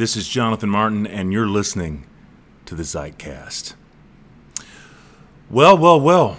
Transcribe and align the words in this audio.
This 0.00 0.16
is 0.16 0.26
Jonathan 0.26 0.70
Martin, 0.70 1.06
and 1.06 1.30
you're 1.30 1.46
listening 1.46 2.06
to 2.64 2.74
the 2.74 2.84
Zeitcast. 2.84 3.74
Well, 5.50 5.76
well, 5.76 6.00
well, 6.00 6.38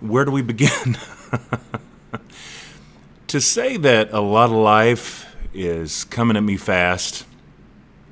where 0.00 0.26
do 0.26 0.30
we 0.30 0.42
begin? 0.42 0.98
to 3.28 3.40
say 3.40 3.78
that 3.78 4.12
a 4.12 4.20
lot 4.20 4.50
of 4.50 4.56
life 4.56 5.34
is 5.54 6.04
coming 6.04 6.36
at 6.36 6.42
me 6.42 6.58
fast, 6.58 7.24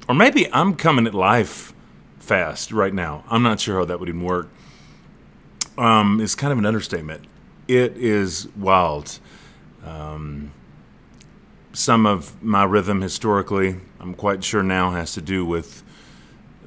or 0.09 0.15
maybe 0.15 0.51
I'm 0.51 0.77
coming 0.77 1.07
at 1.07 1.13
life 1.13 1.75
fast 2.19 2.73
right 2.73 2.95
now. 2.95 3.23
I'm 3.29 3.43
not 3.43 3.61
sure 3.61 3.81
how 3.81 3.85
that 3.85 4.01
would 4.01 4.09
even 4.09 4.23
work. 4.23 4.49
Um, 5.77 6.23
is 6.23 6.35
kind 6.35 6.55
of 6.55 6.59
an 6.59 6.65
understatement. 6.65 7.27
It 7.69 7.99
is 7.99 8.49
wild. 8.57 9.19
Um, 9.85 10.53
some 11.75 12.07
of 12.07 12.43
my 12.43 12.65
rhythm 12.65 13.03
historically, 13.03 13.81
I'm 14.05 14.13
quite 14.13 14.45
sure 14.45 14.63
now, 14.63 14.91
has 14.91 15.15
to 15.15 15.23
do 15.23 15.47
with 15.47 15.83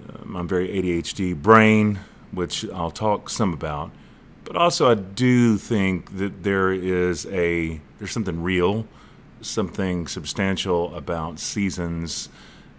uh, 0.09 0.25
my 0.25 0.41
very 0.41 0.69
ADHD 0.69 1.39
brain, 1.39 1.99
which 2.31 2.67
I'll 2.71 2.89
talk 2.89 3.29
some 3.29 3.53
about. 3.53 3.91
But 4.43 4.55
also, 4.55 4.89
I 4.89 4.95
do 4.95 5.57
think 5.57 6.17
that 6.17 6.41
there 6.41 6.71
is 6.71 7.27
a 7.27 7.79
there's 7.99 8.11
something 8.11 8.41
real, 8.41 8.87
something 9.41 10.07
substantial 10.07 10.95
about 10.95 11.37
seasons, 11.37 12.29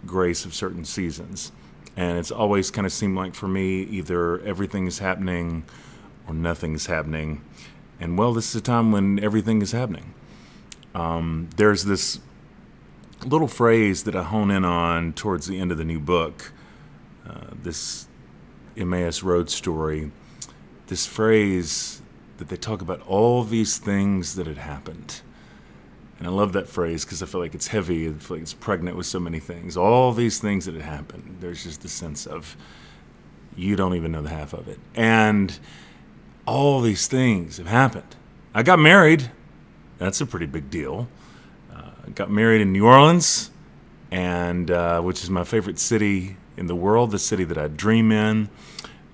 grace 0.05 0.43
of 0.43 0.53
certain 0.53 0.83
seasons, 0.83 1.53
and 1.95 2.17
it's 2.17 2.31
always 2.31 2.69
kind 2.69 2.85
of 2.85 2.91
seemed 2.91 3.15
like 3.15 3.35
for 3.35 3.47
me 3.47 3.83
either 3.83 4.41
everything 4.41 4.87
is 4.87 4.99
happening 4.99 5.63
or 6.27 6.33
nothing 6.33 6.73
is 6.75 6.87
happening, 6.87 7.41
and 7.97 8.17
well, 8.17 8.33
this 8.33 8.49
is 8.49 8.55
a 8.55 8.61
time 8.61 8.91
when 8.91 9.23
everything 9.23 9.61
is 9.61 9.71
happening. 9.71 10.13
Um, 10.93 11.49
there's 11.55 11.85
this 11.85 12.19
little 13.25 13.47
phrase 13.47 14.03
that 14.03 14.15
I 14.15 14.23
hone 14.23 14.51
in 14.51 14.63
on 14.65 15.13
towards 15.13 15.47
the 15.47 15.59
end 15.59 15.71
of 15.71 15.77
the 15.77 15.83
new 15.83 15.99
book, 15.99 16.51
uh, 17.27 17.47
this 17.61 18.07
Emmaus 18.77 19.23
Road 19.23 19.49
story. 19.49 20.11
This 20.87 21.05
phrase 21.05 22.01
that 22.37 22.47
they 22.47 22.55
talk 22.55 22.81
about 22.81 23.01
all 23.01 23.43
these 23.43 23.77
things 23.77 24.35
that 24.35 24.47
had 24.47 24.57
happened. 24.57 25.21
And 26.17 26.27
I 26.27 26.31
love 26.31 26.53
that 26.53 26.67
phrase 26.67 27.05
because 27.05 27.21
I 27.21 27.25
feel 27.25 27.39
like 27.39 27.55
it's 27.55 27.67
heavy. 27.67 28.09
I 28.09 28.13
feel 28.13 28.37
like 28.37 28.41
it's 28.41 28.53
pregnant 28.53 28.97
with 28.97 29.05
so 29.05 29.19
many 29.19 29.39
things. 29.39 29.77
All 29.77 30.11
these 30.11 30.39
things 30.39 30.65
that 30.65 30.73
had 30.73 30.83
happened. 30.83 31.37
There's 31.39 31.63
just 31.63 31.81
the 31.81 31.89
sense 31.89 32.25
of 32.25 32.57
you 33.55 33.75
don't 33.75 33.95
even 33.95 34.11
know 34.11 34.21
the 34.21 34.29
half 34.29 34.53
of 34.53 34.67
it. 34.67 34.79
And 34.95 35.57
all 36.45 36.81
these 36.81 37.07
things 37.07 37.57
have 37.57 37.67
happened. 37.67 38.15
I 38.53 38.63
got 38.63 38.79
married. 38.79 39.31
That's 39.97 40.19
a 40.19 40.25
pretty 40.25 40.45
big 40.45 40.69
deal. 40.69 41.07
Got 42.15 42.31
married 42.31 42.61
in 42.61 42.71
New 42.71 42.85
Orleans, 42.85 43.51
and 44.11 44.71
uh, 44.71 45.01
which 45.01 45.23
is 45.23 45.29
my 45.29 45.43
favorite 45.43 45.79
city 45.79 46.37
in 46.57 46.65
the 46.67 46.75
world, 46.75 47.11
the 47.11 47.19
city 47.19 47.43
that 47.43 47.57
I 47.57 47.67
dream 47.67 48.11
in. 48.11 48.49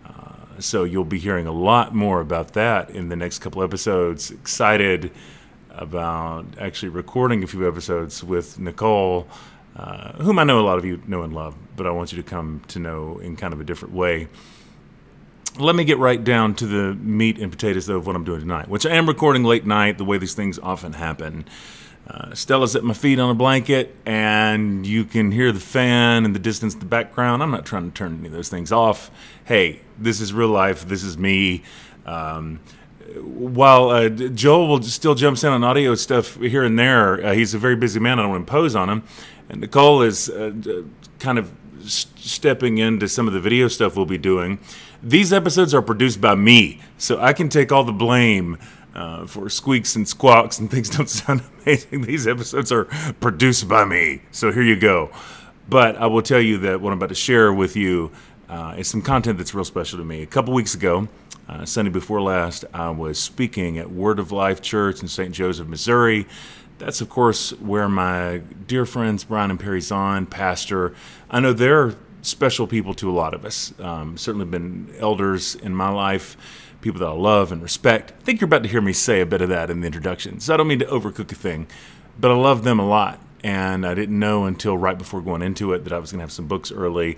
Uh, 0.06 0.60
so 0.60 0.84
you'll 0.84 1.04
be 1.04 1.20
hearing 1.20 1.46
a 1.46 1.52
lot 1.52 1.94
more 1.94 2.22
about 2.22 2.54
that 2.54 2.90
in 2.90 3.10
the 3.10 3.16
next 3.16 3.40
couple 3.40 3.62
episodes. 3.64 4.32
Excited 4.32 5.12
about 5.72 6.46
actually 6.60 6.90
recording 6.90 7.44
a 7.44 7.48
few 7.48 7.68
episodes 7.68 8.24
with 8.24 8.58
Nicole, 8.60 9.28
uh, 9.76 10.14
whom 10.14 10.40
I 10.40 10.44
know 10.46 10.60
a 10.60 10.66
lot 10.66 10.78
of 10.78 10.86
you 10.86 11.02
know 11.06 11.24
and 11.24 11.34
love, 11.34 11.56
but 11.76 11.86
I 11.86 11.92
want 11.92 12.14
you 12.14 12.22
to 12.22 12.28
come 12.28 12.62
to 12.70 12.80
know 12.80 13.20
in 13.20 13.36
kind 13.36 13.54
of 13.54 13.60
a 13.60 13.64
different 13.64 13.94
way 13.94 14.28
let 15.58 15.76
me 15.76 15.86
get 15.86 15.98
right 16.00 16.22
down 16.22 16.54
to 16.56 16.68
the 16.68 16.94
meat 16.96 17.40
and 17.40 17.52
potatoes 17.52 17.86
though 17.86 17.98
of 17.98 18.08
what 18.08 18.16
I'm 18.16 18.24
doing 18.24 18.42
tonight, 18.42 18.68
which 18.68 18.86
I 18.86 18.92
am 18.92 19.08
recording 19.08 19.44
late 19.44 19.66
night, 19.66 19.98
the 19.98 20.06
way 20.06 20.18
these 20.18 20.34
things 20.34 20.60
often 20.60 20.94
happen. 20.94 21.46
Uh, 22.08 22.36
Stella's 22.36 22.76
at 22.76 22.84
my 22.84 22.94
feet 22.94 23.20
on 23.20 23.32
a 23.32 23.34
blanket, 23.34 23.96
and 24.06 24.86
you 24.86 25.06
can 25.06 25.32
hear 25.32 25.52
the 25.52 25.60
fan 25.60 26.24
in 26.24 26.34
the 26.34 26.40
distance, 26.40 26.74
in 26.74 26.80
the 26.80 26.86
background. 26.86 27.42
I'm 27.42 27.50
not 27.50 27.66
trying 27.66 27.90
to 27.90 27.96
turn 27.96 28.20
any 28.20 28.28
of 28.28 28.34
those 28.34 28.50
things 28.50 28.72
off. 28.72 29.10
Hey, 29.46 29.82
this 29.98 30.22
is 30.22 30.32
real 30.32 30.50
life. 30.50 30.88
This 30.88 31.04
is 31.04 31.18
me. 31.18 31.64
Um, 32.06 32.60
while 33.16 33.90
uh, 33.90 34.10
Joel 34.10 34.68
will 34.68 34.84
still 34.84 35.16
jumps 35.16 35.44
in 35.44 35.52
on 35.52 35.64
audio 35.64 35.96
stuff 35.96 36.36
here 36.36 36.64
and 36.64 36.78
there, 36.78 37.26
uh, 37.26 37.34
he's 37.34 37.54
a 37.54 37.58
very 37.58 37.76
busy 37.76 38.00
man. 38.00 38.20
I 38.20 38.24
don't 38.24 38.36
impose 38.36 38.76
on 38.76 38.90
him. 38.90 39.04
And 39.50 39.62
Nicole 39.62 40.02
is 40.02 40.30
uh, 40.30 40.54
kind 41.20 41.40
of 41.40 41.52
stepping 41.88 42.78
into 42.78 43.08
some 43.08 43.28
of 43.28 43.34
the 43.34 43.40
video 43.40 43.68
stuff 43.68 43.96
we'll 43.96 44.06
be 44.06 44.18
doing. 44.18 44.60
These 45.02 45.32
episodes 45.34 45.74
are 45.74 45.82
produced 45.82 46.20
by 46.20 46.36
me, 46.36 46.82
so 46.98 47.20
I 47.20 47.34
can 47.34 47.50
take 47.50 47.72
all 47.72 47.84
the 47.84 47.92
blame 47.92 48.58
uh, 48.96 49.26
for 49.26 49.50
squeaks 49.50 49.96
and 49.96 50.08
squawks 50.08 50.60
and 50.60 50.72
things 50.72 50.90
don't 50.98 51.10
sound 51.10 51.44
amazing. 51.62 52.02
These 52.02 52.28
episodes 52.28 52.72
are 52.72 52.86
produced 53.20 53.68
by 53.68 53.86
me, 53.86 54.22
so 54.32 54.52
here 54.52 54.64
you 54.64 54.76
go. 54.76 55.12
But 55.68 55.96
I 55.98 56.06
will 56.08 56.22
tell 56.22 56.42
you 56.42 56.58
that 56.60 56.82
what 56.82 56.92
I'm 56.92 57.00
about 57.00 57.10
to 57.10 57.16
share 57.16 57.52
with 57.52 57.76
you 57.76 58.12
uh, 58.50 58.76
is 58.78 58.88
some 58.88 59.02
content 59.02 59.38
that's 59.38 59.54
real 59.54 59.66
special 59.66 59.98
to 59.98 60.06
me. 60.06 60.22
A 60.22 60.28
couple 60.28 60.54
weeks 60.54 60.76
ago, 60.76 61.08
uh, 61.48 61.66
Sunday 61.66 61.92
before 61.92 62.22
last, 62.22 62.66
I 62.74 62.90
was 62.90 63.20
speaking 63.20 63.78
at 63.78 63.92
Word 63.92 64.20
of 64.20 64.32
Life 64.32 64.62
Church 64.62 65.02
in 65.02 65.08
St. 65.08 65.34
Joseph, 65.34 65.68
Missouri. 65.68 66.28
That's, 66.78 67.02
of 67.02 67.10
course, 67.10 67.52
where 67.60 67.88
my 67.88 68.42
dear 68.68 68.86
friends 68.86 69.24
Brian 69.24 69.50
and 69.50 69.60
Peri 69.60 69.80
Zahnd 69.80 70.30
pastor. 70.30 70.94
I 71.30 71.40
know 71.40 71.54
they're 71.54 71.96
special 72.22 72.68
people 72.68 72.94
to 72.96 73.10
a 73.10 73.14
lot 73.14 73.34
of 73.34 73.46
us. 73.46 73.74
Um, 73.80 74.18
certainly 74.18 74.46
been 74.46 74.94
elders 74.98 75.56
in 75.56 75.76
my 75.76 75.90
life, 75.90 76.36
people 76.86 77.00
that 77.00 77.08
I 77.08 77.14
love 77.14 77.52
and 77.52 77.64
respect. 77.64 78.12
I 78.12 78.24
think 78.24 78.40
you're 78.40 78.46
about 78.46 78.62
to 78.62 78.70
hear 78.70 78.80
me 78.80 78.94
say 78.94 79.20
a 79.20 79.26
bit 79.26 79.42
of 79.42 79.50
that 79.50 79.72
in 79.72 79.82
the 79.82 79.88
introduction. 79.88 80.40
So 80.40 80.54
I 80.54 80.58
don't 80.58 80.68
mean 80.68 80.78
to 80.80 80.86
overcook 80.86 81.32
a 81.32 81.36
thing, 81.36 81.66
but 82.20 82.30
I 82.30 82.36
love 82.36 82.64
them 82.64 82.80
a 82.80 82.88
lot. 82.88 83.20
And 83.44 83.88
I 83.88 83.96
didn't 83.96 84.20
know 84.20 84.46
until 84.46 84.78
right 84.78 84.96
before 84.96 85.20
going 85.20 85.42
into 85.42 85.74
it 85.74 85.84
that 85.86 85.92
I 85.92 85.98
was 85.98 86.12
going 86.12 86.20
to 86.20 86.24
have 86.24 86.32
some 86.32 86.46
books 86.48 86.72
early. 86.72 87.18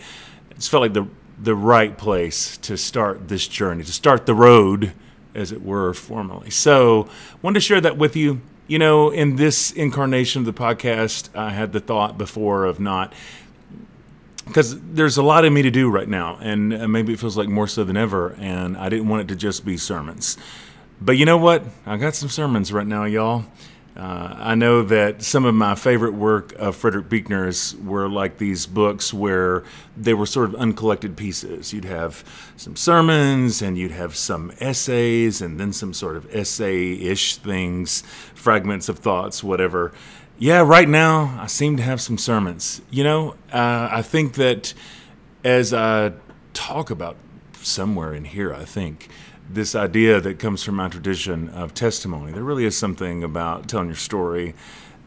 It 0.50 0.56
just 0.56 0.72
felt 0.72 0.81
like 0.81 0.94
the 0.94 1.07
the 1.39 1.53
right 1.53 1.97
place 1.97 2.57
to 2.57 2.77
start 2.77 3.27
this 3.27 3.47
journey, 3.47 3.83
to 3.83 3.91
start 3.91 4.25
the 4.25 4.33
road, 4.33 4.94
as 5.35 5.51
it 5.51 5.61
were, 5.61 5.94
formally. 5.94 6.50
So, 6.50 7.07
wanted 7.44 7.56
to 7.56 7.59
share 7.59 7.79
that 7.81 7.95
with 7.95 8.16
you. 8.16 8.41
You 8.66 8.79
know, 8.79 9.11
in 9.11 9.35
this 9.35 9.72
incarnation 9.72 10.39
of 10.41 10.45
the 10.45 10.53
podcast, 10.53 11.29
I 11.35 11.51
had 11.51 11.73
the 11.73 11.79
thought 11.79 12.17
before 12.17 12.66
of 12.66 12.79
not 12.79 13.13
because 14.47 14.80
there's 14.81 15.18
a 15.18 15.24
lot 15.24 15.46
of 15.46 15.53
me 15.53 15.62
to 15.62 15.72
do 15.72 15.90
right 15.90 16.08
now, 16.08 16.38
and 16.41 16.91
maybe 16.91 17.13
it 17.13 17.19
feels 17.19 17.38
like 17.38 17.50
more 17.50 17.68
so 17.68 17.84
than 17.84 17.97
ever. 17.97 18.35
And 18.40 18.78
I 18.78 18.90
didn't 18.90 19.08
want 19.08 19.22
it 19.22 19.28
to 19.30 19.35
just 19.35 19.66
be 19.66 19.78
sermons. 19.78 20.38
But 21.00 21.18
you 21.18 21.25
know 21.25 21.38
what? 21.38 21.63
I 21.85 21.97
got 21.97 22.16
some 22.16 22.30
sermons 22.30 22.74
right 22.74 22.88
now, 22.88 23.06
y'all. 23.06 23.46
Uh, 23.97 24.36
I 24.38 24.53
know 24.53 24.84
that 24.84 25.24
some 25.24 25.44
of 25.46 25.56
my 25.56 25.74
favorite 25.74 26.13
work 26.13 26.53
of 26.59 26.75
Frederick 26.75 27.09
Buechner's 27.09 27.75
were 27.78 28.07
like 28.07 28.38
these 28.38 28.68
books 28.68 29.12
where 29.12 29.63
they 29.96 30.13
were 30.13 30.28
sort 30.28 30.50
of 30.50 30.56
uncollected 30.56 31.18
pieces. 31.18 31.74
You'd 31.74 31.86
have 31.86 32.24
some 32.57 32.75
sermons 32.75 33.63
and 33.63 33.75
you'd 33.75 33.91
have 33.91 34.16
some 34.16 34.52
essays 34.59 35.41
and 35.41 35.59
then 35.59 35.74
some 35.74 35.96
sort 35.96 36.16
of 36.16 36.34
essay 36.36 36.94
ish 36.94 37.38
things, 37.38 38.03
fragments 38.36 38.88
of 38.88 39.00
thoughts, 39.00 39.44
whatever. 39.44 39.94
Yeah, 40.40 40.62
right 40.62 40.88
now 40.88 41.36
I 41.42 41.48
seem 41.48 41.78
to 41.78 41.84
have 41.84 42.00
some 42.00 42.20
sermons. 42.20 42.80
You 42.92 43.03
know, 43.03 43.31
uh, 43.52 43.90
I 43.92 44.03
think 44.03 44.36
that 44.36 44.75
as 45.44 45.74
I 45.74 46.14
talk 46.53 46.92
about 46.92 47.16
somewhere 47.53 48.14
in 48.14 48.24
here, 48.24 48.53
I 48.53 48.64
think 48.64 49.09
this 49.50 49.74
idea 49.74 50.22
that 50.22 50.38
comes 50.38 50.64
from 50.64 50.75
my 50.75 50.90
tradition 50.90 51.50
of 51.50 51.74
testimony. 51.74 52.34
There 52.34 52.44
really 52.44 52.66
is 52.66 52.78
something 52.78 53.24
about 53.24 53.68
telling 53.68 53.88
your 53.88 53.96
story. 53.96 54.53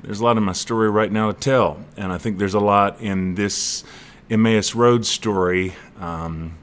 There's 0.02 0.18
a 0.18 0.24
lot 0.24 0.36
in 0.36 0.42
my 0.42 0.52
story 0.52 0.90
right 0.90 1.12
now 1.12 1.30
to 1.30 1.38
tell, 1.38 1.78
and 1.96 2.12
I 2.12 2.18
think 2.18 2.38
there's 2.38 2.54
a 2.54 2.58
lot 2.60 3.00
in 3.00 3.36
this 3.36 3.84
Emmaus 4.28 4.74
Road 4.74 5.06
story 5.06 5.74
um, 6.00 6.58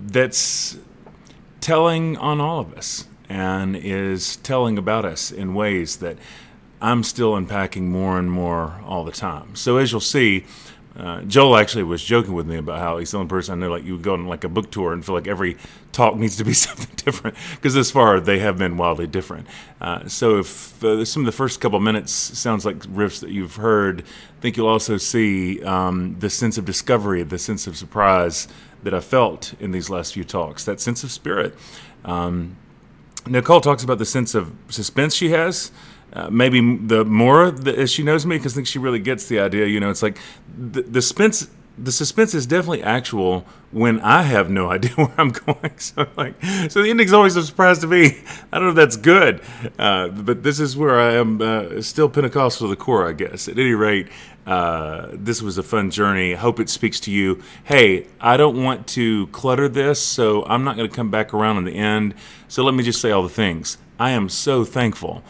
that's 0.00 0.76
telling 1.60 2.16
on 2.16 2.40
all 2.40 2.58
of 2.58 2.74
us 2.74 3.06
and 3.28 3.76
is 3.76 4.38
telling 4.38 4.76
about 4.76 5.04
us 5.04 5.30
in 5.30 5.54
ways 5.54 5.98
that 5.98 6.18
I'm 6.82 7.04
still 7.04 7.36
unpacking 7.36 7.90
more 7.90 8.18
and 8.18 8.30
more 8.30 8.80
all 8.84 9.04
the 9.04 9.12
time. 9.12 9.54
So 9.54 9.76
as 9.76 9.92
you'll 9.92 10.00
see, 10.00 10.44
uh, 10.96 11.22
Joel 11.22 11.56
actually 11.56 11.84
was 11.84 12.02
joking 12.02 12.34
with 12.34 12.46
me 12.46 12.56
about 12.56 12.80
how 12.80 12.98
he's 12.98 13.12
the 13.12 13.18
only 13.18 13.28
person 13.28 13.54
I 13.54 13.64
know 13.64 13.70
like 13.70 13.84
you 13.84 13.92
would 13.92 14.02
go 14.02 14.14
on 14.14 14.26
like 14.26 14.44
a 14.44 14.48
book 14.48 14.70
tour 14.70 14.92
and 14.92 15.04
feel 15.04 15.14
like 15.14 15.28
every 15.28 15.56
talk 15.92 16.16
needs 16.16 16.36
to 16.36 16.44
be 16.44 16.52
something 16.52 16.90
different 16.96 17.36
because 17.52 17.72
this 17.74 17.90
far 17.92 18.18
they 18.18 18.40
have 18.40 18.58
been 18.58 18.76
wildly 18.76 19.06
different. 19.06 19.46
Uh, 19.80 20.06
so 20.08 20.40
if 20.40 20.82
uh, 20.82 21.04
some 21.04 21.22
of 21.22 21.26
the 21.26 21.32
first 21.32 21.60
couple 21.60 21.78
minutes 21.78 22.12
sounds 22.12 22.66
like 22.66 22.80
riffs 22.80 23.20
that 23.20 23.30
you've 23.30 23.56
heard, 23.56 24.02
I 24.02 24.40
think 24.40 24.56
you'll 24.56 24.66
also 24.66 24.96
see 24.96 25.62
um, 25.62 26.16
the 26.18 26.28
sense 26.28 26.58
of 26.58 26.64
discovery, 26.64 27.22
the 27.22 27.38
sense 27.38 27.68
of 27.68 27.76
surprise 27.76 28.48
that 28.82 28.92
I 28.92 29.00
felt 29.00 29.54
in 29.60 29.70
these 29.70 29.88
last 29.88 30.14
few 30.14 30.24
talks, 30.24 30.64
that 30.64 30.80
sense 30.80 31.04
of 31.04 31.12
spirit. 31.12 31.54
Um, 32.04 32.56
Nicole 33.26 33.60
talks 33.60 33.84
about 33.84 33.98
the 33.98 34.04
sense 34.04 34.34
of 34.34 34.52
suspense 34.68 35.14
she 35.14 35.30
has. 35.30 35.70
Uh, 36.12 36.28
maybe 36.30 36.76
the 36.76 37.04
more 37.04 37.54
she 37.86 38.02
knows 38.02 38.26
me 38.26 38.36
because 38.36 38.52
I 38.52 38.56
think 38.56 38.66
she 38.66 38.78
really 38.78 38.98
gets 38.98 39.26
the 39.26 39.40
idea. 39.40 39.66
You 39.66 39.80
know, 39.80 39.90
it's 39.90 40.02
like 40.02 40.18
the, 40.56 40.82
the 40.82 41.00
suspense 41.02 41.48
the 41.78 41.92
suspense 41.92 42.34
is 42.34 42.46
definitely 42.46 42.82
actual 42.82 43.46
when 43.70 44.00
I 44.00 44.22
have 44.22 44.50
no 44.50 44.70
idea 44.70 44.92
where 44.92 45.12
I'm 45.18 45.30
going. 45.30 45.78
So 45.78 46.06
like, 46.16 46.34
so 46.68 46.82
the 46.82 46.90
ending's 46.90 47.12
always 47.12 47.36
a 47.36 47.42
surprise 47.42 47.78
to 47.80 47.86
me. 47.86 48.18
I 48.52 48.58
don't 48.58 48.64
know 48.64 48.70
if 48.70 48.76
that's 48.76 48.96
good, 48.96 49.40
uh, 49.78 50.08
but 50.08 50.42
this 50.42 50.60
is 50.60 50.76
where 50.76 51.00
I 51.00 51.14
am 51.14 51.40
uh, 51.40 51.80
still 51.80 52.08
Pentecostal 52.08 52.66
to 52.66 52.70
the 52.70 52.76
core, 52.76 53.08
I 53.08 53.12
guess. 53.12 53.48
At 53.48 53.58
any 53.58 53.72
rate, 53.72 54.08
uh, 54.46 55.08
this 55.12 55.40
was 55.40 55.58
a 55.58 55.62
fun 55.62 55.90
journey. 55.90 56.34
I 56.34 56.38
hope 56.38 56.60
it 56.60 56.68
speaks 56.68 57.00
to 57.00 57.10
you. 57.10 57.42
Hey, 57.64 58.06
I 58.20 58.36
don't 58.36 58.62
want 58.62 58.86
to 58.88 59.28
clutter 59.28 59.68
this, 59.68 60.00
so 60.00 60.44
I'm 60.44 60.64
not 60.64 60.76
going 60.76 60.88
to 60.88 60.94
come 60.94 61.10
back 61.10 61.32
around 61.32 61.58
in 61.58 61.64
the 61.64 61.74
end. 61.74 62.14
So 62.48 62.64
let 62.64 62.74
me 62.74 62.82
just 62.82 63.00
say 63.00 63.10
all 63.10 63.22
the 63.22 63.28
things. 63.28 63.78
I 63.98 64.10
am 64.10 64.28
so 64.28 64.64
thankful 64.64 65.22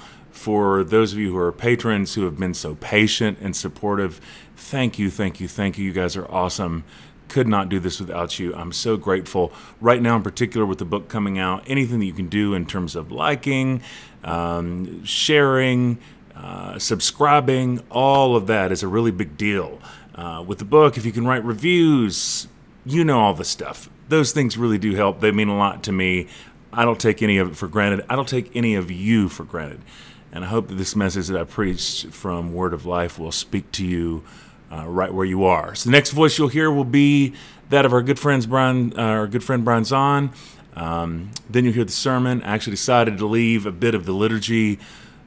for 0.42 0.82
those 0.82 1.12
of 1.12 1.20
you 1.20 1.30
who 1.30 1.38
are 1.38 1.52
patrons 1.52 2.14
who 2.14 2.24
have 2.24 2.36
been 2.36 2.52
so 2.52 2.74
patient 2.74 3.38
and 3.40 3.54
supportive. 3.54 4.20
Thank 4.56 4.98
you, 4.98 5.08
thank 5.08 5.38
you, 5.38 5.46
thank 5.46 5.78
you. 5.78 5.84
You 5.84 5.92
guys 5.92 6.16
are 6.16 6.28
awesome. 6.28 6.82
Could 7.28 7.46
not 7.46 7.68
do 7.68 7.78
this 7.78 8.00
without 8.00 8.40
you. 8.40 8.52
I'm 8.52 8.72
so 8.72 8.96
grateful. 8.96 9.52
Right 9.80 10.02
now, 10.02 10.16
in 10.16 10.22
particular, 10.24 10.66
with 10.66 10.78
the 10.78 10.84
book 10.84 11.08
coming 11.08 11.38
out, 11.38 11.62
anything 11.68 12.00
that 12.00 12.06
you 12.06 12.12
can 12.12 12.26
do 12.26 12.54
in 12.54 12.66
terms 12.66 12.96
of 12.96 13.12
liking, 13.12 13.82
um, 14.24 15.04
sharing, 15.04 15.98
uh, 16.34 16.76
subscribing, 16.76 17.80
all 17.88 18.34
of 18.34 18.48
that 18.48 18.72
is 18.72 18.82
a 18.82 18.88
really 18.88 19.12
big 19.12 19.36
deal. 19.36 19.80
Uh, 20.16 20.42
with 20.44 20.58
the 20.58 20.64
book, 20.64 20.96
if 20.96 21.06
you 21.06 21.12
can 21.12 21.24
write 21.24 21.44
reviews, 21.44 22.48
you 22.84 23.04
know 23.04 23.20
all 23.20 23.32
the 23.32 23.44
stuff. 23.44 23.88
Those 24.08 24.32
things 24.32 24.58
really 24.58 24.78
do 24.78 24.96
help. 24.96 25.20
They 25.20 25.30
mean 25.30 25.48
a 25.48 25.56
lot 25.56 25.84
to 25.84 25.92
me. 25.92 26.26
I 26.72 26.84
don't 26.84 26.98
take 26.98 27.22
any 27.22 27.38
of 27.38 27.48
it 27.48 27.56
for 27.56 27.68
granted. 27.68 28.04
I 28.10 28.16
don't 28.16 28.28
take 28.28 28.50
any 28.56 28.74
of 28.74 28.90
you 28.90 29.28
for 29.28 29.44
granted. 29.44 29.82
And 30.32 30.44
I 30.44 30.48
hope 30.48 30.68
that 30.68 30.76
this 30.76 30.96
message 30.96 31.26
that 31.26 31.38
I 31.38 31.44
preached 31.44 32.06
from 32.06 32.54
Word 32.54 32.72
of 32.72 32.86
Life 32.86 33.18
will 33.18 33.32
speak 33.32 33.70
to 33.72 33.84
you 33.84 34.24
uh, 34.72 34.86
right 34.88 35.12
where 35.12 35.26
you 35.26 35.44
are. 35.44 35.74
So 35.74 35.90
the 35.90 35.92
next 35.92 36.12
voice 36.12 36.38
you'll 36.38 36.48
hear 36.48 36.70
will 36.70 36.84
be 36.84 37.34
that 37.68 37.84
of 37.84 37.92
our 37.92 38.02
good 38.02 38.18
friends 38.18 38.46
Brian, 38.46 38.98
uh, 38.98 39.02
our 39.02 39.26
good 39.26 39.44
friend 39.44 39.62
Brian 39.62 39.82
Zahnd. 39.82 40.34
Um, 40.74 41.32
then 41.50 41.66
you'll 41.66 41.74
hear 41.74 41.84
the 41.84 41.92
sermon. 41.92 42.42
I 42.42 42.54
actually 42.54 42.72
decided 42.72 43.18
to 43.18 43.26
leave 43.26 43.66
a 43.66 43.72
bit 43.72 43.94
of 43.94 44.06
the 44.06 44.12
liturgy 44.12 44.78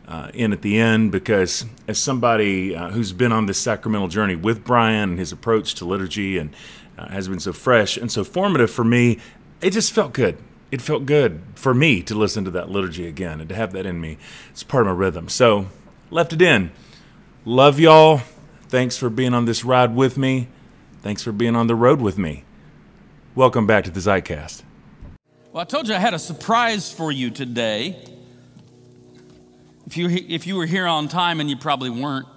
uh, 0.07 0.31
in 0.33 0.51
at 0.51 0.63
the 0.63 0.79
end 0.79 1.11
because, 1.11 1.65
as 1.87 1.99
somebody 1.99 2.75
uh, 2.75 2.89
who's 2.89 3.13
been 3.13 3.31
on 3.31 3.45
this 3.45 3.59
sacramental 3.59 4.07
journey 4.07 4.35
with 4.35 4.63
Brian 4.63 5.11
and 5.11 5.19
his 5.19 5.31
approach 5.31 5.75
to 5.75 5.85
liturgy 5.85 6.39
and 6.39 6.55
uh, 6.97 7.09
has 7.09 7.27
been 7.27 7.39
so 7.39 7.53
fresh 7.53 7.95
and 7.95 8.11
so 8.11 8.23
formative 8.23 8.71
for 8.71 8.83
me, 8.83 9.19
it 9.61 9.69
just 9.69 9.93
felt 9.93 10.13
good 10.13 10.39
it 10.75 10.81
felt 10.81 11.05
good 11.05 11.41
for 11.55 11.73
me 11.73 12.03
to 12.03 12.13
listen 12.13 12.43
to 12.43 12.51
that 12.51 12.69
liturgy 12.69 13.07
again 13.07 13.39
and 13.39 13.47
to 13.47 13.55
have 13.55 13.71
that 13.71 13.85
in 13.85 14.01
me. 14.01 14.17
It's 14.49 14.61
part 14.61 14.85
of 14.85 14.87
my 14.87 14.99
rhythm. 14.99 15.29
So, 15.29 15.67
left 16.11 16.33
it 16.33 16.41
in. 16.41 16.69
Love 17.45 17.79
y'all. 17.79 18.19
Thanks 18.67 18.97
for 18.97 19.09
being 19.09 19.33
on 19.33 19.45
this 19.45 19.63
ride 19.63 19.95
with 19.95 20.17
me. 20.17 20.49
Thanks 21.01 21.23
for 21.23 21.31
being 21.31 21.55
on 21.55 21.67
the 21.67 21.75
road 21.75 22.01
with 22.01 22.17
me. 22.17 22.43
Welcome 23.35 23.65
back 23.65 23.85
to 23.85 23.89
the 23.89 24.01
Zeitcast. 24.01 24.63
Well, 25.53 25.61
I 25.61 25.63
told 25.63 25.87
you 25.87 25.95
I 25.95 25.97
had 25.97 26.13
a 26.13 26.19
surprise 26.19 26.91
for 26.91 27.09
you 27.09 27.29
today. 27.29 27.97
If 29.87 29.95
you, 29.95 30.09
if 30.09 30.45
you 30.45 30.57
were 30.57 30.65
here 30.65 30.87
on 30.87 31.07
time, 31.07 31.39
and 31.39 31.49
you 31.49 31.55
probably 31.55 31.89
weren't, 31.89 32.27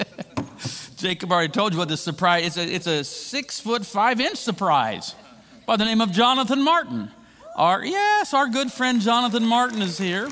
Jacob 0.96 1.30
already 1.30 1.52
told 1.52 1.74
you 1.74 1.78
what 1.78 1.90
the 1.90 1.98
surprise 1.98 2.56
is. 2.56 2.56
It's 2.56 2.56
a, 2.56 2.74
it's 2.74 2.86
a 2.86 3.04
six 3.04 3.60
foot 3.60 3.84
five 3.84 4.18
inch 4.18 4.38
surprise 4.38 5.14
by 5.66 5.76
the 5.76 5.84
name 5.84 6.00
of 6.00 6.10
Jonathan 6.10 6.62
Martin. 6.62 7.10
Our, 7.56 7.84
yes, 7.84 8.32
our 8.32 8.48
good 8.48 8.70
friend 8.72 9.00
Jonathan 9.00 9.44
Martin 9.44 9.82
is 9.82 9.98
here. 9.98 10.28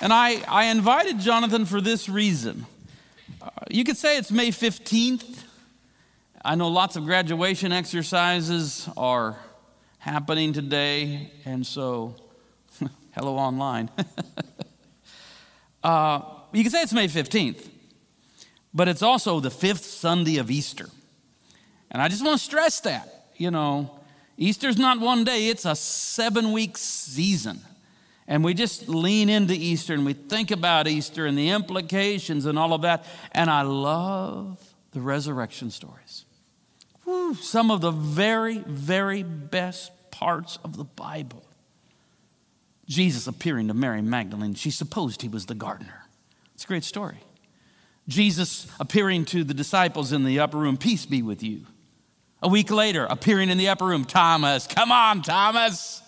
And 0.00 0.12
I, 0.12 0.42
I 0.48 0.64
invited 0.64 1.20
Jonathan 1.20 1.64
for 1.64 1.80
this 1.80 2.08
reason. 2.08 2.66
Uh, 3.40 3.50
you 3.70 3.84
could 3.84 3.96
say 3.96 4.16
it's 4.16 4.30
May 4.30 4.48
15th. 4.48 5.44
I 6.44 6.54
know 6.54 6.68
lots 6.68 6.96
of 6.96 7.04
graduation 7.04 7.72
exercises 7.72 8.88
are 8.96 9.36
happening 9.98 10.52
today, 10.52 11.30
and 11.44 11.64
so, 11.64 12.16
hello 13.14 13.36
online. 13.36 13.90
uh, 15.84 16.20
you 16.52 16.64
could 16.64 16.72
say 16.72 16.82
it's 16.82 16.92
May 16.92 17.06
15th, 17.06 17.68
but 18.74 18.88
it's 18.88 19.02
also 19.02 19.40
the 19.40 19.50
fifth 19.50 19.84
Sunday 19.84 20.38
of 20.38 20.50
Easter. 20.50 20.88
And 21.90 22.02
I 22.02 22.08
just 22.08 22.24
want 22.24 22.38
to 22.38 22.44
stress 22.44 22.80
that, 22.80 23.26
you 23.36 23.50
know, 23.50 23.98
Easter's 24.42 24.76
not 24.76 24.98
one 24.98 25.22
day, 25.22 25.48
it's 25.48 25.64
a 25.64 25.76
seven 25.76 26.50
week 26.50 26.76
season. 26.76 27.60
And 28.26 28.42
we 28.42 28.54
just 28.54 28.88
lean 28.88 29.28
into 29.28 29.54
Easter 29.54 29.94
and 29.94 30.04
we 30.04 30.14
think 30.14 30.50
about 30.50 30.88
Easter 30.88 31.26
and 31.26 31.38
the 31.38 31.50
implications 31.50 32.46
and 32.46 32.58
all 32.58 32.72
of 32.72 32.82
that. 32.82 33.04
And 33.30 33.48
I 33.48 33.62
love 33.62 34.60
the 34.90 35.00
resurrection 35.00 35.70
stories. 35.70 36.24
Whew, 37.04 37.36
some 37.36 37.70
of 37.70 37.80
the 37.82 37.92
very, 37.92 38.58
very 38.58 39.22
best 39.22 39.92
parts 40.10 40.58
of 40.64 40.76
the 40.76 40.84
Bible. 40.84 41.44
Jesus 42.88 43.28
appearing 43.28 43.68
to 43.68 43.74
Mary 43.74 44.02
Magdalene, 44.02 44.54
she 44.54 44.72
supposed 44.72 45.22
he 45.22 45.28
was 45.28 45.46
the 45.46 45.54
gardener. 45.54 46.06
It's 46.54 46.64
a 46.64 46.66
great 46.66 46.84
story. 46.84 47.18
Jesus 48.08 48.66
appearing 48.80 49.24
to 49.26 49.44
the 49.44 49.54
disciples 49.54 50.10
in 50.10 50.24
the 50.24 50.40
upper 50.40 50.58
room, 50.58 50.76
peace 50.76 51.06
be 51.06 51.22
with 51.22 51.44
you. 51.44 51.66
A 52.42 52.48
week 52.48 52.72
later, 52.72 53.06
appearing 53.08 53.50
in 53.50 53.58
the 53.58 53.68
upper 53.68 53.86
room, 53.86 54.04
Thomas, 54.04 54.66
come 54.66 54.90
on, 54.90 55.22
Thomas. 55.22 56.02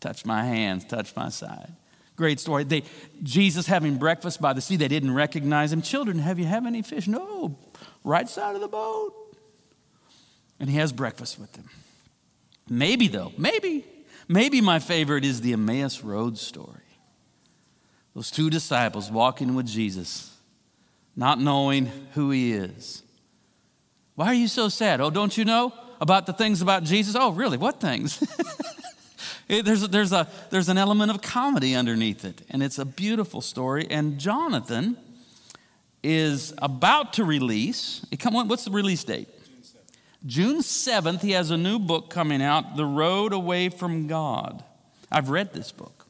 Touch 0.00 0.24
my 0.24 0.44
hands, 0.44 0.84
touch 0.84 1.14
my 1.14 1.28
side. 1.28 1.72
Great 2.16 2.40
story. 2.40 2.64
They, 2.64 2.82
Jesus 3.22 3.66
having 3.66 3.96
breakfast 3.96 4.40
by 4.40 4.52
the 4.52 4.60
sea, 4.60 4.74
they 4.74 4.88
didn't 4.88 5.14
recognize 5.14 5.72
him. 5.72 5.82
Children, 5.82 6.18
have 6.18 6.40
you 6.40 6.46
have 6.46 6.66
any 6.66 6.82
fish? 6.82 7.06
No, 7.06 7.56
right 8.02 8.28
side 8.28 8.56
of 8.56 8.60
the 8.60 8.68
boat. 8.68 9.14
And 10.58 10.68
he 10.68 10.76
has 10.78 10.92
breakfast 10.92 11.38
with 11.38 11.52
them. 11.52 11.70
Maybe, 12.68 13.06
though, 13.06 13.32
maybe, 13.38 13.84
maybe 14.26 14.60
my 14.60 14.80
favorite 14.80 15.24
is 15.24 15.42
the 15.42 15.52
Emmaus 15.52 16.02
Road 16.02 16.36
story. 16.38 16.74
Those 18.16 18.32
two 18.32 18.50
disciples 18.50 19.12
walking 19.12 19.54
with 19.54 19.66
Jesus, 19.66 20.36
not 21.14 21.40
knowing 21.40 21.86
who 22.14 22.32
he 22.32 22.52
is 22.52 23.04
why 24.18 24.26
are 24.26 24.34
you 24.34 24.48
so 24.48 24.68
sad? 24.68 25.00
Oh, 25.00 25.10
don't 25.10 25.38
you 25.38 25.44
know 25.44 25.72
about 26.00 26.26
the 26.26 26.32
things 26.32 26.60
about 26.60 26.82
Jesus? 26.82 27.14
Oh, 27.14 27.30
really? 27.30 27.56
What 27.56 27.80
things? 27.80 28.18
there's, 29.48 29.84
a, 29.84 29.86
there's, 29.86 30.10
a, 30.10 30.26
there's 30.50 30.68
an 30.68 30.76
element 30.76 31.12
of 31.12 31.22
comedy 31.22 31.76
underneath 31.76 32.24
it, 32.24 32.42
and 32.50 32.60
it's 32.60 32.80
a 32.80 32.84
beautiful 32.84 33.40
story. 33.40 33.86
And 33.88 34.18
Jonathan 34.18 34.96
is 36.02 36.52
about 36.58 37.12
to 37.12 37.24
release. 37.24 38.04
Come 38.18 38.34
on, 38.34 38.48
what's 38.48 38.64
the 38.64 38.72
release 38.72 39.04
date? 39.04 39.28
June 40.26 40.62
7th, 40.62 41.20
he 41.20 41.30
has 41.30 41.52
a 41.52 41.56
new 41.56 41.78
book 41.78 42.10
coming 42.10 42.42
out, 42.42 42.76
The 42.76 42.86
Road 42.86 43.32
Away 43.32 43.68
from 43.68 44.08
God. 44.08 44.64
I've 45.12 45.30
read 45.30 45.52
this 45.52 45.70
book. 45.70 46.06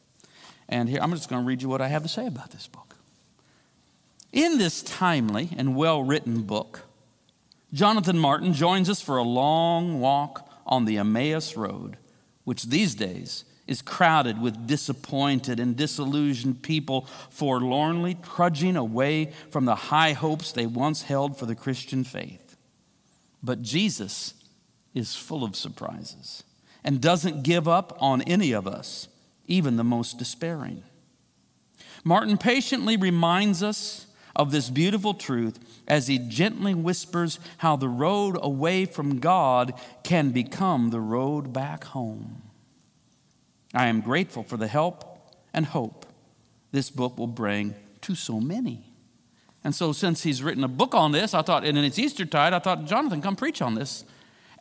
And 0.67 0.89
here, 0.89 1.01
I'm 1.03 1.11
just 1.11 1.29
going 1.29 1.43
to 1.43 1.47
read 1.47 1.61
you 1.61 1.69
what 1.69 1.83
I 1.83 1.89
have 1.89 2.05
to 2.05 2.09
say 2.09 2.27
about 2.27 2.53
this 2.53 2.69
book. 2.69 2.97
In 4.33 4.57
this 4.57 4.83
timely 4.83 5.51
and 5.59 5.77
well 5.77 6.03
written 6.03 6.45
book, 6.45 6.88
Jonathan 7.73 8.19
Martin 8.19 8.55
joins 8.55 8.89
us 8.89 9.01
for 9.01 9.19
a 9.19 9.23
long 9.23 10.01
walk 10.01 10.51
on 10.67 10.85
the 10.85 10.99
Emmaus 10.99 11.57
Road, 11.57 11.99
which 12.45 12.65
these 12.65 12.95
days 12.95 13.45
is 13.67 13.83
crowded 13.83 14.41
with 14.41 14.67
disappointed 14.67 15.61
and 15.61 15.77
disillusioned 15.77 16.63
people 16.63 17.07
forlornly 17.29 18.17
trudging 18.23 18.77
away 18.77 19.31
from 19.51 19.67
the 19.67 19.75
high 19.75 20.15
hopes 20.15 20.51
they 20.51 20.67
once 20.67 21.03
held 21.03 21.37
for 21.37 21.45
the 21.45 21.55
Christian 21.55 22.03
faith. 22.03 22.57
But 23.43 23.63
Jesus 23.63 24.35
is 24.95 25.15
full 25.15 25.45
of 25.45 25.55
surprises 25.55 26.43
and 26.83 27.01
doesn't 27.01 27.43
give 27.43 27.69
up 27.69 27.97
on 28.01 28.23
any 28.23 28.53
of 28.53 28.67
us, 28.67 29.09
even 29.47 29.77
the 29.77 29.85
most 29.85 30.19
despairing. 30.19 30.83
Martin 32.03 32.39
patiently 32.39 32.97
reminds 32.97 33.63
us 33.63 34.07
of 34.39 34.53
this 34.53 34.71
beautiful 34.71 35.15
truth 35.15 35.59
as 35.89 36.07
he 36.07 36.19
gently 36.19 36.73
whispers 36.73 37.41
how 37.59 37.75
the 37.75 37.89
road 37.89 38.39
away 38.41 38.85
from 38.85 39.19
God 39.19 39.75
can 40.05 40.31
become 40.31 40.91
the 40.91 41.01
road 41.01 41.53
back 41.53 41.85
home. 41.85 42.43
I 43.75 43.89
am 43.89 44.01
grateful 44.01 44.45
for 44.45 44.57
the 44.57 44.69
help 44.69 45.05
and 45.53 45.67
hope 45.67 46.07
this 46.71 46.89
book 46.89 47.19
will 47.19 47.27
bring 47.27 47.75
to 48.03 48.15
so 48.15 48.41
many. 48.41 48.85
And 49.65 49.75
so, 49.75 49.93
since 49.93 50.23
he's 50.23 50.41
written 50.41 50.63
a 50.63 50.69
book 50.69 50.95
on 50.95 51.11
this, 51.11 51.35
I 51.35 51.43
thought, 51.43 51.65
and 51.65 51.77
it's 51.77 51.99
Easter 51.99 52.25
tide, 52.25 52.53
I 52.55 52.61
thought, 52.61 52.85
Jonathan, 52.85 53.21
come 53.21 53.35
preach 53.35 53.61
on 53.61 53.75
this. 53.75 54.05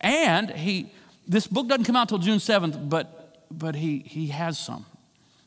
And 0.02 0.50
he, 0.50 0.92
this 1.28 1.46
book 1.46 1.68
doesn't 1.68 1.86
come 1.86 1.96
out 1.96 2.10
till 2.10 2.18
June 2.18 2.40
7th, 2.40 2.90
but, 2.90 3.46
but 3.52 3.76
he, 3.76 4.00
he 4.00 4.28
has 4.28 4.58
some. 4.58 4.86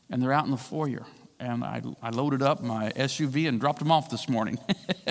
And 0.09 0.23
they're 0.23 0.31
out 0.31 0.45
in 0.45 0.51
the 0.51 0.57
foyer 0.57 1.05
and 1.41 1.63
I, 1.63 1.81
I 2.01 2.11
loaded 2.11 2.43
up 2.43 2.61
my 2.61 2.91
SUV 2.91 3.49
and 3.49 3.59
dropped 3.59 3.79
them 3.79 3.91
off 3.91 4.09
this 4.09 4.29
morning. 4.29 4.59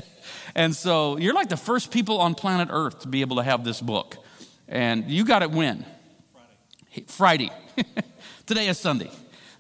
and 0.55 0.75
so 0.75 1.17
you're 1.17 1.35
like 1.35 1.49
the 1.49 1.57
first 1.57 1.91
people 1.91 2.21
on 2.21 2.35
planet 2.35 2.69
Earth 2.71 3.01
to 3.01 3.09
be 3.09 3.21
able 3.21 3.37
to 3.37 3.43
have 3.43 3.65
this 3.65 3.81
book. 3.81 4.17
And 4.69 5.11
you 5.11 5.25
got 5.25 5.43
it 5.43 5.51
when? 5.51 5.85
Friday. 6.93 7.05
Friday. 7.09 7.51
Today 8.47 8.69
is 8.69 8.79
Sunday. 8.79 9.11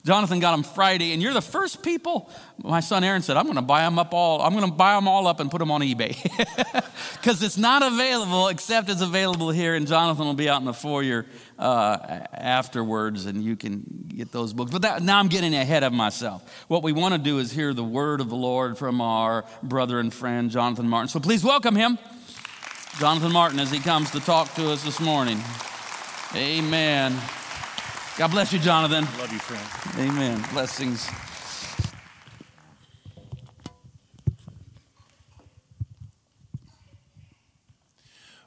Jonathan 0.04 0.40
got 0.40 0.52
them 0.52 0.62
Friday, 0.62 1.12
and 1.12 1.21
you're 1.21 1.35
the 1.35 1.42
first 1.42 1.83
people. 1.83 2.30
My 2.62 2.80
son 2.80 3.04
Aaron 3.04 3.21
said, 3.21 3.37
I'm 3.37 3.45
going 3.45 3.57
to 3.57 3.62
buy 3.62 3.83
them 3.83 3.99
up 3.99 4.14
all. 4.14 4.40
I'm 4.40 4.54
going 4.54 4.64
to 4.64 4.73
buy 4.73 4.95
them 4.95 5.07
all 5.07 5.26
up 5.26 5.40
and 5.40 5.50
put 5.50 5.59
them 5.59 5.71
on 5.71 5.83
eBay 5.83 6.16
because 7.21 7.42
it's 7.42 7.59
not 7.59 7.83
available 7.83 8.49
except 8.49 8.88
it's 8.88 9.02
available 9.02 9.50
here, 9.50 9.75
and 9.75 9.87
Jonathan 9.87 10.25
will 10.25 10.35
be 10.35 10.49
out 10.49 10.61
in 10.61 10.64
the 10.64 10.73
foyer 10.73 11.26
uh, 11.59 11.99
afterwards, 12.33 13.26
and 13.26 13.42
you 13.45 13.57
can 13.57 14.07
get 14.09 14.33
those 14.33 14.54
books. 14.54 14.71
But 14.71 14.83
that, 14.83 15.02
now 15.02 15.19
I'm 15.19 15.28
getting 15.28 15.54
ahead 15.54 15.85
of 15.85 15.92
myself. 15.92 16.64
What 16.69 16.83
we 16.83 16.92
want 16.92 17.12
to 17.12 17.19
do 17.19 17.38
is 17.38 17.52
hear 17.52 17.75
the 17.75 17.85
word 17.85 18.23
of 18.23 18.30
the 18.30 18.37
Lord 18.37 18.78
from 18.78 19.02
our 19.02 19.45
brother 19.62 20.00
and 20.00 20.12
friend 20.12 20.50
Jonathan 20.50 20.88
Martin. 20.88 21.09
So 21.09 21.21
please 21.21 21.45
welcome 21.45 21.76
him, 21.76 21.99
Jonathan 22.99 23.33
Martin, 23.33 23.61
as 23.61 23.71
he 23.71 23.80
comes 23.80 24.11
to 24.12 24.21
talk 24.21 24.54
to 24.54 24.71
us 24.71 24.83
this 24.83 24.99
morning. 24.99 25.40
Amen. 26.35 27.21
God 28.17 28.33
bless 28.33 28.52
you, 28.52 28.59
Jonathan. 28.59 29.05
Love 29.19 29.33
you, 29.33 29.38
friend. 29.38 30.09
Amen. 30.11 30.45
Blessings. 30.52 31.09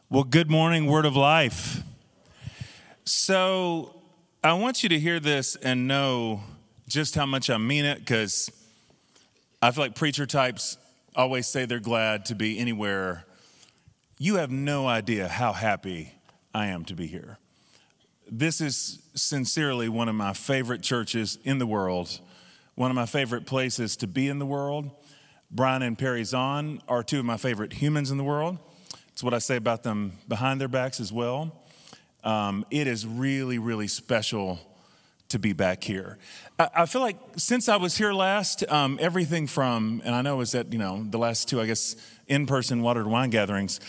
Well, 0.10 0.24
good 0.24 0.52
morning, 0.52 0.86
Word 0.86 1.06
of 1.06 1.16
Life. 1.16 1.82
So, 3.06 4.02
I 4.44 4.54
want 4.54 4.84
you 4.84 4.90
to 4.90 5.00
hear 5.00 5.20
this 5.20 5.56
and 5.56 5.88
know 5.88 6.42
just 6.88 7.16
how 7.16 7.26
much 7.26 7.50
I 7.50 7.58
mean 7.58 7.86
it 7.86 8.00
because 8.00 8.52
I 9.62 9.72
feel 9.72 9.86
like 9.86 9.96
preacher 9.96 10.26
types 10.26 10.78
always 11.16 11.48
say 11.48 11.66
they're 11.66 11.80
glad 11.80 12.26
to 12.26 12.36
be 12.36 12.60
anywhere. 12.60 13.26
You 14.20 14.36
have 14.36 14.52
no 14.52 14.88
idea 14.88 15.28
how 15.28 15.54
happy 15.54 16.14
I 16.54 16.68
am 16.68 16.86
to 16.86 16.96
be 16.96 17.08
here 17.08 17.40
this 18.32 18.62
is 18.62 19.00
sincerely 19.16 19.90
one 19.90 20.10
of 20.10 20.16
my 20.16 20.34
favorite 20.34 20.82
churches 20.82 21.38
in 21.44 21.60
the 21.60 21.68
world, 21.68 22.20
one 22.76 22.90
of 22.92 22.96
my 22.96 23.06
favorite 23.06 23.46
places 23.46 23.98
to 23.98 24.08
be 24.08 24.28
in 24.28 24.40
the 24.40 24.46
world. 24.46 24.90
Brian 25.52 25.84
and 25.84 25.98
Peri 25.98 26.24
Zahnd 26.24 26.82
are 26.88 27.04
two 27.04 27.20
of 27.20 27.26
my 27.26 27.38
favorite 27.38 27.74
humans 27.74 28.10
in 28.10 28.18
the 28.18 28.24
world. 28.24 28.58
It's 29.12 29.24
what 29.24 29.34
I 29.34 29.40
say 29.40 29.56
about 29.56 29.84
them 29.84 30.14
behind 30.28 30.60
their 30.60 30.68
backs 30.68 31.00
as 31.00 31.14
well. 31.14 31.64
Um, 32.24 32.66
it 32.72 32.88
is 32.88 33.06
really, 33.06 33.60
really 33.60 33.88
special 33.88 34.60
to 35.30 35.38
be 35.38 35.54
back 35.54 35.84
here. 35.84 36.18
I, 36.58 36.70
I 36.76 36.86
feel 36.86 37.02
like 37.02 37.18
since 37.38 37.70
I 37.70 37.76
was 37.76 37.98
here 37.98 38.14
last, 38.14 38.64
um, 38.72 38.98
everything 39.02 39.46
from, 39.46 40.02
and 40.06 40.16
I 40.16 40.22
know 40.22 40.36
it 40.36 40.38
was 40.38 40.56
at, 40.56 40.72
you 40.74 40.80
know, 40.80 41.06
the 41.08 41.18
last 41.18 41.48
two, 41.50 41.62
I 41.62 41.66
guess, 41.66 41.96
in 42.28 42.48
person 42.48 42.82
Water 42.82 43.04
to 43.04 43.10
Wine 43.10 43.30
gatherings, 43.30 43.80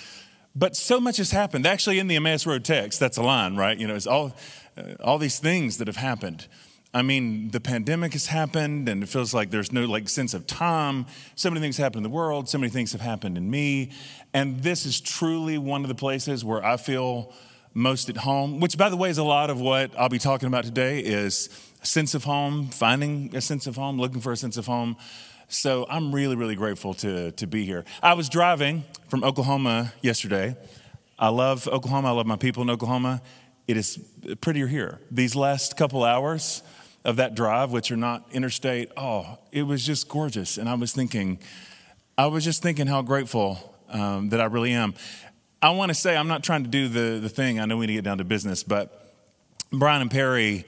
but 0.56 0.76
so 0.76 1.00
much 1.00 1.16
has 1.16 1.30
happened. 1.30 1.66
Actually, 1.66 1.98
in 1.98 2.06
the 2.06 2.16
Emmaus 2.16 2.46
Road 2.46 2.64
text, 2.64 3.00
that's 3.00 3.16
a 3.16 3.22
line, 3.22 3.56
right? 3.56 3.78
You 3.78 3.86
know, 3.86 3.94
it's 3.94 4.06
all, 4.06 4.36
uh, 4.76 4.94
all 5.02 5.18
these 5.18 5.38
things 5.38 5.78
that 5.78 5.86
have 5.86 5.96
happened. 5.96 6.46
I 6.92 7.02
mean, 7.02 7.50
the 7.50 7.60
pandemic 7.60 8.12
has 8.12 8.26
happened, 8.26 8.88
and 8.88 9.02
it 9.02 9.08
feels 9.08 9.34
like 9.34 9.50
there's 9.50 9.72
no 9.72 9.84
like 9.84 10.08
sense 10.08 10.32
of 10.32 10.46
time. 10.46 11.06
So 11.34 11.50
many 11.50 11.60
things 11.60 11.76
happen 11.76 11.98
in 11.98 12.02
the 12.04 12.08
world. 12.08 12.48
So 12.48 12.56
many 12.56 12.70
things 12.70 12.92
have 12.92 13.00
happened 13.00 13.36
in 13.36 13.50
me, 13.50 13.90
and 14.32 14.62
this 14.62 14.86
is 14.86 15.00
truly 15.00 15.58
one 15.58 15.82
of 15.82 15.88
the 15.88 15.94
places 15.94 16.44
where 16.44 16.64
I 16.64 16.76
feel 16.76 17.32
most 17.74 18.08
at 18.08 18.18
home. 18.18 18.60
Which, 18.60 18.78
by 18.78 18.90
the 18.90 18.96
way, 18.96 19.10
is 19.10 19.18
a 19.18 19.24
lot 19.24 19.50
of 19.50 19.60
what 19.60 19.90
I'll 19.98 20.08
be 20.08 20.20
talking 20.20 20.46
about 20.46 20.64
today. 20.64 21.00
Is 21.00 21.48
sense 21.82 22.14
of 22.14 22.24
home, 22.24 22.68
finding 22.68 23.34
a 23.34 23.40
sense 23.40 23.66
of 23.66 23.74
home, 23.76 23.98
looking 23.98 24.20
for 24.20 24.30
a 24.30 24.36
sense 24.36 24.56
of 24.56 24.66
home. 24.66 24.96
So 25.48 25.86
I'm 25.88 26.14
really, 26.14 26.36
really 26.36 26.54
grateful 26.54 26.94
to, 26.94 27.32
to 27.32 27.46
be 27.46 27.64
here. 27.64 27.84
I 28.02 28.14
was 28.14 28.28
driving 28.28 28.84
from 29.08 29.24
Oklahoma 29.24 29.92
yesterday. 30.00 30.56
I 31.18 31.28
love 31.28 31.68
Oklahoma. 31.68 32.08
I 32.08 32.12
love 32.12 32.26
my 32.26 32.36
people 32.36 32.62
in 32.62 32.70
Oklahoma. 32.70 33.20
It 33.66 33.76
is 33.76 33.98
prettier 34.40 34.66
here. 34.66 35.00
These 35.10 35.34
last 35.34 35.76
couple 35.76 36.04
hours 36.04 36.62
of 37.04 37.16
that 37.16 37.34
drive, 37.34 37.70
which 37.70 37.90
are 37.90 37.96
not 37.96 38.24
interstate, 38.32 38.90
oh, 38.96 39.38
it 39.52 39.62
was 39.62 39.84
just 39.84 40.08
gorgeous. 40.08 40.58
And 40.58 40.68
I 40.68 40.74
was 40.74 40.92
thinking, 40.92 41.38
I 42.16 42.26
was 42.26 42.44
just 42.44 42.62
thinking 42.62 42.86
how 42.86 43.02
grateful 43.02 43.74
um, 43.88 44.30
that 44.30 44.40
I 44.40 44.46
really 44.46 44.72
am. 44.72 44.94
I 45.62 45.70
want 45.70 45.90
to 45.90 45.94
say, 45.94 46.16
I'm 46.16 46.28
not 46.28 46.44
trying 46.44 46.64
to 46.64 46.70
do 46.70 46.88
the, 46.88 47.20
the 47.20 47.28
thing, 47.28 47.58
I 47.58 47.64
know 47.64 47.76
we 47.76 47.86
need 47.86 47.92
to 47.92 47.98
get 47.98 48.04
down 48.04 48.18
to 48.18 48.24
business, 48.24 48.62
but 48.62 49.14
Brian 49.72 50.02
and 50.02 50.10
Peri, 50.10 50.66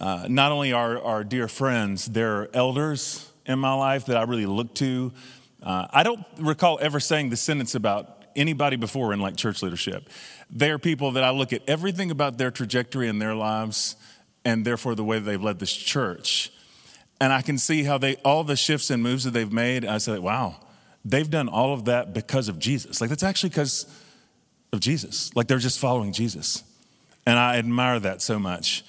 uh, 0.00 0.26
not 0.28 0.52
only 0.52 0.72
are, 0.72 1.00
are 1.02 1.24
dear 1.24 1.48
friends, 1.48 2.06
they're 2.06 2.54
elders 2.54 3.30
in 3.46 3.58
my 3.58 3.74
life 3.74 4.06
that 4.06 4.16
I 4.16 4.22
really 4.24 4.46
look 4.46 4.74
to. 4.74 5.12
Uh, 5.62 5.86
I 5.90 6.02
don't 6.02 6.24
recall 6.38 6.78
ever 6.80 7.00
saying 7.00 7.30
the 7.30 7.36
sentence 7.36 7.74
about 7.74 8.24
anybody 8.36 8.76
before 8.76 9.12
in 9.12 9.20
like 9.20 9.36
church 9.36 9.62
leadership. 9.62 10.08
They 10.50 10.70
are 10.70 10.78
people 10.78 11.12
that 11.12 11.24
I 11.24 11.30
look 11.30 11.52
at 11.52 11.62
everything 11.68 12.10
about 12.10 12.38
their 12.38 12.50
trajectory 12.50 13.08
in 13.08 13.18
their 13.18 13.34
lives 13.34 13.96
and 14.44 14.64
therefore 14.64 14.94
the 14.94 15.04
way 15.04 15.18
they've 15.18 15.42
led 15.42 15.58
this 15.58 15.72
church. 15.72 16.52
And 17.20 17.32
I 17.32 17.42
can 17.42 17.58
see 17.58 17.84
how 17.84 17.98
they, 17.98 18.16
all 18.16 18.44
the 18.44 18.56
shifts 18.56 18.90
and 18.90 19.02
moves 19.02 19.24
that 19.24 19.30
they've 19.30 19.52
made, 19.52 19.84
I 19.84 19.98
say, 19.98 20.18
wow, 20.18 20.56
they've 21.04 21.28
done 21.28 21.48
all 21.48 21.72
of 21.72 21.86
that 21.86 22.12
because 22.12 22.48
of 22.48 22.58
Jesus. 22.58 23.00
Like, 23.00 23.10
that's 23.10 23.22
actually 23.22 23.50
because 23.50 23.86
of 24.72 24.80
Jesus. 24.80 25.34
Like, 25.34 25.46
they're 25.46 25.58
just 25.58 25.78
following 25.78 26.12
Jesus. 26.12 26.62
And 27.26 27.38
I 27.38 27.56
admire 27.56 27.98
that 28.00 28.20
so 28.20 28.38
much. 28.38 28.84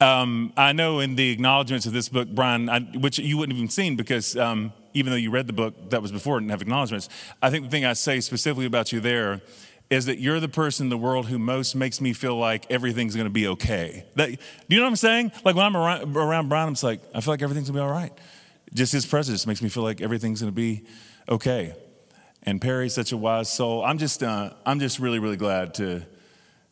Um, 0.00 0.52
I 0.56 0.72
know 0.72 1.00
in 1.00 1.16
the 1.16 1.30
acknowledgments 1.30 1.86
of 1.86 1.92
this 1.92 2.08
book, 2.08 2.28
Brian, 2.28 2.68
I, 2.68 2.80
which 2.80 3.18
you 3.18 3.36
wouldn't 3.36 3.54
have 3.54 3.58
even 3.58 3.70
seen 3.70 3.96
because 3.96 4.36
um, 4.36 4.72
even 4.94 5.10
though 5.10 5.16
you 5.16 5.30
read 5.30 5.48
the 5.48 5.52
book 5.52 5.90
that 5.90 6.00
was 6.00 6.12
before 6.12 6.38
and 6.38 6.50
have 6.50 6.62
acknowledgments, 6.62 7.08
I 7.42 7.50
think 7.50 7.64
the 7.64 7.70
thing 7.70 7.84
I 7.84 7.94
say 7.94 8.20
specifically 8.20 8.66
about 8.66 8.92
you 8.92 9.00
there 9.00 9.40
is 9.90 10.06
that 10.06 10.20
you're 10.20 10.38
the 10.38 10.48
person 10.48 10.86
in 10.86 10.90
the 10.90 10.96
world 10.96 11.26
who 11.26 11.38
most 11.38 11.74
makes 11.74 12.00
me 12.00 12.12
feel 12.12 12.36
like 12.36 12.70
everything's 12.70 13.16
going 13.16 13.26
to 13.26 13.30
be 13.30 13.48
okay. 13.48 14.04
That, 14.14 14.30
do 14.30 14.36
you 14.68 14.76
know 14.76 14.84
what 14.84 14.90
I'm 14.90 14.96
saying? 14.96 15.32
Like 15.44 15.56
when 15.56 15.66
I'm 15.66 15.76
around, 15.76 16.16
around 16.16 16.48
Brian, 16.48 16.68
I'm 16.68 16.76
like, 16.82 17.00
I 17.12 17.20
feel 17.20 17.32
like 17.32 17.42
everything's 17.42 17.68
going 17.68 17.78
to 17.78 17.82
be 17.82 17.86
all 17.86 17.92
right. 17.92 18.12
Just 18.72 18.92
his 18.92 19.04
presence 19.04 19.48
makes 19.48 19.60
me 19.60 19.68
feel 19.68 19.82
like 19.82 20.00
everything's 20.00 20.40
going 20.40 20.52
to 20.52 20.56
be 20.56 20.84
okay. 21.28 21.74
And 22.44 22.60
Peri's 22.60 22.94
such 22.94 23.10
a 23.10 23.16
wise 23.16 23.52
soul. 23.52 23.84
I'm 23.84 23.98
just, 23.98 24.22
uh, 24.22 24.54
I'm 24.64 24.78
just 24.78 25.00
really, 25.00 25.18
really 25.18 25.36
glad 25.36 25.74
to, 25.74 26.02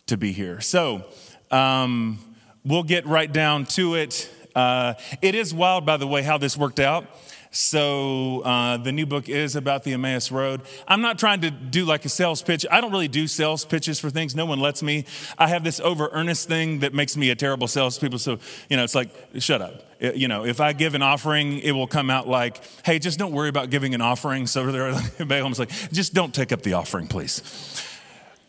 to 0.06 0.16
be 0.16 0.32
here. 0.32 0.60
So, 0.60 1.04
um, 1.50 2.20
we'll 2.64 2.84
get 2.84 3.04
right 3.06 3.30
down 3.30 3.66
to 3.66 3.96
it. 3.96 4.30
Uh, 4.54 4.94
it 5.22 5.34
is 5.34 5.52
wild, 5.52 5.84
by 5.84 5.96
the 5.96 6.06
way, 6.06 6.22
how 6.22 6.38
this 6.38 6.56
worked 6.56 6.80
out. 6.80 7.06
So, 7.50 8.40
uh, 8.40 8.76
the 8.76 8.92
new 8.92 9.06
book 9.06 9.28
is 9.28 9.56
about 9.56 9.84
the 9.84 9.94
Emmaus 9.94 10.30
Road. 10.30 10.60
I'm 10.86 11.00
not 11.00 11.18
trying 11.18 11.40
to 11.40 11.50
do 11.50 11.84
like 11.84 12.04
a 12.04 12.08
sales 12.08 12.42
pitch. 12.42 12.66
I 12.70 12.80
don't 12.80 12.92
really 12.92 13.08
do 13.08 13.26
sales 13.26 13.64
pitches 13.64 13.98
for 13.98 14.10
things. 14.10 14.36
No 14.36 14.44
one 14.44 14.60
lets 14.60 14.82
me. 14.82 15.06
I 15.38 15.48
have 15.48 15.64
this 15.64 15.80
over 15.80 16.10
earnest 16.12 16.46
thing 16.48 16.80
that 16.80 16.92
makes 16.92 17.16
me 17.16 17.30
a 17.30 17.34
terrible 17.34 17.66
salespeople. 17.66 18.18
So, 18.18 18.38
you 18.68 18.76
know, 18.76 18.84
it's 18.84 18.94
like, 18.94 19.08
shut 19.38 19.62
up. 19.62 19.82
You 20.00 20.28
know, 20.28 20.44
if 20.44 20.60
I 20.60 20.74
give 20.74 20.94
an 20.94 21.02
offering, 21.02 21.58
it 21.60 21.72
will 21.72 21.86
come 21.86 22.10
out 22.10 22.28
like, 22.28 22.60
hey, 22.84 22.98
just 22.98 23.18
don't 23.18 23.32
worry 23.32 23.48
about 23.48 23.70
giving 23.70 23.94
an 23.94 24.00
offering. 24.00 24.46
So, 24.46 24.70
they're 24.72 24.92
like, 25.58 25.70
just 25.92 26.14
don't 26.14 26.34
take 26.34 26.52
up 26.52 26.62
the 26.62 26.74
offering, 26.74 27.08
please. 27.08 27.87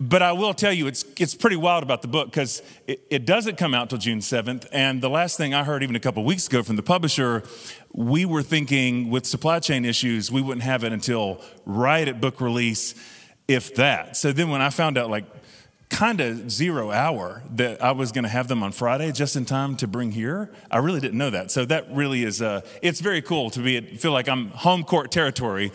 But 0.02 0.24
I 0.24 0.32
will 0.32 0.54
tell 0.54 0.72
you, 0.72 0.88
it's, 0.88 1.04
it's 1.18 1.36
pretty 1.36 1.58
wild 1.58 1.84
about 1.84 2.02
the 2.02 2.08
book 2.08 2.28
because 2.30 2.62
it, 2.88 3.06
it, 3.10 3.26
doesn't 3.26 3.58
come 3.58 3.74
out 3.74 3.90
till 3.90 3.98
June 3.98 4.20
7th. 4.20 4.66
And 4.72 5.02
the 5.02 5.10
last 5.10 5.36
thing 5.36 5.54
I 5.54 5.66
heard, 5.66 5.84
even 5.84 5.98
a 5.98 6.00
couple 6.00 6.24
weeks 6.24 6.48
ago 6.48 6.64
from 6.64 6.78
the 6.78 6.84
publisher, 6.84 7.44
we 7.92 8.24
were 8.24 8.42
thinking 8.42 9.10
with 9.10 9.26
supply 9.26 9.60
chain 9.60 9.84
issues, 9.84 10.32
we 10.32 10.42
wouldn't 10.42 10.64
have 10.64 10.86
it 10.86 10.94
until 10.94 11.42
right 11.66 12.08
at 12.08 12.22
book 12.22 12.40
release, 12.40 12.96
if 13.50 13.76
that. 13.76 14.16
So 14.16 14.32
then 14.32 14.50
when 14.50 14.62
I 14.62 14.70
found 14.70 14.98
out, 14.98 15.10
like, 15.10 15.26
kind 15.90 16.22
of 16.22 16.50
zero 16.50 16.92
hour 16.92 17.42
that 17.56 17.84
I 17.84 17.92
was 17.92 18.12
going 18.12 18.24
to 18.24 18.30
have 18.30 18.48
them 18.48 18.62
on 18.64 18.72
Friday 18.72 19.12
just 19.12 19.36
in 19.36 19.44
time 19.44 19.76
to 19.78 19.88
bring 19.88 20.12
here. 20.12 20.52
I 20.70 20.78
really 20.78 21.00
didn't 21.00 21.18
know 21.18 21.32
that. 21.32 21.52
So 21.52 21.66
that 21.66 21.92
really 21.92 22.24
is, 22.24 22.42
uh, 22.42 22.62
it's 22.84 23.00
very 23.02 23.24
cool 23.24 23.50
to 23.50 23.60
be, 23.60 23.82
feel 23.98 24.12
like 24.12 24.30
I'm 24.30 24.52
home 24.52 24.84
court 24.84 25.12
territory 25.12 25.72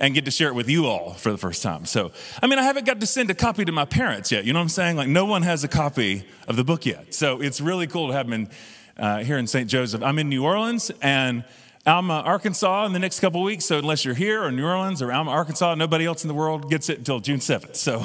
and 0.00 0.14
get 0.14 0.24
to 0.24 0.30
share 0.30 0.48
it 0.48 0.54
with 0.54 0.68
you 0.68 0.86
all 0.86 1.12
for 1.12 1.30
the 1.30 1.36
first 1.36 1.62
time. 1.62 1.84
So, 1.84 2.10
I 2.42 2.46
mean, 2.46 2.58
I 2.58 2.62
haven't 2.62 2.86
got 2.86 3.00
to 3.00 3.06
send 3.06 3.30
a 3.30 3.34
copy 3.34 3.66
to 3.66 3.70
my 3.70 3.84
parents 3.84 4.32
yet. 4.32 4.46
You 4.46 4.54
know 4.54 4.58
what 4.58 4.64
I'm 4.64 4.68
saying? 4.70 4.96
Like, 4.96 5.08
no 5.08 5.26
one 5.26 5.42
has 5.42 5.62
a 5.62 5.68
copy 5.68 6.24
of 6.48 6.56
the 6.56 6.64
book 6.64 6.86
yet. 6.86 7.14
So, 7.14 7.42
it's 7.42 7.60
really 7.60 7.86
cool 7.86 8.08
to 8.08 8.14
have 8.14 8.26
them 8.26 8.32
in, 8.32 8.50
uh, 8.96 9.18
here 9.22 9.36
in 9.36 9.46
St. 9.46 9.68
Joseph. 9.68 10.02
I'm 10.02 10.18
in 10.18 10.30
New 10.30 10.42
Orleans 10.42 10.90
and 11.02 11.44
Alma, 11.86 12.22
Arkansas 12.24 12.86
in 12.86 12.94
the 12.94 12.98
next 12.98 13.20
couple 13.20 13.42
weeks. 13.42 13.66
So, 13.66 13.78
unless 13.78 14.06
you're 14.06 14.14
here 14.14 14.42
or 14.42 14.50
New 14.50 14.64
Orleans 14.64 15.02
or 15.02 15.12
Alma, 15.12 15.30
Arkansas, 15.32 15.74
nobody 15.74 16.06
else 16.06 16.24
in 16.24 16.28
the 16.28 16.34
world 16.34 16.70
gets 16.70 16.88
it 16.88 16.96
until 16.96 17.20
June 17.20 17.38
7th. 17.38 17.76
So, 17.76 18.02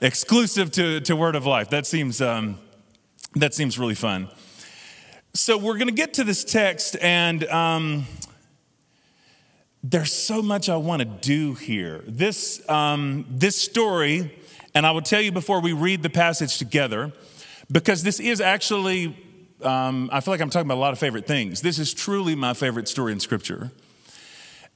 exclusive 0.00 0.70
to, 0.72 1.00
to 1.00 1.16
Word 1.16 1.34
of 1.34 1.44
Life. 1.44 1.70
That 1.70 1.86
seems, 1.86 2.22
um, 2.22 2.58
that 3.34 3.52
seems 3.52 3.80
really 3.80 3.96
fun. 3.96 4.28
So, 5.34 5.58
we're 5.58 5.76
going 5.76 5.88
to 5.88 5.94
get 5.94 6.14
to 6.14 6.24
this 6.24 6.44
text 6.44 6.96
and. 7.02 7.42
Um, 7.48 8.06
there's 9.90 10.12
so 10.12 10.42
much 10.42 10.68
I 10.68 10.76
want 10.76 11.00
to 11.00 11.06
do 11.06 11.54
here. 11.54 12.02
This, 12.06 12.66
um, 12.68 13.24
this 13.30 13.56
story, 13.56 14.36
and 14.74 14.84
I 14.84 14.90
will 14.90 15.02
tell 15.02 15.20
you 15.20 15.30
before 15.30 15.60
we 15.60 15.72
read 15.72 16.02
the 16.02 16.10
passage 16.10 16.58
together, 16.58 17.12
because 17.70 18.02
this 18.02 18.18
is 18.18 18.40
actually, 18.40 19.16
um, 19.62 20.10
I 20.12 20.20
feel 20.20 20.34
like 20.34 20.40
I'm 20.40 20.50
talking 20.50 20.66
about 20.66 20.78
a 20.78 20.80
lot 20.80 20.92
of 20.92 20.98
favorite 20.98 21.26
things. 21.26 21.60
This 21.60 21.78
is 21.78 21.94
truly 21.94 22.34
my 22.34 22.52
favorite 22.52 22.88
story 22.88 23.12
in 23.12 23.20
Scripture. 23.20 23.70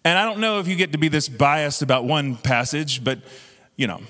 And 0.05 0.17
I 0.17 0.25
don't 0.25 0.39
know 0.39 0.61
if 0.61 0.69
you 0.69 0.77
get 0.77 0.93
to 0.93 0.99
be 0.99 1.09
this 1.09 1.29
biased 1.29 1.83
about 1.83 2.05
one 2.05 2.37
passage, 2.37 3.03
but 3.03 3.19
you 3.77 3.89
know, 3.89 4.01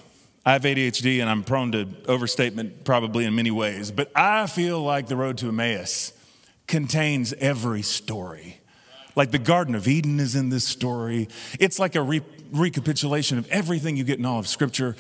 I 0.44 0.52
have 0.52 0.62
ADHD 0.62 1.20
and 1.20 1.30
I'm 1.30 1.44
prone 1.44 1.72
to 1.72 1.88
overstatement 2.08 2.84
probably 2.84 3.24
in 3.24 3.34
many 3.34 3.50
ways. 3.50 3.90
But 3.90 4.10
I 4.14 4.46
feel 4.46 4.82
like 4.82 5.06
the 5.06 5.16
road 5.16 5.38
to 5.38 5.48
Emmaus 5.48 6.12
contains 6.66 7.32
every 7.34 7.82
story. 7.82 8.59
Like 9.16 9.30
the 9.30 9.38
Garden 9.38 9.74
of 9.74 9.88
Eden 9.88 10.20
is 10.20 10.34
in 10.34 10.48
this 10.50 10.64
story. 10.64 11.28
It's 11.58 11.78
like 11.78 11.94
a 11.94 12.02
re- 12.02 12.22
recapitulation 12.52 13.38
of 13.38 13.48
everything 13.50 13.96
you 13.96 14.04
get 14.04 14.18
in 14.18 14.26
all 14.26 14.38
of 14.38 14.46
Scripture. 14.46 14.96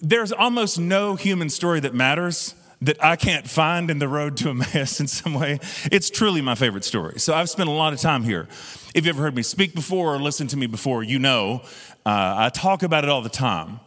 There's 0.00 0.32
almost 0.32 0.78
no 0.78 1.16
human 1.16 1.50
story 1.50 1.80
that 1.80 1.94
matters 1.94 2.54
that 2.80 3.02
I 3.04 3.16
can't 3.16 3.48
find 3.48 3.90
in 3.90 3.98
the 3.98 4.08
road 4.08 4.36
to 4.38 4.50
Emmaus 4.50 5.00
in 5.00 5.08
some 5.08 5.34
way. 5.34 5.58
It's 5.90 6.10
truly 6.10 6.40
my 6.40 6.54
favorite 6.54 6.84
story. 6.84 7.18
So 7.18 7.34
I've 7.34 7.50
spent 7.50 7.68
a 7.68 7.72
lot 7.72 7.92
of 7.92 8.00
time 8.00 8.22
here. 8.22 8.46
If 8.94 9.06
you've 9.06 9.08
ever 9.08 9.22
heard 9.22 9.34
me 9.34 9.42
speak 9.42 9.74
before 9.74 10.14
or 10.14 10.18
listened 10.20 10.50
to 10.50 10.56
me 10.56 10.66
before, 10.66 11.02
you 11.02 11.18
know 11.18 11.62
uh, 12.06 12.34
I 12.36 12.50
talk 12.50 12.82
about 12.82 13.04
it 13.04 13.10
all 13.10 13.22
the 13.22 13.28
time. 13.28 13.80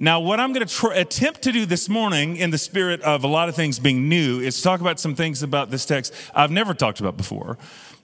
Now, 0.00 0.20
what 0.20 0.38
I'm 0.38 0.52
going 0.52 0.64
to 0.64 0.72
tr- 0.72 0.92
attempt 0.92 1.42
to 1.42 1.52
do 1.52 1.66
this 1.66 1.88
morning, 1.88 2.36
in 2.36 2.50
the 2.50 2.58
spirit 2.58 3.00
of 3.00 3.24
a 3.24 3.26
lot 3.26 3.48
of 3.48 3.56
things 3.56 3.80
being 3.80 4.08
new, 4.08 4.38
is 4.38 4.62
talk 4.62 4.80
about 4.80 5.00
some 5.00 5.16
things 5.16 5.42
about 5.42 5.72
this 5.72 5.84
text 5.84 6.14
I've 6.32 6.52
never 6.52 6.72
talked 6.72 7.00
about 7.00 7.16
before. 7.16 7.58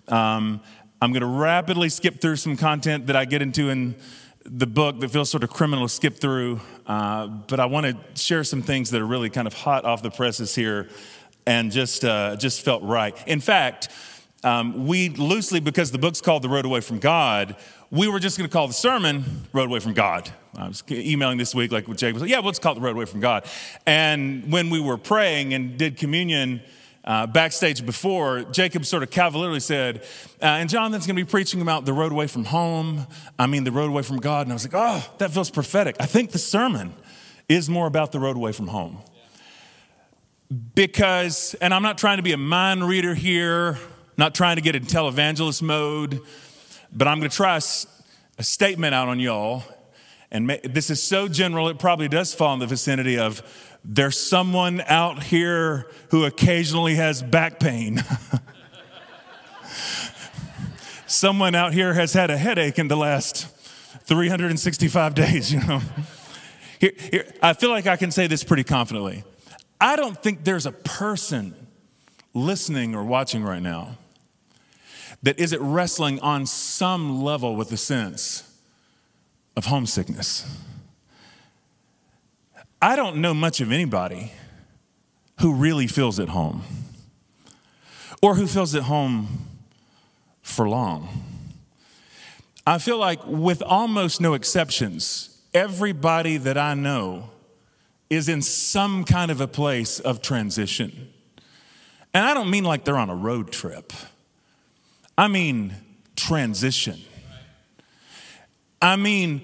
Um, 0.08 0.60
I'm 1.04 1.12
going 1.12 1.20
to 1.20 1.26
rapidly 1.26 1.90
skip 1.90 2.18
through 2.18 2.36
some 2.36 2.56
content 2.56 3.08
that 3.08 3.14
I 3.14 3.26
get 3.26 3.42
into 3.42 3.68
in 3.68 3.94
the 4.46 4.66
book 4.66 5.00
that 5.00 5.10
feels 5.10 5.28
sort 5.28 5.44
of 5.44 5.50
criminal 5.50 5.86
to 5.86 5.92
skip 5.92 6.16
through, 6.16 6.62
uh, 6.86 7.26
but 7.26 7.60
I 7.60 7.66
want 7.66 7.84
to 7.84 8.18
share 8.18 8.42
some 8.42 8.62
things 8.62 8.90
that 8.90 9.02
are 9.02 9.06
really 9.06 9.28
kind 9.28 9.46
of 9.46 9.52
hot 9.52 9.84
off 9.84 10.02
the 10.02 10.10
presses 10.10 10.54
here 10.54 10.88
and 11.44 11.70
just, 11.70 12.06
uh, 12.06 12.36
just 12.36 12.62
felt 12.62 12.82
right. 12.84 13.14
In 13.26 13.40
fact, 13.40 13.90
um, 14.44 14.86
we 14.86 15.10
loosely, 15.10 15.60
because 15.60 15.90
the 15.90 15.98
book's 15.98 16.22
called 16.22 16.40
The 16.40 16.48
Road 16.48 16.64
Away 16.64 16.80
from 16.80 17.00
God, 17.00 17.56
we 17.90 18.08
were 18.08 18.18
just 18.18 18.38
going 18.38 18.48
to 18.48 18.52
call 18.52 18.66
the 18.66 18.72
sermon 18.72 19.24
Road 19.52 19.68
Away 19.68 19.80
from 19.80 19.92
God. 19.92 20.30
I 20.56 20.68
was 20.68 20.82
emailing 20.90 21.36
this 21.36 21.54
week, 21.54 21.70
like 21.70 21.86
with 21.86 21.98
Jake 21.98 22.14
was 22.14 22.22
like, 22.22 22.30
yeah, 22.30 22.38
let's 22.38 22.58
call 22.58 22.72
it 22.72 22.76
The 22.76 22.80
Road 22.80 22.96
Away 22.96 23.04
from 23.04 23.20
God. 23.20 23.44
And 23.84 24.50
when 24.50 24.70
we 24.70 24.80
were 24.80 24.96
praying 24.96 25.52
and 25.52 25.76
did 25.76 25.98
communion 25.98 26.62
uh, 27.04 27.26
backstage 27.26 27.84
before, 27.84 28.44
Jacob 28.44 28.86
sort 28.86 29.02
of 29.02 29.10
cavalierly 29.10 29.60
said, 29.60 30.02
uh, 30.42 30.46
and 30.46 30.70
Jonathan's 30.70 31.06
going 31.06 31.16
to 31.16 31.24
be 31.24 31.30
preaching 31.30 31.60
about 31.60 31.84
the 31.84 31.92
road 31.92 32.12
away 32.12 32.26
from 32.26 32.44
home. 32.44 33.06
I 33.38 33.46
mean, 33.46 33.64
the 33.64 33.72
road 33.72 33.90
away 33.90 34.02
from 34.02 34.18
God. 34.18 34.46
And 34.46 34.52
I 34.52 34.54
was 34.54 34.64
like, 34.64 34.74
oh, 34.74 35.06
that 35.18 35.30
feels 35.30 35.50
prophetic. 35.50 35.96
I 36.00 36.06
think 36.06 36.30
the 36.30 36.38
sermon 36.38 36.94
is 37.48 37.68
more 37.68 37.86
about 37.86 38.12
the 38.12 38.18
road 38.18 38.36
away 38.36 38.52
from 38.52 38.68
home. 38.68 38.98
Because, 40.74 41.54
and 41.60 41.74
I'm 41.74 41.82
not 41.82 41.98
trying 41.98 42.18
to 42.18 42.22
be 42.22 42.32
a 42.32 42.38
mind 42.38 42.86
reader 42.86 43.14
here, 43.14 43.78
not 44.16 44.34
trying 44.34 44.56
to 44.56 44.62
get 44.62 44.74
in 44.74 44.84
televangelist 44.84 45.60
mode, 45.62 46.20
but 46.92 47.06
I'm 47.06 47.18
going 47.18 47.30
to 47.30 47.36
try 47.36 47.56
a, 47.56 47.62
a, 48.38 48.42
statement 48.42 48.94
out 48.94 49.08
on 49.08 49.20
y'all. 49.20 49.62
And 50.30 50.48
this 50.64 50.90
is 50.90 51.02
so 51.02 51.28
general, 51.28 51.68
it 51.68 51.78
probably 51.78 52.08
does 52.08 52.32
fall 52.34 52.54
in 52.54 52.60
the 52.60 52.66
vicinity 52.66 53.18
of 53.18 53.42
there's 53.84 54.18
someone 54.18 54.80
out 54.86 55.22
here 55.22 55.86
who 56.10 56.24
occasionally 56.24 56.94
has 56.94 57.22
back 57.22 57.60
pain. 57.60 58.02
someone 61.06 61.54
out 61.54 61.74
here 61.74 61.92
has 61.92 62.12
had 62.12 62.30
a 62.30 62.36
headache 62.36 62.78
in 62.78 62.88
the 62.88 62.96
last 62.96 63.46
365 64.04 65.14
days, 65.14 65.52
you 65.52 65.60
know. 65.60 65.80
Here, 66.80 66.92
here, 66.98 67.34
I 67.42 67.52
feel 67.52 67.70
like 67.70 67.86
I 67.86 67.96
can 67.96 68.10
say 68.10 68.26
this 68.26 68.42
pretty 68.42 68.64
confidently. 68.64 69.24
I 69.80 69.96
don't 69.96 70.20
think 70.22 70.44
there's 70.44 70.66
a 70.66 70.72
person 70.72 71.54
listening 72.32 72.94
or 72.94 73.04
watching 73.04 73.42
right 73.42 73.62
now 73.62 73.98
that 75.22 75.38
isn't 75.38 75.62
wrestling 75.62 76.20
on 76.20 76.46
some 76.46 77.22
level 77.22 77.56
with 77.56 77.70
the 77.70 77.76
sense 77.76 78.50
of 79.56 79.66
homesickness. 79.66 80.44
I 82.84 82.96
don't 82.96 83.16
know 83.16 83.32
much 83.32 83.62
of 83.62 83.72
anybody 83.72 84.30
who 85.40 85.54
really 85.54 85.86
feels 85.86 86.20
at 86.20 86.28
home 86.28 86.64
or 88.20 88.34
who 88.34 88.46
feels 88.46 88.74
at 88.74 88.82
home 88.82 89.46
for 90.42 90.68
long. 90.68 91.08
I 92.66 92.76
feel 92.76 92.98
like, 92.98 93.20
with 93.26 93.62
almost 93.62 94.20
no 94.20 94.34
exceptions, 94.34 95.40
everybody 95.54 96.36
that 96.36 96.58
I 96.58 96.74
know 96.74 97.30
is 98.10 98.28
in 98.28 98.42
some 98.42 99.04
kind 99.04 99.30
of 99.30 99.40
a 99.40 99.48
place 99.48 99.98
of 99.98 100.20
transition. 100.20 101.10
And 102.12 102.26
I 102.26 102.34
don't 102.34 102.50
mean 102.50 102.64
like 102.64 102.84
they're 102.84 102.98
on 102.98 103.08
a 103.08 103.16
road 103.16 103.50
trip, 103.50 103.94
I 105.16 105.28
mean 105.28 105.72
transition. 106.16 107.00
I 108.82 108.96
mean, 108.96 109.40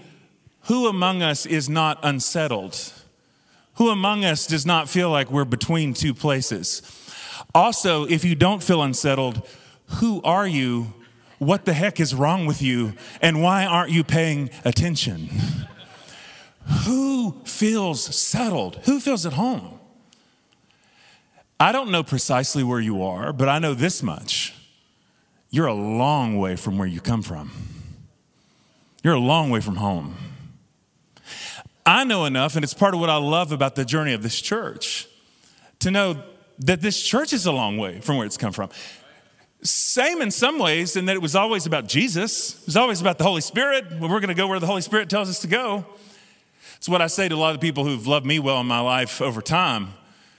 who 0.64 0.88
among 0.88 1.22
us 1.22 1.46
is 1.46 1.70
not 1.70 2.00
unsettled? 2.03 2.92
Who 3.74 3.88
among 3.90 4.24
us 4.24 4.46
does 4.46 4.66
not 4.66 4.88
feel 4.88 5.11
like 5.11 5.30
we're 5.30 5.44
between 5.44 5.94
two 5.94 6.14
places? 6.14 6.83
Also, 7.54 8.04
if 8.04 8.24
you 8.24 8.35
don't 8.35 8.62
feel 8.62 8.83
unsettled, 8.83 9.46
who 9.87 10.22
are 10.22 10.46
you? 10.46 10.92
What 11.38 11.64
the 11.64 11.72
heck 11.72 11.98
is 12.00 12.14
wrong 12.14 12.46
with 12.46 12.61
you? 12.61 12.92
And 13.22 13.42
why 13.42 13.64
aren't 13.64 13.90
you 13.90 14.04
paying 14.04 14.50
attention? 14.64 15.30
Who 16.85 17.40
feels 17.44 18.14
settled? 18.14 18.76
Who 18.85 19.00
feels 19.00 19.24
at 19.26 19.33
home? 19.33 19.78
I 21.59 21.72
don't 21.72 21.90
know 21.90 22.02
precisely 22.02 22.62
where 22.62 22.80
you 22.80 23.02
are, 23.02 23.33
but 23.33 23.48
I 23.48 23.59
know 23.59 23.74
this 23.74 24.02
much. 24.02 24.54
You're 25.50 25.66
a 25.66 25.74
long 25.74 26.38
way 26.38 26.56
from 26.56 26.78
where 26.78 26.88
you 26.88 27.00
come 27.00 27.22
from. 27.22 27.50
You're 29.02 29.14
a 29.14 29.18
long 29.18 29.50
way 29.50 29.61
from 29.61 29.76
home. 29.76 30.16
I 31.84 32.04
know 32.04 32.24
enough, 32.24 32.56
and 32.56 32.64
it's 32.64 32.74
part 32.74 32.94
of 32.94 33.00
what 33.00 33.10
I 33.10 33.16
love 33.16 33.52
about 33.52 33.74
the 33.74 33.84
journey 33.84 34.12
of 34.12 34.22
this 34.22 34.40
church, 34.40 35.08
to 35.80 35.90
know 35.90 36.22
that 36.58 36.80
this 36.80 37.02
church 37.02 37.32
is 37.32 37.46
a 37.46 37.52
long 37.52 37.78
way 37.78 38.00
from 38.00 38.16
where 38.16 38.26
it's 38.26 38.36
come 38.36 38.52
from. 38.52 38.68
Same 39.62 40.22
in 40.22 40.30
some 40.30 40.58
ways, 40.58 40.96
in 40.96 41.06
that 41.06 41.16
it 41.16 41.22
was 41.22 41.34
always 41.34 41.66
about 41.66 41.86
Jesus, 41.86 42.60
it 42.60 42.66
was 42.66 42.76
always 42.76 43.00
about 43.00 43.18
the 43.18 43.24
Holy 43.24 43.40
Spirit. 43.40 43.84
We're 43.98 44.08
going 44.08 44.28
to 44.28 44.34
go 44.34 44.46
where 44.46 44.58
the 44.58 44.66
Holy 44.66 44.82
Spirit 44.82 45.10
tells 45.10 45.28
us 45.28 45.40
to 45.40 45.46
go. 45.46 45.86
It's 46.76 46.88
what 46.88 47.02
I 47.02 47.08
say 47.08 47.28
to 47.28 47.34
a 47.34 47.36
lot 47.36 47.54
of 47.54 47.60
the 47.60 47.66
people 47.66 47.84
who've 47.84 48.06
loved 48.06 48.24
me 48.24 48.38
well 48.38 48.60
in 48.60 48.66
my 48.66 48.80
life 48.80 49.20
over 49.20 49.42
time, 49.42 49.88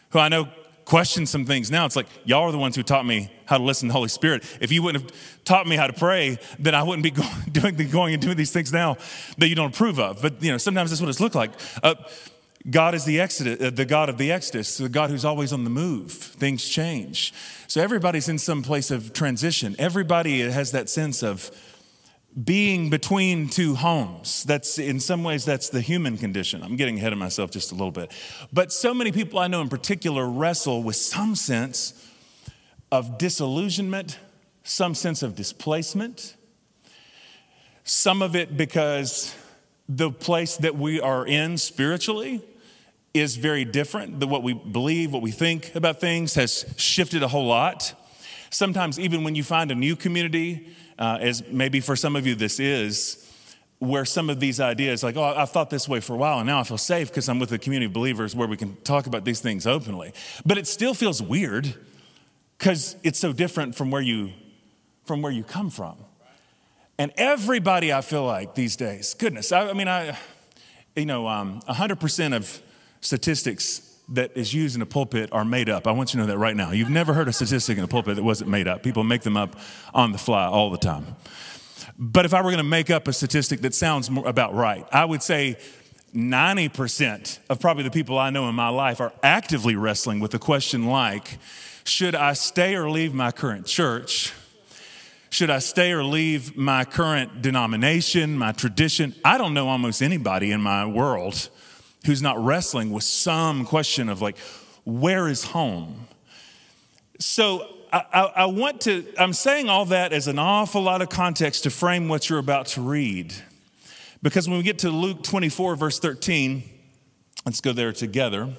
who 0.10 0.20
I 0.20 0.30
know 0.30 0.48
question 0.86 1.26
some 1.26 1.46
things 1.46 1.72
now. 1.72 1.86
It's 1.86 1.96
like, 1.96 2.08
y'all 2.26 2.44
are 2.44 2.52
the 2.52 2.58
ones 2.58 2.76
who 2.76 2.84
taught 2.84 3.06
me 3.06 3.32
how 3.46 3.58
to 3.58 3.64
listen 3.64 3.88
to 3.88 3.92
the 3.92 3.98
Holy 3.98 4.10
Spirit. 4.10 4.44
If 4.60 4.72
you 4.72 4.84
wouldn't 4.84 5.04
have 5.04 5.44
taught 5.46 5.68
me 5.68 5.76
how 5.76 5.88
to 5.88 5.94
pray, 5.94 6.38
then 6.60 6.76
I 6.76 6.84
wouldn't 6.84 7.04
be 7.04 7.12
going, 7.12 7.30
doing, 7.52 7.90
going 7.90 8.14
and 8.14 8.22
doing 8.22 8.38
these 8.38 8.52
things 8.52 8.74
now 8.74 8.98
that 9.38 9.48
you 9.48 9.56
don't 9.56 9.74
approve 9.74 10.00
of. 10.00 10.22
But, 10.22 10.42
you 10.44 10.52
know, 10.52 10.58
sometimes 10.58 10.90
that's 10.90 11.02
what 11.02 11.10
it's 11.10 11.20
looked 11.20 11.36
like. 11.36 11.52
Uh, 11.84 11.96
God 12.70 12.94
is 12.94 13.06
the 13.06 13.20
Exodus, 13.20 13.60
uh, 13.60 13.70
the 13.72 13.86
God 13.86 14.10
of 14.10 14.18
the 14.18 14.32
Exodus, 14.32 14.78
the 14.78 14.90
God 14.90 15.10
who's 15.10 15.26
always 15.26 15.52
on 15.52 15.64
the 15.64 15.70
move. 15.70 16.12
Things 16.12 16.68
change. 16.68 17.34
So 17.68 17.82
everybody's 17.82 18.30
in 18.30 18.38
some 18.38 18.62
place 18.62 18.92
of 18.92 19.14
transition. 19.14 19.76
Everybody 19.80 20.42
has 20.42 20.72
that 20.72 20.90
sense 20.90 21.24
of, 21.24 21.50
being 22.44 22.90
between 22.90 23.50
two 23.50 23.76
homes. 23.76 24.44
That's 24.44 24.80
in 24.80 25.00
some 25.00 25.24
ways 25.24 25.44
that's 25.44 25.70
the 25.70 25.82
human 25.82 26.18
condition. 26.18 26.64
I'm 26.64 26.78
getting 26.78 26.98
ahead 26.98 27.12
of 27.12 27.20
myself 27.20 27.52
just 27.52 27.72
a 27.72 27.76
little 27.76 27.92
bit. 27.92 28.12
But 28.54 28.72
so 28.72 28.94
many 28.94 29.12
people 29.12 29.40
I 29.40 29.48
know 29.48 29.62
in 29.62 29.70
particular 29.70 30.28
wrestle 30.28 30.82
with 30.82 30.96
some 30.96 31.36
sense 31.36 32.10
of 32.92 33.18
disillusionment, 33.18 34.18
some 34.64 34.96
sense 34.96 35.24
of 35.24 35.36
displacement. 35.36 36.36
Some 37.84 38.22
of 38.22 38.36
it 38.36 38.56
because 38.56 39.36
the 39.90 40.12
place 40.12 40.58
that 40.58 40.76
we 40.78 41.02
are 41.02 41.26
in 41.26 41.58
spiritually 41.58 42.42
is 43.14 43.36
very 43.36 43.66
different 43.66 44.20
than 44.22 44.30
what 44.30 44.44
we 44.44 44.54
believe, 44.54 45.12
what 45.12 45.22
we 45.22 45.32
think 45.32 45.76
about 45.76 46.00
things 46.00 46.36
has 46.36 46.66
shifted 46.78 47.24
a 47.24 47.28
whole 47.28 47.48
lot. 47.48 47.94
Sometimes 48.50 49.00
even 49.00 49.24
when 49.24 49.36
you 49.36 49.44
find 49.44 49.72
a 49.72 49.76
new 49.76 49.96
community, 49.96 50.70
uh, 51.02 51.18
as 51.20 51.44
maybe 51.50 51.80
for 51.80 51.96
some 51.96 52.16
of 52.16 52.28
you 52.28 52.36
this 52.36 52.60
is, 52.60 53.28
where 53.80 54.06
some 54.06 54.30
of 54.30 54.40
these 54.40 54.60
ideas, 54.60 55.02
like, 55.02 55.18
oh, 55.18 55.24
I've 55.24 55.50
thought 55.50 55.72
this 55.72 55.90
way 55.90 56.00
for 56.00 56.14
a 56.14 56.18
while, 56.18 56.38
and 56.38 56.46
now 56.46 56.60
I 56.60 56.64
feel 56.64 56.78
safe 56.78 57.08
because 57.08 57.28
I'm 57.28 57.40
with 57.40 57.52
a 57.52 57.58
community 57.58 57.88
of 57.88 57.94
believers 57.94 58.36
where 58.36 58.48
we 58.48 58.56
can 58.56 58.76
talk 58.84 59.08
about 59.08 59.26
these 59.26 59.40
things 59.40 59.66
openly. 59.66 60.14
But 60.46 60.60
it 60.60 60.68
still 60.68 60.94
feels 60.94 61.20
weird 61.20 61.74
because 62.60 62.96
it's 63.02 63.18
so 63.18 63.34
different 63.34 63.74
from 63.74 63.90
where 63.90 64.04
you 64.04 64.32
from 65.06 65.24
where 65.24 65.32
you 65.32 65.44
come 65.44 65.72
from. 65.72 65.98
And 67.00 67.12
everybody, 67.18 67.92
I 67.92 68.02
feel 68.02 68.24
like 68.24 68.54
these 68.54 68.76
days, 68.76 69.16
goodness, 69.16 69.52
I, 69.52 69.70
I 69.70 69.74
mean, 69.74 69.88
I, 69.88 70.16
you 70.96 71.08
know, 71.08 71.28
um, 71.28 71.62
100% 71.62 72.36
of 72.36 72.62
statistics 73.02 73.91
that 74.12 74.36
is 74.36 74.54
used 74.54 74.76
in 74.76 74.82
a 74.82 74.86
pulpit 74.86 75.30
are 75.32 75.46
made 75.46 75.70
up. 75.70 75.88
I 75.88 75.92
want 75.92 76.14
you 76.14 76.20
to 76.20 76.26
know 76.26 76.32
that 76.32 76.38
right 76.38 76.56
now. 76.56 76.72
You've 76.72 76.90
never 76.90 77.14
heard 77.14 77.28
a 77.28 77.34
statistic 77.34 77.78
in 77.78 77.84
a 77.84 77.88
pulpit 77.88 78.16
that 78.18 78.24
wasn't 78.24 78.50
made 78.50 78.68
up. 78.68 78.84
People 78.84 79.04
make 79.04 79.22
them 79.22 79.38
up 79.38 79.56
on 79.94 80.12
the 80.12 80.18
fly 80.18 80.46
all 80.46 80.70
the 80.70 80.78
time. 80.78 81.16
But 81.98 82.26
if 82.26 82.34
I 82.34 82.42
were 82.42 82.50
going 82.50 82.58
to 82.58 82.64
make 82.64 82.90
up 82.90 83.08
a 83.08 83.14
statistic 83.14 83.62
that 83.62 83.74
sounds 83.74 84.10
about 84.26 84.54
right, 84.54 84.86
I 84.92 85.06
would 85.06 85.24
say 85.24 85.58
90% 86.14 87.40
of 87.50 87.60
probably 87.60 87.84
the 87.84 87.92
people 87.92 88.20
I 88.20 88.30
know 88.30 88.50
in 88.50 88.56
my 88.56 88.70
life 88.70 89.00
are 89.00 89.14
actively 89.24 89.76
wrestling 89.76 90.20
with 90.20 90.34
a 90.34 90.40
question 90.40 90.88
like 90.88 91.38
Should 91.86 92.16
I 92.16 92.34
stay 92.34 92.76
or 92.76 92.90
leave 92.90 93.14
my 93.14 93.32
current 93.32 93.66
church? 93.66 94.34
Should 95.30 95.50
I 95.50 95.60
stay 95.60 95.94
or 95.94 96.04
leave 96.04 96.58
my 96.58 96.84
current 96.84 97.42
denomination, 97.42 98.38
my 98.38 98.52
tradition? 98.52 99.16
I 99.24 99.38
don't 99.38 99.54
know 99.54 99.70
almost 99.70 100.02
anybody 100.02 100.52
in 100.52 100.62
my 100.62 100.86
world 100.86 101.50
who's 102.06 102.22
not 102.22 102.44
wrestling 102.44 102.92
with 102.92 103.04
some 103.04 103.66
question 103.66 104.10
of 104.10 104.22
like, 104.22 104.38
where 104.86 105.28
is 105.28 105.44
home? 105.44 106.08
So 107.20 107.68
I, 107.94 108.04
I, 108.12 108.22
I 108.22 108.46
want 108.46 108.82
to, 108.82 109.06
I'm 109.18 109.34
saying 109.34 109.70
all 109.70 109.86
that 109.86 110.14
as 110.14 110.28
an 110.28 110.40
awful 110.40 110.82
lot 110.82 111.02
of 111.02 111.10
context 111.10 111.64
to 111.64 111.70
frame 111.70 112.08
what 112.08 112.30
you're 112.30 112.40
about 112.40 112.68
to 112.68 112.82
read. 112.82 113.34
Because 114.24 114.48
when 114.48 114.58
we 114.58 114.64
get 114.64 114.80
to 114.80 114.90
Luke 114.90 115.24
24, 115.24 115.76
verse 115.76 116.00
13, 116.00 116.64
let's 117.46 117.62
go 117.62 117.74
there 117.74 117.92
together. 117.92 118.50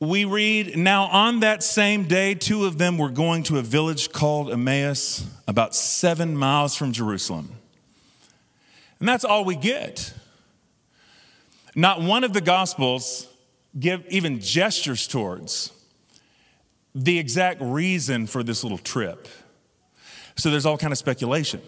We 0.00 0.24
read, 0.24 0.76
Now 0.76 1.04
on 1.04 1.40
that 1.40 1.62
same 1.62 2.04
day, 2.04 2.34
two 2.34 2.66
of 2.66 2.78
them 2.78 2.98
were 2.98 3.10
going 3.10 3.42
to 3.44 3.58
a 3.58 3.62
village 3.62 4.12
called 4.12 4.50
Emmaus, 4.50 5.26
about 5.46 5.74
seven 5.74 6.36
miles 6.36 6.76
from 6.76 6.92
Jerusalem. 6.92 7.52
And 9.00 9.08
that's 9.08 9.24
all 9.24 9.44
we 9.44 9.56
get. 9.56 10.12
Not 11.78 12.02
one 12.02 12.24
of 12.24 12.32
the 12.32 12.40
Gospels 12.40 13.28
give 13.78 14.04
even 14.08 14.40
gestures 14.40 15.06
towards 15.06 15.70
the 16.92 17.20
exact 17.20 17.60
reason 17.62 18.26
for 18.26 18.42
this 18.42 18.64
little 18.64 18.78
trip. 18.78 19.28
So 20.34 20.50
there's 20.50 20.66
all 20.66 20.76
kind 20.76 20.92
of 20.92 20.98
speculation. 20.98 21.62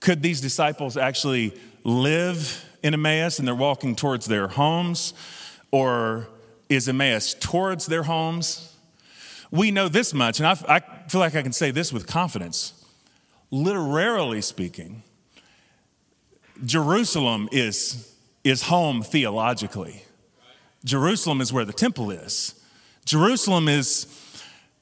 Could 0.00 0.22
these 0.22 0.40
disciples 0.40 0.96
actually 0.96 1.52
live 1.82 2.64
in 2.84 2.94
Emmaus 2.94 3.40
and 3.40 3.48
they're 3.48 3.56
walking 3.56 3.96
towards 3.96 4.26
their 4.26 4.46
homes? 4.46 5.14
Or 5.72 6.28
is 6.68 6.88
Emmaus 6.88 7.34
towards 7.34 7.86
their 7.86 8.04
homes? 8.04 8.72
We 9.50 9.72
know 9.72 9.88
this 9.88 10.14
much, 10.14 10.38
and 10.38 10.46
I, 10.46 10.52
I 10.68 11.08
feel 11.08 11.20
like 11.20 11.34
I 11.34 11.42
can 11.42 11.52
say 11.52 11.72
this 11.72 11.92
with 11.92 12.06
confidence. 12.06 12.72
Literarily 13.50 14.42
speaking, 14.42 15.02
Jerusalem 16.64 17.48
is, 17.50 18.13
is 18.44 18.62
home 18.62 19.02
theologically. 19.02 20.04
Jerusalem 20.84 21.40
is 21.40 21.52
where 21.52 21.64
the 21.64 21.72
temple 21.72 22.10
is. 22.10 22.54
Jerusalem 23.06 23.68
is 23.68 24.06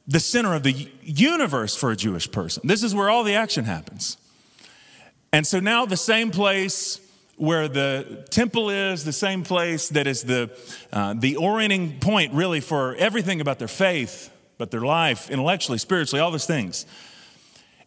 the 0.06 0.20
center 0.20 0.54
of 0.54 0.64
the 0.64 0.90
universe 1.02 1.76
for 1.76 1.92
a 1.92 1.96
Jewish 1.96 2.30
person. 2.30 2.62
This 2.66 2.82
is 2.82 2.94
where 2.94 3.08
all 3.08 3.22
the 3.22 3.34
action 3.34 3.64
happens. 3.64 4.16
And 5.32 5.46
so 5.46 5.60
now 5.60 5.86
the 5.86 5.96
same 5.96 6.30
place 6.30 7.00
where 7.36 7.68
the 7.68 8.26
temple 8.30 8.68
is, 8.68 9.04
the 9.04 9.12
same 9.12 9.42
place 9.42 9.88
that 9.90 10.06
is 10.06 10.24
the, 10.24 10.50
uh, 10.92 11.14
the 11.16 11.36
orienting 11.36 11.98
point 11.98 12.32
really 12.34 12.60
for 12.60 12.94
everything 12.96 13.40
about 13.40 13.58
their 13.58 13.68
faith, 13.68 14.30
but 14.58 14.70
their 14.70 14.82
life, 14.82 15.30
intellectually, 15.30 15.78
spiritually, 15.78 16.20
all 16.20 16.30
those 16.30 16.46
things, 16.46 16.84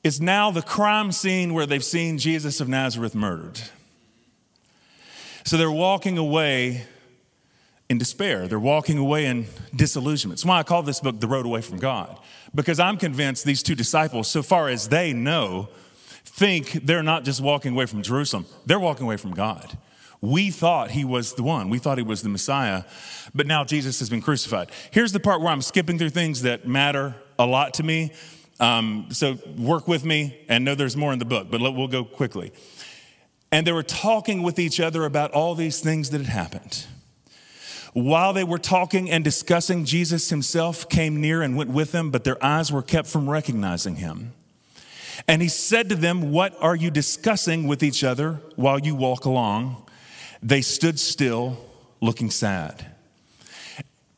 is 0.03 0.19
now 0.19 0.51
the 0.51 0.61
crime 0.61 1.11
scene 1.11 1.53
where 1.53 1.65
they've 1.65 1.83
seen 1.83 2.17
Jesus 2.17 2.59
of 2.59 2.67
Nazareth 2.67 3.15
murdered. 3.15 3.61
So 5.45 5.57
they're 5.57 5.71
walking 5.71 6.17
away 6.17 6.85
in 7.87 7.99
despair. 7.99 8.47
They're 8.47 8.59
walking 8.59 8.97
away 8.97 9.27
in 9.27 9.45
disillusionment. 9.75 10.39
That's 10.39 10.45
why 10.45 10.57
I 10.57 10.63
call 10.63 10.81
this 10.81 10.99
book 10.99 11.19
The 11.19 11.27
Road 11.27 11.45
Away 11.45 11.61
from 11.61 11.77
God, 11.77 12.19
because 12.55 12.79
I'm 12.79 12.97
convinced 12.97 13.45
these 13.45 13.61
two 13.61 13.75
disciples, 13.75 14.27
so 14.27 14.41
far 14.41 14.69
as 14.69 14.89
they 14.89 15.13
know, 15.13 15.69
think 16.23 16.71
they're 16.71 17.03
not 17.03 17.23
just 17.23 17.41
walking 17.41 17.73
away 17.73 17.85
from 17.85 18.01
Jerusalem, 18.01 18.47
they're 18.65 18.79
walking 18.79 19.05
away 19.05 19.17
from 19.17 19.33
God. 19.33 19.77
We 20.19 20.49
thought 20.49 20.91
he 20.91 21.05
was 21.05 21.35
the 21.35 21.43
one. 21.43 21.69
We 21.69 21.77
thought 21.77 21.99
he 21.99 22.03
was 22.03 22.23
the 22.23 22.29
Messiah, 22.29 22.83
but 23.35 23.45
now 23.45 23.63
Jesus 23.63 23.99
has 23.99 24.09
been 24.09 24.21
crucified. 24.21 24.71
Here's 24.89 25.11
the 25.11 25.19
part 25.19 25.41
where 25.41 25.51
I'm 25.51 25.61
skipping 25.61 25.99
through 25.99 26.09
things 26.09 26.41
that 26.41 26.67
matter 26.67 27.15
a 27.37 27.45
lot 27.45 27.75
to 27.75 27.83
me. 27.83 28.13
Um, 28.59 29.07
so 29.11 29.37
work 29.57 29.87
with 29.87 30.05
me 30.05 30.39
and 30.47 30.65
know 30.65 30.73
there's 30.73 30.95
more 30.97 31.13
in 31.13 31.19
the 31.19 31.25
book, 31.25 31.51
but 31.51 31.61
we'll 31.61 31.87
go 31.87 32.03
quickly. 32.03 32.51
And 33.51 33.65
they 33.65 33.71
were 33.71 33.83
talking 33.83 34.43
with 34.43 34.59
each 34.59 34.79
other 34.79 35.05
about 35.05 35.31
all 35.31 35.55
these 35.55 35.79
things 35.79 36.09
that 36.09 36.19
had 36.19 36.29
happened. 36.29 36.85
While 37.93 38.33
they 38.33 38.43
were 38.43 38.57
talking 38.57 39.09
and 39.09 39.23
discussing, 39.23 39.85
Jesus 39.85 40.29
himself 40.29 40.89
came 40.89 41.21
near 41.21 41.41
and 41.41 41.55
went 41.55 41.69
with 41.69 41.93
them, 41.93 42.11
but 42.11 42.25
their 42.25 42.43
eyes 42.43 42.69
were 42.69 42.81
kept 42.81 43.07
from 43.07 43.29
recognizing 43.29 43.95
him. 43.95 44.33
And 45.29 45.41
he 45.41 45.47
said 45.47 45.87
to 45.89 45.95
them, 45.95 46.33
What 46.33 46.61
are 46.61 46.75
you 46.75 46.91
discussing 46.91 47.67
with 47.67 47.83
each 47.83 48.03
other 48.03 48.41
while 48.57 48.79
you 48.79 48.95
walk 48.95 49.23
along? 49.23 49.85
They 50.43 50.61
stood 50.61 50.99
still, 50.99 51.57
looking 52.01 52.29
sad. 52.29 52.85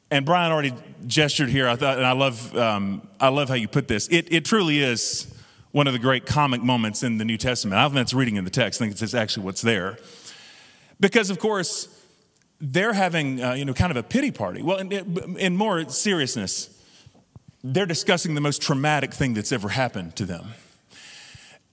And 0.09 0.25
Brian 0.25 0.51
already 0.51 0.73
gestured 1.05 1.49
here. 1.49 1.67
I 1.67 1.75
thought, 1.75 1.97
and 1.97 2.07
I 2.07 2.13
love, 2.13 2.57
um, 2.57 3.07
I 3.19 3.27
love 3.27 3.49
how 3.49 3.55
you 3.55 3.67
put 3.67 3.87
this. 3.87 4.07
It, 4.07 4.31
it 4.31 4.45
truly 4.45 4.81
is 4.81 5.31
one 5.71 5.88
of 5.88 5.93
the 5.93 5.99
great 5.99 6.25
comic 6.25 6.62
moments 6.62 7.03
in 7.03 7.17
the 7.17 7.25
New 7.25 7.38
Testament. 7.38 7.77
I 7.77 7.84
don't 7.84 7.93
think 7.93 8.03
it's 8.03 8.13
reading 8.13 8.36
in 8.36 8.43
the 8.43 8.49
text. 8.49 8.82
I 8.82 8.86
think 8.86 9.01
it's 9.01 9.13
actually 9.13 9.45
what's 9.45 9.62
there. 9.62 9.97
Because, 10.99 11.30
of 11.30 11.39
course, 11.39 11.88
they're 12.60 12.93
having, 12.93 13.43
uh, 13.43 13.53
you 13.53 13.65
know, 13.65 13.73
kind 13.73 13.91
of 13.91 13.97
a 13.97 14.03
pity 14.03 14.32
party. 14.32 14.62
Well, 14.62 14.77
in, 14.77 15.38
in 15.38 15.56
more 15.56 15.88
seriousness, 15.89 16.73
they're 17.63 17.86
discussing 17.86 18.36
the 18.36 18.41
most 18.41 18.62
traumatic 18.62 19.13
thing 19.13 19.34
that's 19.34 19.51
ever 19.51 19.69
happened 19.69 20.15
to 20.15 20.25
them. 20.25 20.47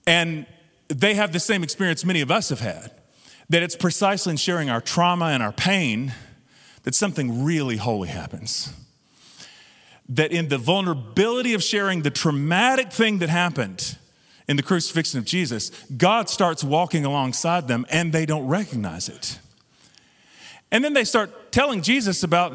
And 0.05 0.45
they 0.87 1.15
have 1.15 1.33
the 1.33 1.39
same 1.39 1.63
experience 1.63 2.05
many 2.05 2.21
of 2.21 2.29
us 2.29 2.49
have 2.49 2.59
had 2.59 2.91
that 3.49 3.63
it's 3.63 3.75
precisely 3.75 4.31
in 4.31 4.37
sharing 4.37 4.69
our 4.69 4.81
trauma 4.81 5.25
and 5.25 5.41
our 5.41 5.51
pain 5.51 6.13
that 6.83 6.95
something 6.95 7.43
really 7.43 7.77
holy 7.77 8.09
happens. 8.09 8.73
That 10.09 10.31
in 10.31 10.49
the 10.49 10.57
vulnerability 10.57 11.53
of 11.53 11.63
sharing 11.63 12.03
the 12.03 12.11
traumatic 12.11 12.91
thing 12.91 13.19
that 13.19 13.29
happened 13.29 13.97
in 14.47 14.57
the 14.57 14.63
crucifixion 14.63 15.17
of 15.17 15.25
Jesus, 15.25 15.71
God 15.97 16.29
starts 16.29 16.63
walking 16.63 17.05
alongside 17.05 17.67
them 17.67 17.85
and 17.89 18.13
they 18.13 18.25
don't 18.25 18.47
recognize 18.47 19.09
it. 19.09 19.39
And 20.71 20.83
then 20.83 20.93
they 20.93 21.03
start 21.03 21.51
telling 21.51 21.81
Jesus 21.81 22.23
about 22.23 22.53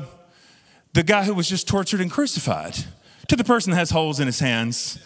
the 0.92 1.02
guy 1.02 1.24
who 1.24 1.34
was 1.34 1.48
just 1.48 1.66
tortured 1.66 2.00
and 2.00 2.10
crucified 2.10 2.76
to 3.28 3.36
the 3.36 3.44
person 3.44 3.70
that 3.70 3.76
has 3.76 3.90
holes 3.90 4.20
in 4.20 4.26
his 4.26 4.40
hands 4.40 4.98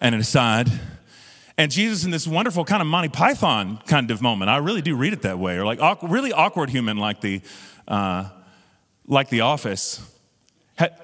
and 0.00 0.14
in 0.14 0.20
his 0.20 0.28
side. 0.28 0.68
And 1.56 1.72
Jesus 1.72 2.04
in 2.04 2.10
this 2.10 2.26
wonderful 2.26 2.64
kind 2.64 2.80
of 2.80 2.86
Monty 2.86 3.08
Python 3.08 3.80
kind 3.86 4.10
of 4.10 4.22
moment. 4.22 4.50
I 4.50 4.58
really 4.58 4.82
do 4.82 4.96
read 4.96 5.12
it 5.12 5.22
that 5.22 5.38
way, 5.38 5.56
or 5.56 5.64
like 5.64 5.80
really 6.02 6.32
awkward 6.32 6.70
human 6.70 6.96
like 6.96 7.20
the, 7.20 7.40
uh, 7.88 8.28
like 9.06 9.28
the 9.28 9.40
office. 9.40 10.00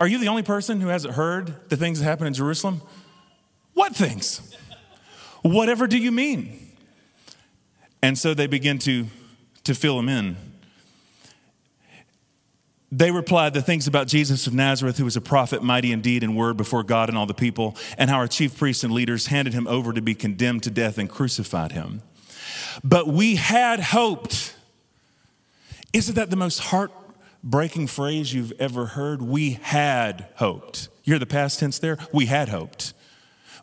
Are 0.01 0.07
you 0.07 0.19
the 0.19 0.29
only 0.29 0.43
person 0.43 0.81
who 0.81 0.89
hasn't 0.89 1.15
heard 1.15 1.69
the 1.69 1.77
things 1.77 1.99
that 1.99 2.05
happened 2.05 2.29
in 2.29 2.35
Jerusalem? 2.35 2.81
What 3.73 3.95
things? 3.97 4.57
Whatever 5.43 5.87
do 5.87 5.99
you 5.99 6.13
mean? 6.13 6.59
And 8.03 8.17
so 8.17 8.35
they 8.35 8.47
begin 8.47 8.79
to, 8.81 9.07
to 9.65 9.75
fill 9.75 9.99
him 9.99 10.09
in. 10.09 10.37
They 12.93 13.11
replied 13.11 13.55
the 13.55 13.63
things 13.63 13.89
about 13.89 14.07
Jesus 14.07 14.47
of 14.47 14.55
Nazareth, 14.55 14.99
who 14.99 15.05
was 15.05 15.17
a 15.17 15.21
prophet, 15.21 15.65
mighty 15.65 15.91
indeed 15.91 16.23
in 16.23 16.31
deed 16.31 16.31
and 16.31 16.37
word 16.37 16.57
before 16.57 16.85
God 16.85 17.09
and 17.09 17.19
all 17.19 17.27
the 17.27 17.35
people, 17.35 17.77
and 17.99 18.09
how 18.09 18.19
our 18.19 18.29
chief 18.29 18.57
priests 18.57 18.85
and 18.85 18.93
leaders 18.93 19.27
handed 19.27 19.53
him 19.53 19.67
over 19.67 19.93
to 19.93 20.01
be 20.01 20.15
condemned 20.15 20.63
to 20.63 20.71
death 20.71 20.97
and 20.97 21.11
crucified 21.11 21.73
him. 21.73 22.03
But 22.85 23.09
we 23.09 23.35
had 23.35 23.81
hoped. 23.81 24.55
Isn't 25.93 26.15
that 26.15 26.31
the 26.31 26.37
most 26.37 26.61
heartbreaking 27.45 27.87
phrase 27.87 28.33
you've 28.33 28.53
ever 28.59 28.87
heard? 28.87 29.21
We 29.21 29.59
had 29.61 30.29
hoped. 30.37 30.89
You 31.05 31.13
hear 31.13 31.19
the 31.19 31.27
past 31.27 31.61
tense 31.61 31.79
there? 31.79 31.99
We 32.11 32.25
had 32.25 32.49
hoped. 32.49 32.95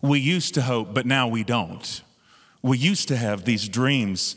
We 0.04 0.20
used 0.20 0.54
to 0.54 0.62
hope, 0.62 0.94
but 0.94 1.08
now 1.08 1.28
we 1.28 1.44
don't. 1.44 2.04
We 2.62 2.78
used 2.78 3.08
to 3.08 3.17
have 3.17 3.44
these 3.44 3.67
dreams 3.67 4.36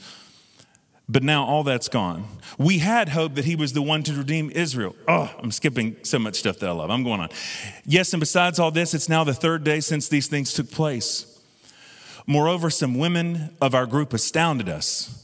but 1.07 1.22
now 1.22 1.44
all 1.44 1.64
that's 1.64 1.88
gone. 1.88 2.24
We 2.57 2.78
had 2.78 3.11
hope 3.11 3.35
that 3.35 3.44
he 3.44 3.57
was 3.57 3.74
the 3.74 3.83
one 3.83 4.02
to 4.04 4.14
redeem 4.14 4.50
Israel. 4.50 4.96
Oh, 5.07 5.30
I'm 5.38 5.50
skipping 5.50 5.96
so 6.02 6.18
much 6.18 6.37
stuff 6.37 6.61
that 6.61 6.70
I 6.70 6.72
love. 6.72 6.90
I'm 6.90 7.04
going 7.04 7.20
on. 7.20 7.28
Yes, 7.85 8.14
and 8.14 8.20
besides 8.20 8.59
all 8.59 8.70
this, 8.70 8.94
it's 8.94 9.07
now 9.07 9.22
the 9.22 9.35
third 9.35 9.64
day 9.64 9.80
since 9.80 10.09
these 10.09 10.28
things 10.28 10.54
took 10.54 10.70
place. 10.70 11.38
Moreover, 12.26 12.70
some 12.70 12.94
women 12.94 13.54
of 13.61 13.74
our 13.74 13.85
group 13.85 14.14
astounded 14.14 14.70
us. 14.70 15.23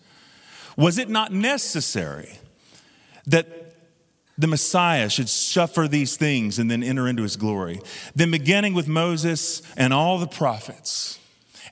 Was 0.77 0.97
it 0.97 1.09
not 1.09 1.31
necessary 1.31 2.37
that 3.27 3.47
the 4.37 4.47
Messiah 4.47 5.09
should 5.09 5.29
suffer 5.29 5.87
these 5.87 6.17
things 6.17 6.57
and 6.57 6.71
then 6.71 6.81
enter 6.83 7.07
into 7.07 7.23
his 7.23 7.35
glory? 7.35 7.81
Then, 8.15 8.31
beginning 8.31 8.73
with 8.73 8.87
Moses 8.87 9.61
and 9.77 9.93
all 9.93 10.17
the 10.17 10.27
prophets, 10.27 11.19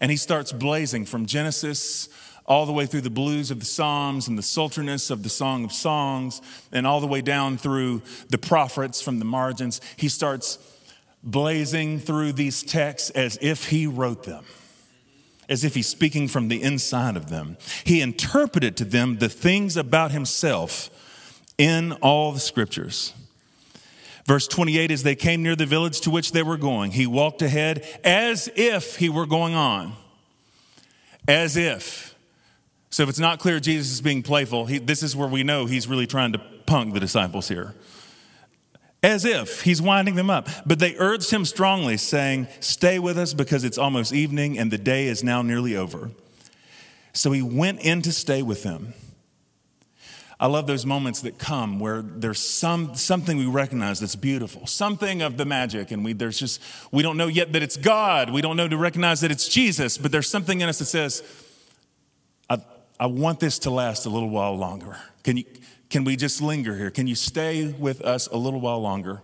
and 0.01 0.11
he 0.11 0.17
starts 0.17 0.51
blazing 0.51 1.05
from 1.05 1.25
Genesis 1.25 2.09
all 2.45 2.65
the 2.65 2.73
way 2.73 2.87
through 2.87 3.01
the 3.01 3.09
blues 3.11 3.51
of 3.51 3.59
the 3.59 3.65
Psalms 3.65 4.27
and 4.27 4.35
the 4.35 4.43
sultriness 4.43 5.11
of 5.11 5.21
the 5.21 5.29
Song 5.29 5.63
of 5.63 5.71
Songs, 5.71 6.41
and 6.71 6.87
all 6.87 6.99
the 6.99 7.07
way 7.07 7.21
down 7.21 7.57
through 7.57 8.01
the 8.29 8.39
prophets 8.39 9.01
from 9.01 9.19
the 9.19 9.25
margins. 9.25 9.81
He 9.97 10.09
starts 10.09 10.57
blazing 11.23 11.99
through 11.99 12.33
these 12.33 12.63
texts 12.63 13.11
as 13.11 13.37
if 13.41 13.67
he 13.67 13.85
wrote 13.85 14.23
them, 14.23 14.45
as 15.49 15.63
if 15.63 15.75
he's 15.75 15.87
speaking 15.87 16.27
from 16.27 16.47
the 16.47 16.61
inside 16.61 17.17
of 17.17 17.29
them. 17.29 17.57
He 17.83 18.01
interpreted 18.01 18.77
to 18.77 18.85
them 18.85 19.17
the 19.17 19.27
things 19.27 19.75
about 19.75 20.11
himself 20.11 20.89
in 21.57 21.91
all 21.93 22.31
the 22.31 22.39
scriptures. 22.39 23.13
Verse 24.25 24.47
28 24.47 24.91
As 24.91 25.03
they 25.03 25.15
came 25.15 25.41
near 25.41 25.55
the 25.55 25.65
village 25.65 26.01
to 26.01 26.11
which 26.11 26.31
they 26.31 26.43
were 26.43 26.57
going, 26.57 26.91
he 26.91 27.07
walked 27.07 27.41
ahead 27.41 27.85
as 28.03 28.49
if 28.55 28.97
he 28.97 29.09
were 29.09 29.25
going 29.25 29.55
on. 29.55 29.93
As 31.27 31.57
if. 31.57 32.15
So 32.91 33.03
if 33.03 33.09
it's 33.09 33.19
not 33.19 33.39
clear 33.39 33.59
Jesus 33.59 33.91
is 33.91 34.01
being 34.01 34.23
playful, 34.23 34.65
he, 34.67 34.77
this 34.77 35.03
is 35.03 35.15
where 35.15 35.27
we 35.27 35.43
know 35.43 35.65
he's 35.65 35.87
really 35.87 36.07
trying 36.07 36.33
to 36.33 36.39
punk 36.65 36.93
the 36.93 36.99
disciples 36.99 37.47
here. 37.47 37.75
As 39.01 39.23
if 39.23 39.61
he's 39.61 39.81
winding 39.81 40.15
them 40.15 40.29
up. 40.29 40.49
But 40.65 40.79
they 40.79 40.95
urged 40.97 41.31
him 41.31 41.45
strongly, 41.45 41.95
saying, 41.97 42.47
Stay 42.59 42.99
with 42.99 43.17
us 43.17 43.33
because 43.33 43.63
it's 43.63 43.77
almost 43.77 44.13
evening 44.13 44.57
and 44.57 44.71
the 44.71 44.77
day 44.77 45.07
is 45.07 45.23
now 45.23 45.41
nearly 45.41 45.75
over. 45.75 46.11
So 47.13 47.31
he 47.31 47.41
went 47.41 47.79
in 47.81 48.01
to 48.03 48.11
stay 48.11 48.41
with 48.41 48.63
them. 48.63 48.93
I 50.41 50.47
love 50.47 50.67
those 50.67 50.85
moments 50.85 51.21
that 51.21 51.37
come 51.37 51.79
where 51.79 52.01
there's 52.01 52.39
some, 52.39 52.95
something 52.95 53.37
we 53.37 53.45
recognize 53.45 53.99
that's 53.99 54.15
beautiful, 54.15 54.65
something 54.67 55.21
of 55.21 55.35
the 55.35 55.43
magic, 55.43 55.91
and 55.91 56.05
we, 56.05 56.13
there's 56.13 56.39
just, 56.39 56.61
we 56.93 57.03
don't 57.03 57.17
know 57.17 57.27
yet 57.27 57.51
that 57.51 57.61
it's 57.61 57.75
God. 57.75 58.29
We 58.29 58.41
don't 58.41 58.55
know 58.55 58.67
to 58.67 58.77
recognize 58.77 59.19
that 59.19 59.31
it's 59.31 59.49
Jesus, 59.49 59.97
but 59.97 60.13
there's 60.13 60.29
something 60.29 60.61
in 60.61 60.69
us 60.69 60.79
that 60.79 60.85
says, 60.85 61.23
I, 62.49 62.61
I 62.97 63.07
want 63.07 63.41
this 63.41 63.59
to 63.59 63.69
last 63.69 64.05
a 64.05 64.09
little 64.09 64.29
while 64.29 64.55
longer. 64.55 64.95
Can, 65.23 65.37
you, 65.37 65.43
can 65.89 66.03
we 66.03 66.15
just 66.15 66.41
linger 66.41 66.75
here? 66.75 66.91
Can 66.91 67.07
you 67.07 67.15
stay 67.15 67.67
with 67.67 68.01
us 68.01 68.27
a 68.27 68.37
little 68.37 68.61
while 68.61 68.79
longer? 68.79 69.21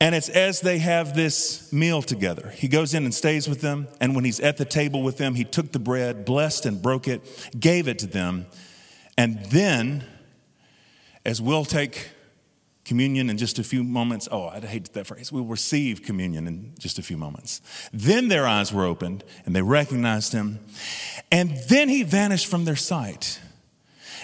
And 0.00 0.16
it's 0.16 0.28
as 0.28 0.60
they 0.60 0.78
have 0.78 1.14
this 1.14 1.72
meal 1.72 2.02
together. 2.02 2.52
He 2.56 2.66
goes 2.66 2.92
in 2.92 3.04
and 3.04 3.14
stays 3.14 3.48
with 3.48 3.60
them. 3.60 3.86
And 4.00 4.16
when 4.16 4.24
he's 4.24 4.40
at 4.40 4.56
the 4.56 4.64
table 4.64 5.04
with 5.04 5.16
them, 5.16 5.36
he 5.36 5.44
took 5.44 5.70
the 5.70 5.78
bread, 5.78 6.24
blessed 6.24 6.66
and 6.66 6.82
broke 6.82 7.06
it, 7.06 7.22
gave 7.58 7.86
it 7.86 8.00
to 8.00 8.08
them. 8.08 8.46
And 9.16 9.44
then, 9.46 10.04
as 11.24 11.40
we'll 11.40 11.64
take 11.64 12.10
communion 12.84 13.30
in 13.30 13.38
just 13.38 13.60
a 13.60 13.62
few 13.62 13.84
moments, 13.84 14.28
oh, 14.32 14.48
I 14.48 14.58
hate 14.58 14.92
that 14.92 15.06
phrase, 15.06 15.30
we'll 15.30 15.44
receive 15.44 16.02
communion 16.02 16.48
in 16.48 16.72
just 16.80 16.98
a 16.98 17.02
few 17.02 17.16
moments. 17.16 17.60
Then 17.92 18.26
their 18.26 18.44
eyes 18.44 18.72
were 18.72 18.84
opened 18.84 19.22
and 19.46 19.54
they 19.54 19.62
recognized 19.62 20.32
him. 20.32 20.58
And 21.30 21.56
then 21.68 21.88
he 21.88 22.02
vanished 22.02 22.48
from 22.48 22.64
their 22.64 22.74
sight. 22.74 23.38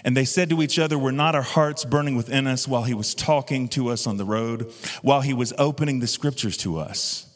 And 0.04 0.16
they 0.16 0.24
said 0.24 0.50
to 0.50 0.62
each 0.62 0.78
other, 0.78 0.98
Were 0.98 1.12
not 1.12 1.34
our 1.34 1.42
hearts 1.42 1.84
burning 1.84 2.16
within 2.16 2.46
us 2.46 2.68
while 2.68 2.84
he 2.84 2.94
was 2.94 3.14
talking 3.14 3.68
to 3.68 3.88
us 3.88 4.06
on 4.06 4.16
the 4.16 4.24
road, 4.24 4.72
while 5.02 5.20
he 5.20 5.34
was 5.34 5.52
opening 5.58 6.00
the 6.00 6.06
scriptures 6.06 6.56
to 6.58 6.78
us? 6.78 7.26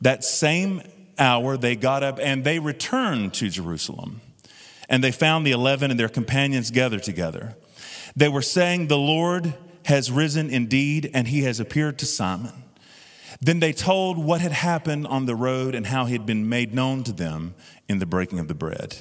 That 0.00 0.24
same 0.24 0.82
hour 1.18 1.56
they 1.56 1.76
got 1.76 2.02
up 2.02 2.18
and 2.20 2.44
they 2.44 2.58
returned 2.58 3.34
to 3.34 3.48
Jerusalem. 3.48 4.20
And 4.88 5.02
they 5.02 5.12
found 5.12 5.46
the 5.46 5.52
eleven 5.52 5.90
and 5.90 5.98
their 5.98 6.08
companions 6.08 6.70
gathered 6.70 7.02
together. 7.02 7.56
They 8.16 8.28
were 8.28 8.42
saying, 8.42 8.88
The 8.88 8.98
Lord 8.98 9.54
has 9.86 10.10
risen 10.10 10.50
indeed, 10.50 11.10
and 11.14 11.28
he 11.28 11.42
has 11.42 11.60
appeared 11.60 11.98
to 11.98 12.06
Simon. 12.06 12.52
Then 13.40 13.60
they 13.60 13.72
told 13.72 14.18
what 14.18 14.40
had 14.40 14.52
happened 14.52 15.06
on 15.06 15.26
the 15.26 15.34
road 15.34 15.74
and 15.74 15.86
how 15.86 16.04
he 16.04 16.12
had 16.12 16.26
been 16.26 16.48
made 16.48 16.74
known 16.74 17.02
to 17.04 17.12
them 17.12 17.54
in 17.88 17.98
the 17.98 18.06
breaking 18.06 18.38
of 18.38 18.48
the 18.48 18.54
bread. 18.54 18.98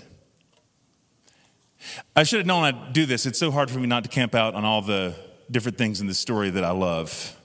I 2.15 2.23
should 2.23 2.39
have 2.39 2.47
known 2.47 2.63
I'd 2.63 2.93
do 2.93 3.05
this. 3.05 3.25
It's 3.25 3.39
so 3.39 3.51
hard 3.51 3.69
for 3.71 3.79
me 3.79 3.87
not 3.87 4.03
to 4.03 4.09
camp 4.09 4.35
out 4.35 4.53
on 4.55 4.65
all 4.65 4.81
the 4.81 5.15
different 5.49 5.77
things 5.77 6.01
in 6.01 6.07
the 6.07 6.13
story 6.13 6.49
that 6.49 6.63
I 6.63 6.71
love. 6.71 7.37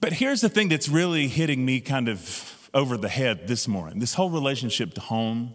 But 0.00 0.12
here's 0.12 0.40
the 0.40 0.48
thing 0.48 0.68
that's 0.68 0.88
really 0.88 1.28
hitting 1.28 1.64
me 1.64 1.80
kind 1.80 2.08
of 2.08 2.68
over 2.74 2.96
the 2.96 3.08
head 3.08 3.46
this 3.46 3.68
morning 3.68 3.98
this 3.98 4.14
whole 4.14 4.30
relationship 4.30 4.94
to 4.94 5.00
home 5.00 5.52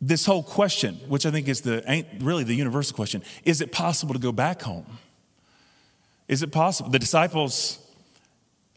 this 0.00 0.24
whole 0.24 0.42
question, 0.42 0.94
which 1.08 1.26
I 1.26 1.30
think 1.30 1.48
is 1.48 1.60
the 1.60 2.06
really 2.20 2.44
the 2.44 2.54
universal 2.54 2.96
question, 2.96 3.22
is 3.44 3.60
it 3.60 3.70
possible 3.70 4.14
to 4.14 4.20
go 4.20 4.32
back 4.32 4.62
home? 4.62 4.98
Is 6.26 6.42
it 6.42 6.52
possible? 6.52 6.90
The 6.90 6.98
disciples, 6.98 7.78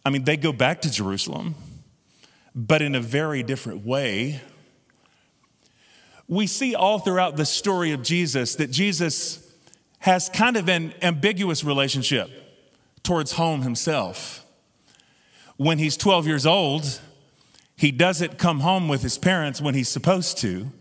I 0.06 0.10
mean, 0.10 0.26
they 0.26 0.38
go 0.38 0.52
back 0.52 0.82
to 0.82 0.92
Jerusalem, 0.92 1.56
but 2.54 2.82
in 2.82 2.96
a 2.96 3.00
very 3.00 3.42
different 3.42 3.86
way. 3.86 4.42
We 6.28 6.48
see 6.48 6.76
all 6.76 7.00
throughout 7.00 7.36
the 7.36 7.46
story 7.46 7.92
of 7.92 8.02
Jesus 8.02 8.56
that 8.56 8.72
Jesus 8.72 9.52
has 10.00 10.30
kind 10.30 10.58
of 10.58 10.68
an 10.70 10.94
ambiguous 11.02 11.64
relationship 11.64 12.30
towards 13.04 13.34
home 13.34 13.62
himself. 13.62 14.46
When 15.58 15.78
he's 15.78 15.96
12 15.98 16.28
years 16.28 16.46
old, 16.46 17.00
he 17.76 17.92
doesn't 17.92 18.38
come 18.38 18.62
home 18.62 18.88
with 18.88 19.02
his 19.02 19.18
parents 19.18 19.62
when 19.62 19.76
he's 19.76 19.90
supposed 19.90 20.38
to. 20.40 20.72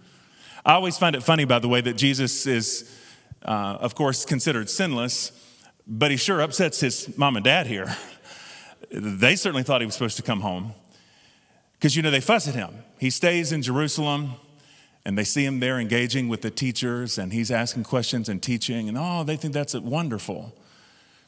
I 0.65 0.75
always 0.75 0.97
find 0.97 1.17
it 1.17 1.23
funny, 1.23 1.45
by 1.45 1.59
the 1.59 1.69
way, 1.69 1.81
that 1.81 1.95
Jesus 1.95 2.47
is, 2.47 2.97
uh, 3.45 3.79
of 3.81 3.95
course, 3.95 4.25
considered 4.25 4.71
sinless, 4.71 5.33
but 5.87 6.11
he 6.11 6.17
sure 6.17 6.41
upsets 6.41 6.81
his 6.81 7.17
mom 7.19 7.37
and 7.37 7.45
dad 7.45 7.67
here. 7.67 7.95
They 8.95 9.37
certainly 9.37 9.63
thought 9.63 9.81
he 9.81 9.87
was 9.87 9.95
supposed 9.95 10.19
to 10.19 10.23
come 10.23 10.41
home 10.41 10.75
because, 11.73 11.97
you 11.97 12.03
know, 12.03 12.11
they 12.11 12.21
fuss 12.21 12.47
at 12.47 12.55
him. 12.55 12.75
He 12.99 13.09
stays 13.09 13.51
in 13.51 13.63
Jerusalem 13.63 14.35
and 15.05 15.19
they 15.19 15.25
see 15.25 15.45
him 15.45 15.61
there 15.61 15.79
engaging 15.79 16.29
with 16.29 16.43
the 16.43 16.51
teachers 16.51 17.19
and 17.19 17.33
he's 17.33 17.51
asking 17.51 17.85
questions 17.85 18.29
and 18.29 18.43
teaching, 18.43 18.89
and 18.89 18.97
oh, 18.99 19.25
they 19.25 19.37
think 19.37 19.53
that's 19.53 19.75
wonderful. 19.75 20.55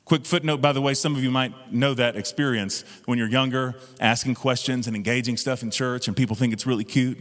Quick 0.04 0.26
footnote, 0.26 0.60
by 0.60 0.72
the 0.72 0.82
way, 0.82 0.92
some 0.92 1.16
of 1.16 1.22
you 1.22 1.30
might 1.30 1.72
know 1.72 1.94
that 1.94 2.14
experience 2.14 2.84
when 3.06 3.18
you're 3.18 3.28
younger, 3.28 3.74
asking 4.00 4.34
questions 4.34 4.86
and 4.86 4.94
engaging 4.94 5.36
stuff 5.36 5.62
in 5.62 5.70
church, 5.70 6.08
and 6.08 6.16
people 6.16 6.36
think 6.36 6.52
it's 6.52 6.66
really 6.66 6.84
cute. 6.84 7.18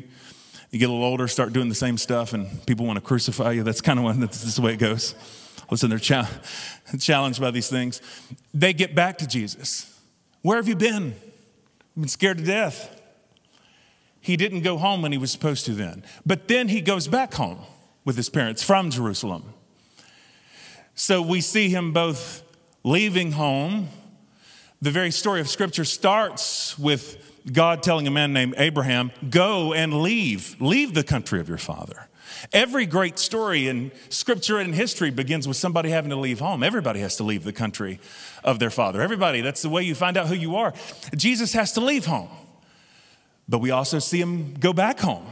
You 0.70 0.80
get 0.80 0.90
a 0.90 0.92
little 0.92 1.06
older, 1.06 1.28
start 1.28 1.54
doing 1.54 1.70
the 1.70 1.76
same 1.76 1.98
stuff, 1.98 2.34
and 2.34 2.66
people 2.66 2.86
want 2.86 2.98
to 2.98 3.02
crucify 3.02 3.52
you. 3.52 3.64
That's 3.64 3.80
kind 3.80 4.00
of 4.00 4.20
that's, 4.20 4.42
that's 4.42 4.56
the 4.56 4.62
way 4.62 4.74
it 4.74 4.80
goes. 4.80 5.16
Listen, 5.72 5.90
they're 5.90 6.00
cha- 6.00 6.30
challenged 7.00 7.40
by 7.40 7.52
these 7.52 7.70
things. 7.70 8.02
They 8.54 8.74
get 8.74 8.94
back 8.94 9.20
to 9.20 9.28
Jesus. 9.28 9.98
Where 10.42 10.58
have 10.58 10.68
you 10.68 10.76
been? 10.76 11.14
I've 11.96 12.02
been 12.02 12.08
scared 12.10 12.40
to 12.40 12.44
death. 12.44 13.02
He 14.24 14.38
didn't 14.38 14.62
go 14.62 14.78
home 14.78 15.02
when 15.02 15.12
he 15.12 15.18
was 15.18 15.32
supposed 15.32 15.66
to 15.66 15.74
then. 15.74 16.04
But 16.26 16.48
then 16.48 16.70
he 16.70 16.80
goes 16.80 17.10
back 17.10 17.34
home 17.34 17.60
with 18.06 18.16
his 18.16 18.30
parents 18.30 18.64
from 18.64 18.90
Jerusalem. 18.90 19.54
So 20.96 21.22
we 21.22 21.42
see 21.42 21.68
him 21.68 21.92
both 21.92 22.42
leaving 22.86 23.34
home. 23.34 23.90
The 24.82 24.92
very 24.92 25.12
story 25.12 25.42
of 25.42 25.50
Scripture 25.50 25.84
starts 25.84 26.80
with 26.80 27.18
God 27.52 27.84
telling 27.84 28.08
a 28.08 28.12
man 28.12 28.32
named 28.32 28.56
Abraham, 28.58 29.12
Go 29.30 29.74
and 29.74 30.02
leave, 30.02 30.56
leave 30.62 30.94
the 30.94 31.04
country 31.04 31.42
of 31.42 31.50
your 31.50 31.58
father. 31.58 32.08
Every 32.54 32.86
great 32.86 33.20
story 33.20 33.68
in 33.68 33.92
scripture 34.10 34.58
and 34.58 34.70
in 34.70 34.74
history 34.74 35.12
begins 35.12 35.48
with 35.48 35.58
somebody 35.58 35.90
having 35.90 36.10
to 36.12 36.16
leave 36.16 36.40
home. 36.40 36.64
Everybody 36.64 37.02
has 37.02 37.18
to 37.18 37.24
leave 37.24 37.44
the 37.44 37.54
country 37.54 38.00
of 38.44 38.60
their 38.60 38.70
father. 38.70 39.02
Everybody, 39.02 39.42
that's 39.42 39.62
the 39.62 39.70
way 39.70 39.84
you 39.84 39.96
find 39.96 40.16
out 40.16 40.28
who 40.28 40.36
you 40.36 40.56
are. 40.56 40.74
Jesus 41.16 41.54
has 41.54 41.74
to 41.74 41.82
leave 41.82 42.06
home. 42.06 42.30
But 43.48 43.60
we 43.60 43.72
also 43.72 44.00
see 44.00 44.20
him 44.20 44.54
go 44.56 44.74
back 44.74 45.00
home. 45.00 45.26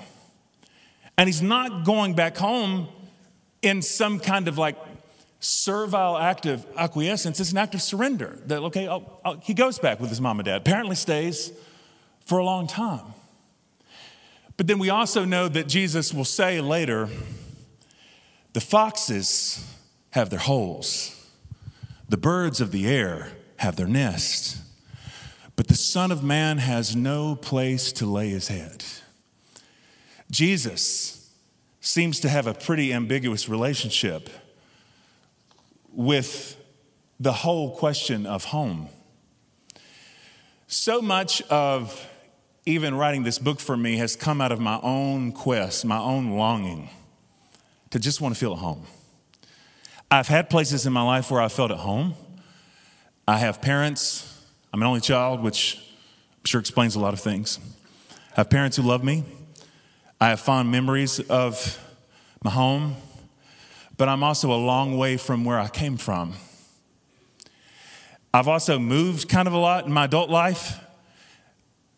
And 1.17 1.28
he's 1.28 1.41
not 1.41 1.86
going 1.86 2.13
back 2.13 2.38
home 2.38 2.88
in 3.62 3.82
some 3.82 4.19
kind 4.19 4.47
of 4.47 4.58
like 4.58 4.78
servile 5.39 6.17
act 6.17 6.45
of 6.45 6.65
acquiescence. 6.78 7.39
It's 7.39 7.52
an 7.52 7.58
act 7.58 7.74
of 7.76 7.82
surrender. 7.82 8.38
That, 8.45 8.62
okay, 8.63 8.88
I'll, 8.88 9.19
I'll, 9.24 9.38
he 9.38 9.54
goes 9.54 9.80
back 9.80 10.00
with 10.00 10.10
his 10.10 10.21
mom 10.21 10.39
and 10.39 10.45
dad, 10.45 10.58
apparently 10.58 10.95
stays 10.95 11.52
for 12.26 12.38
a 12.38 12.43
long 12.43 12.67
time. 12.67 13.13
But 14.58 14.67
then 14.67 14.80
we 14.80 14.89
also 14.89 15.26
know 15.26 15.47
that 15.47 15.67
Jesus 15.67 16.13
will 16.13 16.26
say 16.26 16.62
later 16.62 17.10
the 18.54 18.62
foxes 18.62 19.65
have 20.12 20.30
their 20.30 20.39
holes, 20.39 21.17
the 22.10 22.17
birds 22.17 22.62
of 22.62 22.71
the 22.71 22.88
air 22.88 23.32
have 23.58 23.76
their 23.76 23.88
nests, 23.88 24.62
but 25.62 25.67
the 25.67 25.76
Son 25.76 26.12
of 26.12 26.24
Man 26.24 26.58
has 26.58 26.95
no 26.95 27.36
place 27.36 27.91
to 27.91 28.08
lay 28.08 28.30
his 28.30 28.47
head. 28.47 28.84
Jesus 30.32 31.30
seems 31.82 32.19
to 32.21 32.30
have 32.30 32.47
a 32.47 32.54
pretty 32.56 32.91
ambiguous 32.91 33.47
relationship 33.47 34.32
with 35.93 36.58
the 37.19 37.32
whole 37.32 37.76
question 37.76 38.26
of 38.26 38.45
home. 38.45 38.89
So 40.65 41.00
much 41.00 41.43
of 41.43 42.08
even 42.65 42.95
writing 42.95 43.21
this 43.21 43.38
book 43.38 43.60
for 43.60 43.78
me 43.78 43.97
has 43.97 44.15
come 44.15 44.41
out 44.41 44.52
of 44.52 44.60
my 44.60 44.80
own 44.82 45.32
quest, 45.32 45.86
my 45.86 46.00
own 46.00 46.32
longing 46.32 46.89
to 47.91 48.00
just 48.00 48.19
want 48.19 48.34
to 48.34 48.39
feel 48.39 48.54
at 48.54 48.58
home. 48.58 48.88
I've 50.10 50.28
had 50.28 50.50
places 50.50 50.88
in 50.88 50.93
my 50.93 51.04
life 51.04 51.30
where 51.30 51.39
I 51.39 51.50
felt 51.50 51.69
at 51.69 51.78
home. 51.78 52.15
I 53.28 53.38
have 53.38 53.62
parents, 53.62 54.30
I'm 54.73 54.81
an 54.81 54.88
only 54.88 55.01
child, 55.01 55.41
which 55.41 55.75
I'm 55.75 56.45
sure 56.45 56.62
explains 56.62 56.95
a 56.95 56.99
lot 56.99 57.13
of 57.13 57.19
things. 57.19 57.60
I 58.31 58.36
have 58.36 58.49
parents 58.49 58.77
who 58.77 58.84
love 58.84 59.03
me. 59.03 59.25
I 60.19 60.29
have 60.29 60.39
fond 60.39 60.71
memories 60.71 61.19
of 61.19 61.77
my 62.41 62.51
home, 62.51 62.95
but 63.97 64.07
I'm 64.07 64.23
also 64.23 64.53
a 64.53 64.55
long 64.55 64.97
way 64.97 65.17
from 65.17 65.43
where 65.43 65.60
I 65.60 65.67
came 65.67 65.97
from. 65.97 66.36
I've 68.34 68.47
also 68.47 68.79
moved 68.79 69.27
kind 69.27 69.45
of 69.45 69.53
a 69.53 69.57
lot 69.57 69.86
in 69.86 69.91
my 69.91 70.05
adult 70.05 70.29
life 70.29 70.79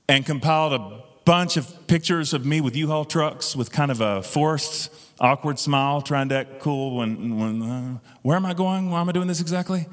and 0.09 0.25
compiled 0.25 0.73
a 0.73 1.03
bunch 1.25 1.57
of 1.57 1.85
pictures 1.85 2.33
of 2.33 2.43
me 2.43 2.59
with 2.59 2.75
U-Haul 2.75 3.05
trucks 3.05 3.55
with 3.55 3.71
kind 3.71 3.91
of 3.91 4.01
a 4.01 4.23
forced, 4.23 4.91
awkward 5.19 5.59
smile, 5.59 6.01
trying 6.01 6.29
to 6.29 6.35
act 6.37 6.59
cool 6.59 6.97
when, 6.97 7.37
when 7.37 7.61
uh, 7.61 7.97
where 8.23 8.35
am 8.35 8.47
I 8.47 8.55
going? 8.55 8.89
Why 8.89 8.99
am 8.99 9.09
I 9.09 9.11
doing 9.11 9.27
this 9.27 9.41
exactly? 9.41 9.85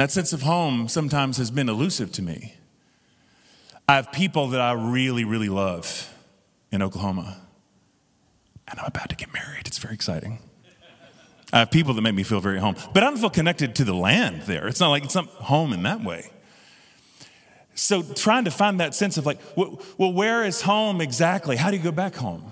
That 0.00 0.10
sense 0.10 0.32
of 0.32 0.40
home 0.40 0.88
sometimes 0.88 1.36
has 1.36 1.50
been 1.50 1.68
elusive 1.68 2.10
to 2.12 2.22
me. 2.22 2.54
I 3.86 3.96
have 3.96 4.10
people 4.10 4.48
that 4.48 4.60
I 4.62 4.72
really, 4.72 5.24
really 5.24 5.50
love 5.50 6.10
in 6.72 6.80
Oklahoma, 6.80 7.36
and 8.66 8.80
I'm 8.80 8.86
about 8.86 9.10
to 9.10 9.14
get 9.14 9.30
married. 9.34 9.66
It's 9.66 9.76
very 9.76 9.92
exciting. 9.92 10.38
I 11.52 11.58
have 11.58 11.70
people 11.70 11.92
that 11.92 12.00
make 12.00 12.14
me 12.14 12.22
feel 12.22 12.40
very 12.40 12.58
home, 12.58 12.76
but 12.94 13.02
I 13.02 13.08
don't 13.08 13.18
feel 13.18 13.28
connected 13.28 13.74
to 13.74 13.84
the 13.84 13.92
land 13.92 14.44
there. 14.44 14.68
It's 14.68 14.80
not 14.80 14.88
like 14.88 15.04
it's 15.04 15.14
not 15.14 15.26
home 15.26 15.74
in 15.74 15.82
that 15.82 16.02
way. 16.02 16.30
So 17.74 18.00
trying 18.02 18.46
to 18.46 18.50
find 18.50 18.80
that 18.80 18.94
sense 18.94 19.18
of 19.18 19.26
like, 19.26 19.38
well, 19.54 20.14
where 20.14 20.46
is 20.46 20.62
home 20.62 21.02
exactly? 21.02 21.56
How 21.56 21.70
do 21.70 21.76
you 21.76 21.82
go 21.82 21.92
back 21.92 22.14
home? 22.14 22.50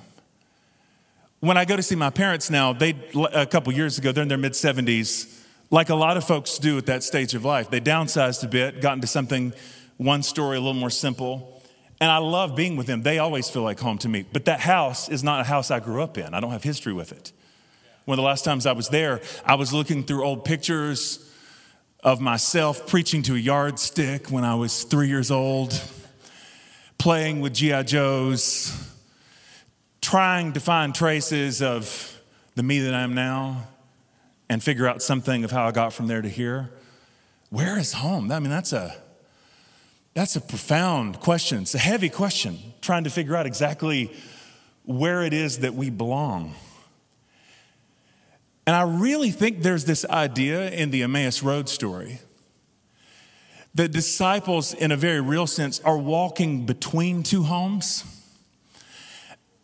When 1.41 1.57
I 1.57 1.65
go 1.65 1.77
to 1.77 1.83
see 1.83 1.97
my 1.97 2.11
parents 2.11 2.51
now, 2.51 2.75
they 2.75 2.95
a 3.33 3.47
couple 3.47 3.73
years 3.73 3.97
ago, 3.97 4.13
they're 4.13 4.21
in 4.21 4.29
their 4.29 4.37
mid 4.37 4.53
70s. 4.53 5.38
Like 5.71 5.91
a 5.91 5.95
lot 5.95 6.17
of 6.17 6.25
folks 6.25 6.59
do 6.59 6.79
at 6.79 6.87
that 6.87 7.03
stage 7.03 7.35
of 7.35 7.45
life, 7.45 7.71
they 7.71 7.81
downsized 7.81 8.43
a 8.43 8.49
bit, 8.49 8.81
got 8.81 8.95
into 8.95 9.07
something 9.07 9.53
one 9.99 10.23
story, 10.23 10.57
a 10.57 10.61
little 10.61 10.73
more 10.75 10.91
simple. 10.91 11.63
And 12.01 12.11
I 12.11 12.19
love 12.19 12.55
being 12.55 12.77
with 12.77 12.87
them. 12.87 13.03
They 13.03 13.19
always 13.19 13.51
feel 13.51 13.63
like 13.63 13.81
home 13.81 13.99
to 13.99 14.09
me. 14.09 14.25
But 14.33 14.45
that 14.47 14.61
house 14.61 15.09
is 15.09 15.25
not 15.25 15.41
a 15.41 15.45
house 15.45 15.71
I 15.71 15.81
grew 15.81 16.03
up 16.03 16.17
in. 16.17 16.33
I 16.33 16.41
don't 16.41 16.53
have 16.53 16.63
history 16.63 16.93
with 16.93 17.13
it. 17.13 17.33
One 18.05 18.19
of 18.19 18.23
the 18.23 18.27
last 18.27 18.45
times 18.45 18.65
I 18.65 18.73
was 18.73 18.89
there, 18.89 19.21
I 19.45 19.57
was 19.57 19.73
looking 19.73 20.05
through 20.05 20.25
old 20.25 20.45
pictures 20.45 21.29
of 22.03 22.21
myself 22.21 22.87
preaching 22.87 23.23
to 23.25 23.35
a 23.35 23.39
yardstick 23.39 24.31
when 24.31 24.45
I 24.45 24.55
was 24.55 24.85
three 24.85 25.09
years 25.09 25.31
old, 25.31 25.79
playing 26.97 27.41
with 27.41 27.53
G.I. 27.53 27.83
Joes, 27.83 28.73
trying 30.01 30.53
to 30.53 30.61
find 30.61 30.95
traces 30.95 31.61
of 31.61 32.19
the 32.55 32.63
me 32.63 32.81
that 32.81 32.95
I 32.95 33.03
am 33.03 33.15
now 33.15 33.67
and 34.49 34.63
figure 34.63 34.87
out 34.87 35.03
something 35.03 35.45
of 35.45 35.51
how 35.51 35.67
I 35.67 35.73
got 35.73 35.93
from 35.93 36.07
there 36.07 36.23
to 36.23 36.29
here. 36.29 36.71
Where 37.51 37.79
is 37.79 37.95
home? 37.95 38.31
I 38.31 38.39
mean, 38.39 38.51
that's 38.51 38.73
a 38.73 38.95
that's 40.15 40.37
a 40.37 40.41
profound 40.41 41.21
question. 41.21 41.63
It's 41.63 41.75
a 41.75 41.79
heavy 41.79 42.09
question, 42.09 42.59
trying 42.81 43.05
to 43.05 43.11
figure 43.11 43.37
out 43.37 43.47
exactly 43.47 44.13
where 44.85 45.23
it 45.23 45.33
is 45.33 45.61
that 45.61 45.75
we 45.75 45.91
belong. 45.91 46.55
And 48.67 48.75
I 48.75 48.83
really 48.83 49.31
think 49.31 49.63
there's 49.63 49.85
this 49.85 50.05
idea 50.07 50.71
in 50.71 50.91
the 50.91 51.03
Emmaus 51.03 51.43
Road 51.43 51.69
story 51.69 52.19
that 53.75 53.93
disciples, 53.93 54.75
in 54.75 54.91
a 54.91 54.97
very 54.97 55.21
real 55.21 55.47
sense, 55.47 55.81
are 55.81 55.97
walking 55.97 56.67
between 56.67 57.23
two 57.23 57.45
homes. 57.45 58.05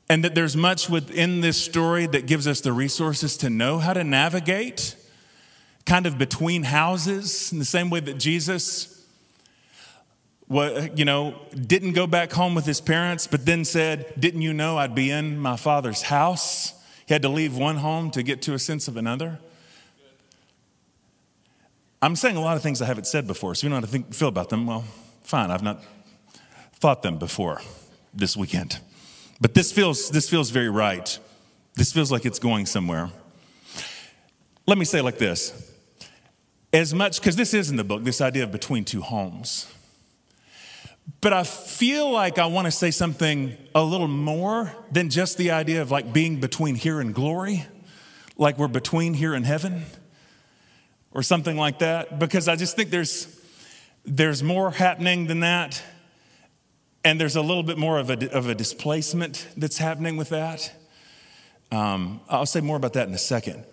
And 0.08 0.22
that 0.24 0.34
there's 0.34 0.56
much 0.56 0.90
within 0.90 1.40
this 1.40 1.62
story 1.62 2.06
that 2.06 2.26
gives 2.26 2.46
us 2.46 2.60
the 2.60 2.72
resources 2.72 3.36
to 3.38 3.50
know 3.50 3.78
how 3.78 3.94
to 3.94 4.04
navigate 4.04 4.96
kind 5.86 6.06
of 6.06 6.18
between 6.18 6.62
houses 6.62 7.52
in 7.52 7.58
the 7.58 7.64
same 7.64 7.90
way 7.90 8.00
that 8.00 8.18
Jesus 8.18 8.94
you 10.50 11.04
know, 11.04 11.34
didn't 11.54 11.92
go 11.92 12.06
back 12.06 12.32
home 12.32 12.54
with 12.54 12.66
his 12.66 12.80
parents, 12.80 13.26
but 13.26 13.46
then 13.46 13.64
said, 13.64 14.12
Didn't 14.18 14.42
you 14.42 14.52
know 14.52 14.78
I'd 14.78 14.94
be 14.94 15.10
in 15.10 15.38
my 15.38 15.56
father's 15.56 16.02
house? 16.02 16.72
He 17.06 17.14
had 17.14 17.22
to 17.22 17.28
leave 17.28 17.56
one 17.56 17.76
home 17.76 18.10
to 18.12 18.22
get 18.22 18.42
to 18.42 18.54
a 18.54 18.58
sense 18.58 18.88
of 18.88 18.96
another. 18.96 19.38
I'm 22.00 22.16
saying 22.16 22.36
a 22.36 22.40
lot 22.40 22.56
of 22.56 22.62
things 22.62 22.82
I 22.82 22.86
haven't 22.86 23.06
said 23.06 23.26
before, 23.26 23.54
so 23.54 23.66
you 23.66 23.70
know 23.70 23.76
how 23.76 23.80
to 23.80 23.86
think, 23.86 24.12
feel 24.12 24.28
about 24.28 24.50
them. 24.50 24.66
Well, 24.66 24.84
fine, 25.22 25.50
I've 25.50 25.62
not 25.62 25.82
thought 26.74 27.02
them 27.02 27.18
before 27.18 27.62
this 28.12 28.36
weekend. 28.36 28.78
But 29.40 29.54
this 29.54 29.72
feels, 29.72 30.10
this 30.10 30.28
feels 30.28 30.50
very 30.50 30.70
right. 30.70 31.18
This 31.74 31.92
feels 31.92 32.12
like 32.12 32.24
it's 32.24 32.38
going 32.38 32.66
somewhere. 32.66 33.10
Let 34.66 34.78
me 34.78 34.84
say 34.84 35.00
like 35.00 35.18
this 35.18 35.72
as 36.72 36.92
much, 36.92 37.20
because 37.20 37.36
this 37.36 37.54
is 37.54 37.70
in 37.70 37.76
the 37.76 37.84
book, 37.84 38.02
this 38.02 38.20
idea 38.20 38.42
of 38.44 38.50
between 38.50 38.84
two 38.84 39.00
homes. 39.00 39.72
But 41.20 41.32
I 41.32 41.44
feel 41.44 42.10
like 42.10 42.38
I 42.38 42.46
want 42.46 42.66
to 42.66 42.70
say 42.70 42.90
something 42.90 43.56
a 43.74 43.82
little 43.82 44.08
more 44.08 44.74
than 44.90 45.10
just 45.10 45.36
the 45.36 45.50
idea 45.50 45.82
of 45.82 45.90
like 45.90 46.12
being 46.12 46.40
between 46.40 46.74
here 46.74 47.00
and 47.00 47.14
glory, 47.14 47.66
like 48.36 48.58
we're 48.58 48.68
between 48.68 49.14
here 49.14 49.34
and 49.34 49.44
heaven 49.44 49.84
or 51.12 51.22
something 51.22 51.56
like 51.56 51.80
that, 51.80 52.18
because 52.18 52.48
I 52.48 52.56
just 52.56 52.74
think 52.74 52.90
there's, 52.90 53.28
there's 54.04 54.42
more 54.42 54.70
happening 54.70 55.26
than 55.26 55.40
that. 55.40 55.80
And 57.04 57.20
there's 57.20 57.36
a 57.36 57.42
little 57.42 57.62
bit 57.62 57.76
more 57.76 57.98
of 57.98 58.10
a, 58.10 58.30
of 58.30 58.48
a 58.48 58.54
displacement 58.54 59.46
that's 59.56 59.76
happening 59.78 60.16
with 60.16 60.30
that. 60.30 60.72
Um, 61.70 62.20
I'll 62.28 62.46
say 62.46 62.60
more 62.60 62.76
about 62.76 62.94
that 62.94 63.08
in 63.08 63.14
a 63.14 63.18
second. 63.18 63.64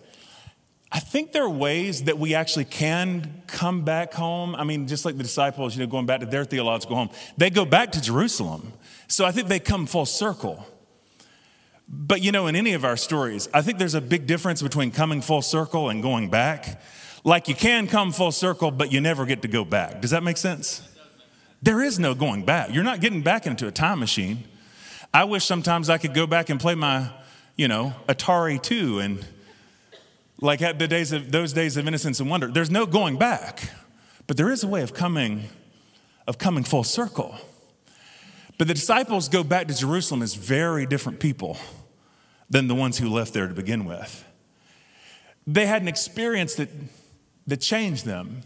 I 0.94 0.98
think 0.98 1.32
there 1.32 1.44
are 1.44 1.50
ways 1.50 2.04
that 2.04 2.18
we 2.18 2.34
actually 2.34 2.66
can 2.66 3.42
come 3.46 3.82
back 3.82 4.12
home. 4.12 4.54
I 4.54 4.64
mean, 4.64 4.86
just 4.86 5.06
like 5.06 5.16
the 5.16 5.22
disciples, 5.22 5.74
you 5.74 5.80
know, 5.80 5.90
going 5.90 6.04
back 6.04 6.20
to 6.20 6.26
their 6.26 6.44
theological 6.44 6.96
home, 6.96 7.08
they 7.38 7.48
go 7.48 7.64
back 7.64 7.92
to 7.92 8.02
Jerusalem. 8.02 8.74
So 9.08 9.24
I 9.24 9.32
think 9.32 9.48
they 9.48 9.58
come 9.58 9.86
full 9.86 10.04
circle. 10.04 10.66
But 11.88 12.20
you 12.20 12.30
know, 12.30 12.46
in 12.46 12.56
any 12.56 12.74
of 12.74 12.84
our 12.84 12.98
stories, 12.98 13.48
I 13.54 13.62
think 13.62 13.78
there's 13.78 13.94
a 13.94 14.02
big 14.02 14.26
difference 14.26 14.60
between 14.60 14.90
coming 14.90 15.22
full 15.22 15.42
circle 15.42 15.88
and 15.88 16.02
going 16.02 16.28
back. 16.28 16.82
Like 17.24 17.48
you 17.48 17.54
can 17.54 17.86
come 17.86 18.12
full 18.12 18.32
circle, 18.32 18.70
but 18.70 18.92
you 18.92 19.00
never 19.00 19.24
get 19.24 19.42
to 19.42 19.48
go 19.48 19.64
back. 19.64 20.02
Does 20.02 20.10
that 20.10 20.22
make 20.22 20.36
sense? 20.36 20.86
There 21.62 21.80
is 21.80 21.98
no 21.98 22.14
going 22.14 22.44
back. 22.44 22.74
You're 22.74 22.82
not 22.82 23.00
getting 23.00 23.22
back 23.22 23.46
into 23.46 23.68
a 23.68 23.70
time 23.70 24.00
machine. 24.00 24.44
I 25.14 25.24
wish 25.24 25.44
sometimes 25.44 25.88
I 25.88 25.98
could 25.98 26.12
go 26.12 26.26
back 26.26 26.50
and 26.50 26.58
play 26.58 26.74
my, 26.74 27.10
you 27.56 27.68
know, 27.68 27.94
Atari 28.08 28.60
2 28.60 28.98
and 28.98 29.24
like 30.40 30.60
at 30.60 30.80
the 30.80 30.88
days 30.88 31.12
of 31.12 31.30
those 31.30 31.52
days 31.52 31.76
of 31.76 31.86
innocence 31.86 32.18
and 32.18 32.28
wonder. 32.28 32.48
There's 32.48 32.70
no 32.70 32.84
going 32.84 33.16
back, 33.16 33.70
but 34.26 34.36
there 34.36 34.50
is 34.50 34.64
a 34.64 34.66
way 34.66 34.82
of 34.82 34.92
coming, 34.92 35.44
of 36.26 36.36
coming 36.36 36.64
full 36.64 36.82
circle. 36.82 37.36
But 38.58 38.66
the 38.66 38.74
disciples 38.74 39.28
go 39.28 39.44
back 39.44 39.68
to 39.68 39.74
Jerusalem 39.74 40.20
as 40.20 40.34
very 40.34 40.84
different 40.84 41.20
people 41.20 41.58
than 42.50 42.66
the 42.66 42.74
ones 42.74 42.98
who 42.98 43.08
left 43.08 43.32
there 43.32 43.46
to 43.46 43.54
begin 43.54 43.84
with. 43.84 44.24
They 45.46 45.66
had 45.66 45.80
an 45.82 45.88
experience 45.88 46.56
that, 46.56 46.68
that 47.46 47.60
changed 47.60 48.04
them. 48.04 48.42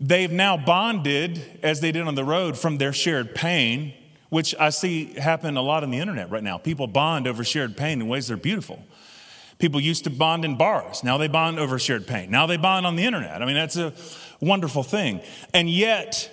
They've 0.00 0.32
now 0.32 0.56
bonded, 0.56 1.60
as 1.62 1.80
they 1.80 1.92
did 1.92 2.06
on 2.06 2.14
the 2.14 2.24
road, 2.24 2.58
from 2.58 2.78
their 2.78 2.92
shared 2.92 3.34
pain, 3.34 3.94
which 4.28 4.54
I 4.58 4.70
see 4.70 5.14
happen 5.14 5.56
a 5.56 5.62
lot 5.62 5.84
on 5.84 5.90
the 5.90 5.98
internet 5.98 6.30
right 6.30 6.42
now. 6.42 6.58
People 6.58 6.86
bond 6.86 7.28
over 7.28 7.44
shared 7.44 7.76
pain 7.76 8.00
in 8.00 8.08
ways 8.08 8.28
that 8.28 8.34
are 8.34 8.38
beautiful. 8.38 8.82
People 9.58 9.80
used 9.80 10.04
to 10.04 10.10
bond 10.10 10.44
in 10.44 10.56
bars. 10.56 11.04
Now 11.04 11.16
they 11.16 11.28
bond 11.28 11.60
over 11.60 11.78
shared 11.78 12.06
pain. 12.06 12.30
Now 12.30 12.46
they 12.46 12.56
bond 12.56 12.86
on 12.86 12.96
the 12.96 13.04
internet. 13.04 13.40
I 13.40 13.46
mean, 13.46 13.54
that's 13.54 13.76
a 13.76 13.92
wonderful 14.40 14.82
thing. 14.82 15.20
And 15.52 15.70
yet, 15.70 16.30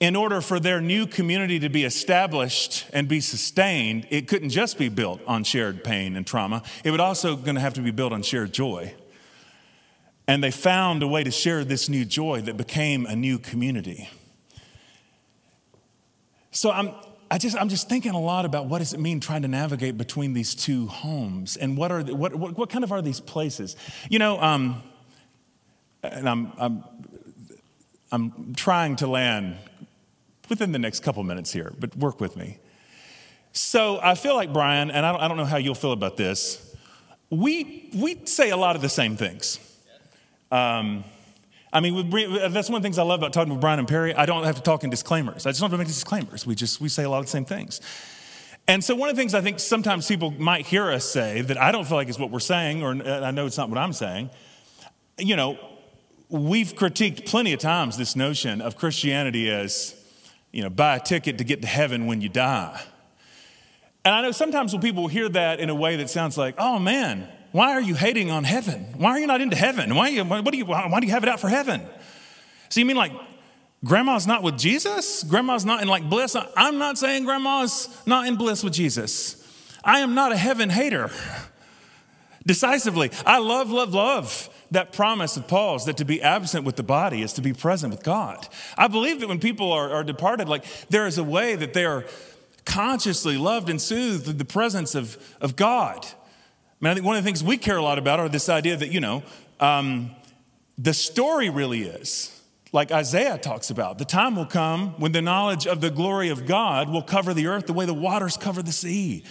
in 0.00 0.16
order 0.16 0.40
for 0.40 0.58
their 0.58 0.80
new 0.80 1.06
community 1.06 1.58
to 1.60 1.68
be 1.68 1.84
established 1.84 2.86
and 2.92 3.06
be 3.06 3.20
sustained, 3.20 4.06
it 4.10 4.26
couldn't 4.26 4.50
just 4.50 4.78
be 4.78 4.88
built 4.88 5.20
on 5.26 5.44
shared 5.44 5.84
pain 5.84 6.16
and 6.16 6.26
trauma. 6.26 6.62
It 6.82 6.90
would 6.90 7.00
also 7.00 7.36
going 7.36 7.54
to 7.56 7.60
have 7.60 7.74
to 7.74 7.82
be 7.82 7.90
built 7.90 8.12
on 8.12 8.22
shared 8.22 8.52
joy. 8.52 8.94
And 10.32 10.42
they 10.42 10.50
found 10.50 11.02
a 11.02 11.06
way 11.06 11.22
to 11.22 11.30
share 11.30 11.62
this 11.62 11.90
new 11.90 12.06
joy 12.06 12.40
that 12.40 12.56
became 12.56 13.04
a 13.04 13.14
new 13.14 13.38
community. 13.38 14.08
So 16.52 16.70
I'm, 16.70 16.94
I 17.30 17.36
just, 17.36 17.54
I'm 17.54 17.68
just 17.68 17.90
thinking 17.90 18.12
a 18.12 18.18
lot 18.18 18.46
about 18.46 18.64
what 18.64 18.78
does 18.78 18.94
it 18.94 18.98
mean 18.98 19.20
trying 19.20 19.42
to 19.42 19.48
navigate 19.48 19.98
between 19.98 20.32
these 20.32 20.54
two 20.54 20.86
homes 20.86 21.58
and 21.58 21.76
what 21.76 21.92
are 21.92 22.02
the, 22.02 22.14
what, 22.14 22.34
what, 22.34 22.56
what 22.56 22.70
kind 22.70 22.82
of 22.82 22.92
are 22.92 23.02
these 23.02 23.20
places? 23.20 23.76
You 24.08 24.20
know, 24.20 24.40
um, 24.40 24.82
and 26.02 26.26
I'm, 26.26 26.52
I'm, 26.56 26.84
I'm 28.10 28.54
trying 28.54 28.96
to 28.96 29.06
land 29.06 29.58
within 30.48 30.72
the 30.72 30.78
next 30.78 31.00
couple 31.00 31.22
minutes 31.24 31.52
here, 31.52 31.74
but 31.78 31.94
work 31.94 32.22
with 32.22 32.38
me. 32.38 32.56
So 33.52 34.00
I 34.02 34.14
feel 34.14 34.34
like 34.34 34.50
Brian, 34.50 34.90
and 34.90 35.04
I 35.04 35.12
don't, 35.12 35.20
I 35.20 35.28
don't 35.28 35.36
know 35.36 35.44
how 35.44 35.58
you'll 35.58 35.74
feel 35.74 35.92
about 35.92 36.16
this. 36.16 36.74
We, 37.28 37.90
we 37.94 38.24
say 38.24 38.48
a 38.48 38.56
lot 38.56 38.76
of 38.76 38.80
the 38.80 38.88
same 38.88 39.18
things. 39.18 39.58
Um, 40.52 41.04
I 41.72 41.80
mean, 41.80 42.10
that's 42.10 42.68
one 42.68 42.76
of 42.76 42.82
the 42.82 42.86
things 42.86 42.98
I 42.98 43.02
love 43.02 43.20
about 43.20 43.32
talking 43.32 43.50
with 43.50 43.62
Brian 43.62 43.78
and 43.78 43.88
Peri. 43.88 44.14
I 44.14 44.26
don't 44.26 44.44
have 44.44 44.56
to 44.56 44.62
talk 44.62 44.84
in 44.84 44.90
disclaimers. 44.90 45.46
I 45.46 45.50
just 45.50 45.60
don't 45.60 45.70
have 45.70 45.78
to 45.78 45.78
make 45.78 45.88
disclaimers. 45.88 46.46
We 46.46 46.54
just 46.54 46.78
we 46.82 46.90
say 46.90 47.04
a 47.04 47.08
lot 47.08 47.20
of 47.20 47.24
the 47.24 47.30
same 47.30 47.46
things. 47.46 47.80
And 48.68 48.84
so 48.84 48.94
one 48.94 49.08
of 49.08 49.16
the 49.16 49.20
things 49.20 49.34
I 49.34 49.40
think 49.40 49.58
sometimes 49.58 50.06
people 50.06 50.30
might 50.30 50.66
hear 50.66 50.90
us 50.90 51.06
say 51.06 51.40
that 51.40 51.56
I 51.56 51.72
don't 51.72 51.86
feel 51.86 51.96
like 51.96 52.08
is 52.08 52.18
what 52.18 52.30
we're 52.30 52.38
saying, 52.38 52.82
or 52.82 52.90
I 52.90 53.30
know 53.30 53.46
it's 53.46 53.56
not 53.56 53.70
what 53.70 53.78
I'm 53.78 53.94
saying. 53.94 54.28
You 55.18 55.36
know, 55.36 55.58
we've 56.28 56.74
critiqued 56.74 57.26
plenty 57.26 57.54
of 57.54 57.58
times 57.58 57.96
this 57.96 58.14
notion 58.14 58.60
of 58.60 58.76
Christianity 58.76 59.50
as, 59.50 59.96
you 60.52 60.62
know, 60.62 60.70
buy 60.70 60.96
a 60.96 61.00
ticket 61.00 61.38
to 61.38 61.44
get 61.44 61.62
to 61.62 61.68
heaven 61.68 62.06
when 62.06 62.20
you 62.20 62.28
die. 62.28 62.80
And 64.04 64.14
I 64.14 64.20
know 64.20 64.30
sometimes 64.30 64.74
when 64.74 64.82
people 64.82 65.08
hear 65.08 65.28
that 65.30 65.58
in 65.58 65.70
a 65.70 65.74
way 65.74 65.96
that 65.96 66.10
sounds 66.10 66.36
like, 66.36 66.54
oh 66.58 66.78
man, 66.78 67.28
why 67.52 67.72
are 67.72 67.80
you 67.80 67.94
hating 67.94 68.30
on 68.30 68.44
heaven? 68.44 68.86
Why 68.96 69.10
are 69.10 69.18
you 69.18 69.26
not 69.26 69.40
into 69.40 69.56
heaven? 69.56 69.94
Why, 69.94 70.08
you, 70.08 70.24
what 70.24 70.50
do 70.50 70.56
you, 70.58 70.64
why 70.64 70.98
do 71.00 71.06
you 71.06 71.12
have 71.12 71.22
it 71.22 71.28
out 71.28 71.38
for 71.38 71.48
heaven? 71.48 71.82
So 72.70 72.80
you 72.80 72.86
mean 72.86 72.96
like 72.96 73.12
grandma's 73.84 74.26
not 74.26 74.42
with 74.42 74.58
Jesus? 74.58 75.22
Grandma's 75.22 75.64
not 75.64 75.82
in 75.82 75.88
like 75.88 76.08
bliss? 76.08 76.34
I'm 76.56 76.78
not 76.78 76.98
saying 76.98 77.24
grandma's 77.24 77.88
not 78.06 78.26
in 78.26 78.36
bliss 78.36 78.64
with 78.64 78.72
Jesus. 78.72 79.38
I 79.84 80.00
am 80.00 80.14
not 80.14 80.32
a 80.32 80.36
heaven 80.36 80.70
hater. 80.70 81.10
Decisively, 82.46 83.10
I 83.26 83.38
love, 83.38 83.70
love, 83.70 83.94
love 83.94 84.48
that 84.72 84.92
promise 84.92 85.36
of 85.36 85.46
Paul's 85.46 85.84
that 85.84 85.98
to 85.98 86.04
be 86.04 86.22
absent 86.22 86.64
with 86.64 86.76
the 86.76 86.82
body 86.82 87.22
is 87.22 87.34
to 87.34 87.42
be 87.42 87.52
present 87.52 87.92
with 87.92 88.02
God. 88.02 88.48
I 88.76 88.88
believe 88.88 89.20
that 89.20 89.28
when 89.28 89.38
people 89.38 89.70
are, 89.70 89.90
are 89.90 90.04
departed, 90.04 90.48
like 90.48 90.64
there 90.88 91.06
is 91.06 91.18
a 91.18 91.24
way 91.24 91.54
that 91.54 91.74
they 91.74 91.84
are 91.84 92.06
consciously 92.64 93.36
loved 93.36 93.68
and 93.68 93.80
soothed 93.80 94.28
in 94.28 94.38
the 94.38 94.44
presence 94.44 94.94
of, 94.94 95.18
of 95.40 95.56
God. 95.56 96.06
I 96.82 96.84
mean, 96.84 96.90
I 96.90 96.94
think 96.94 97.06
one 97.06 97.16
of 97.16 97.22
the 97.22 97.28
things 97.28 97.44
we 97.44 97.58
care 97.58 97.76
a 97.76 97.82
lot 97.82 97.98
about 97.98 98.18
are 98.18 98.28
this 98.28 98.48
idea 98.48 98.76
that, 98.76 98.90
you 98.90 98.98
know, 98.98 99.22
um, 99.60 100.10
the 100.76 100.92
story 100.92 101.48
really 101.48 101.82
is 101.82 102.42
like 102.72 102.90
Isaiah 102.90 103.38
talks 103.38 103.70
about. 103.70 103.98
The 103.98 104.04
time 104.04 104.34
will 104.34 104.46
come 104.46 104.98
when 104.98 105.12
the 105.12 105.22
knowledge 105.22 105.68
of 105.68 105.80
the 105.80 105.90
glory 105.90 106.28
of 106.30 106.44
God 106.44 106.90
will 106.90 107.02
cover 107.02 107.34
the 107.34 107.46
earth 107.46 107.68
the 107.68 107.72
way 107.72 107.86
the 107.86 107.94
waters 107.94 108.36
cover 108.36 108.64
the 108.64 108.72
sea. 108.72 109.22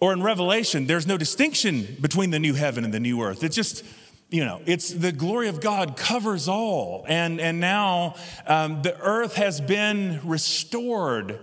Or 0.00 0.12
in 0.12 0.24
Revelation, 0.24 0.86
there's 0.86 1.06
no 1.06 1.16
distinction 1.16 1.96
between 2.00 2.30
the 2.30 2.40
new 2.40 2.54
heaven 2.54 2.84
and 2.84 2.92
the 2.92 2.98
new 2.98 3.22
earth. 3.22 3.44
It's 3.44 3.54
just, 3.54 3.84
you 4.30 4.44
know, 4.44 4.60
it's 4.66 4.90
the 4.90 5.12
glory 5.12 5.46
of 5.46 5.60
God 5.60 5.96
covers 5.96 6.48
all. 6.48 7.04
And, 7.06 7.40
and 7.40 7.60
now 7.60 8.16
um, 8.48 8.82
the 8.82 8.98
earth 8.98 9.36
has 9.36 9.60
been 9.60 10.20
restored. 10.24 11.38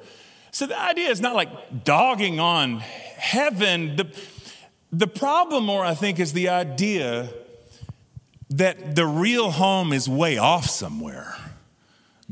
So 0.51 0.65
the 0.65 0.77
idea 0.77 1.09
is 1.11 1.21
not 1.21 1.33
like 1.33 1.85
dogging 1.85 2.41
on 2.41 2.79
heaven. 2.79 3.95
The, 3.95 4.05
the 4.91 5.07
problem 5.07 5.65
more, 5.65 5.83
I 5.83 5.93
think, 5.93 6.19
is 6.19 6.33
the 6.33 6.49
idea 6.49 7.29
that 8.49 8.95
the 8.95 9.05
real 9.05 9.51
home 9.51 9.91
is 9.91 10.07
way 10.07 10.37
off 10.37 10.65
somewhere. 10.65 11.35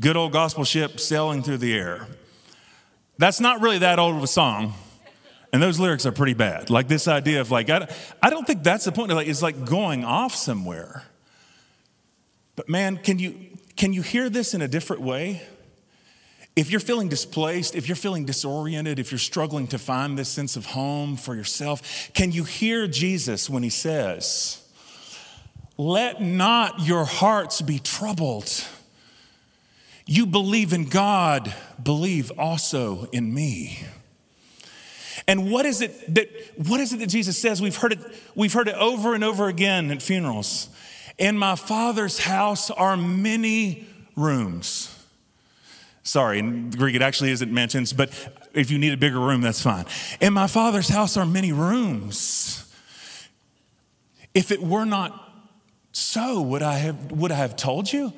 Good 0.00 0.16
old 0.16 0.32
gospel 0.32 0.64
ship 0.64 0.98
sailing 1.00 1.42
through 1.42 1.58
the 1.58 1.74
air. 1.74 2.06
That's 3.18 3.40
not 3.40 3.60
really 3.60 3.78
that 3.78 3.98
old 3.98 4.16
of 4.16 4.22
a 4.22 4.26
song. 4.26 4.74
And 5.52 5.62
those 5.62 5.78
lyrics 5.78 6.04
are 6.04 6.12
pretty 6.12 6.34
bad. 6.34 6.68
Like 6.70 6.88
this 6.88 7.08
idea 7.08 7.40
of 7.40 7.50
like, 7.50 7.70
I, 7.70 7.88
I 8.22 8.30
don't 8.30 8.46
think 8.46 8.62
that's 8.62 8.84
the 8.84 8.92
point. 8.92 9.10
Like, 9.12 9.28
it's 9.28 9.42
like 9.42 9.64
going 9.64 10.04
off 10.04 10.34
somewhere. 10.34 11.04
But 12.56 12.68
man, 12.68 12.96
can 12.96 13.18
you, 13.18 13.34
can 13.76 13.92
you 13.92 14.02
hear 14.02 14.28
this 14.28 14.54
in 14.54 14.60
a 14.62 14.68
different 14.68 15.02
way? 15.02 15.42
If 16.56 16.70
you're 16.70 16.80
feeling 16.80 17.10
displaced, 17.10 17.74
if 17.74 17.86
you're 17.86 17.96
feeling 17.96 18.24
disoriented, 18.24 18.98
if 18.98 19.12
you're 19.12 19.18
struggling 19.18 19.66
to 19.68 19.78
find 19.78 20.18
this 20.18 20.30
sense 20.30 20.56
of 20.56 20.64
home 20.64 21.16
for 21.16 21.34
yourself, 21.34 22.10
can 22.14 22.32
you 22.32 22.44
hear 22.44 22.86
Jesus 22.86 23.50
when 23.50 23.62
he 23.62 23.68
says, 23.68 24.66
Let 25.76 26.22
not 26.22 26.80
your 26.80 27.04
hearts 27.04 27.60
be 27.60 27.78
troubled. 27.78 28.64
You 30.06 30.24
believe 30.24 30.72
in 30.72 30.88
God, 30.88 31.52
believe 31.82 32.32
also 32.38 33.08
in 33.12 33.34
me. 33.34 33.80
And 35.28 35.50
what 35.50 35.66
is 35.66 35.82
it 35.82 36.14
that 36.14 36.30
what 36.56 36.80
is 36.80 36.92
it 36.94 37.00
that 37.00 37.08
Jesus 37.08 37.36
says? 37.36 37.60
We've 37.60 37.76
heard 37.76 37.92
it, 37.92 37.98
we've 38.34 38.52
heard 38.52 38.68
it 38.68 38.76
over 38.76 39.14
and 39.14 39.24
over 39.24 39.48
again 39.48 39.90
at 39.90 40.00
funerals. 40.00 40.70
In 41.18 41.36
my 41.36 41.56
father's 41.56 42.18
house 42.18 42.70
are 42.70 42.96
many 42.96 43.86
rooms. 44.14 44.95
Sorry, 46.06 46.38
in 46.38 46.70
Greek 46.70 46.94
it 46.94 47.02
actually 47.02 47.32
isn't 47.32 47.52
mentioned, 47.52 47.92
but 47.96 48.10
if 48.54 48.70
you 48.70 48.78
need 48.78 48.92
a 48.92 48.96
bigger 48.96 49.18
room, 49.18 49.40
that's 49.40 49.60
fine. 49.60 49.86
In 50.20 50.32
my 50.32 50.46
father's 50.46 50.88
house 50.88 51.16
are 51.16 51.26
many 51.26 51.50
rooms. 51.50 52.72
If 54.32 54.52
it 54.52 54.62
were 54.62 54.84
not 54.84 55.20
so, 55.90 56.40
would 56.42 56.62
I 56.62 56.74
have, 56.74 57.10
would 57.10 57.32
I 57.32 57.34
have 57.34 57.56
told 57.56 57.92
you? 57.92 58.12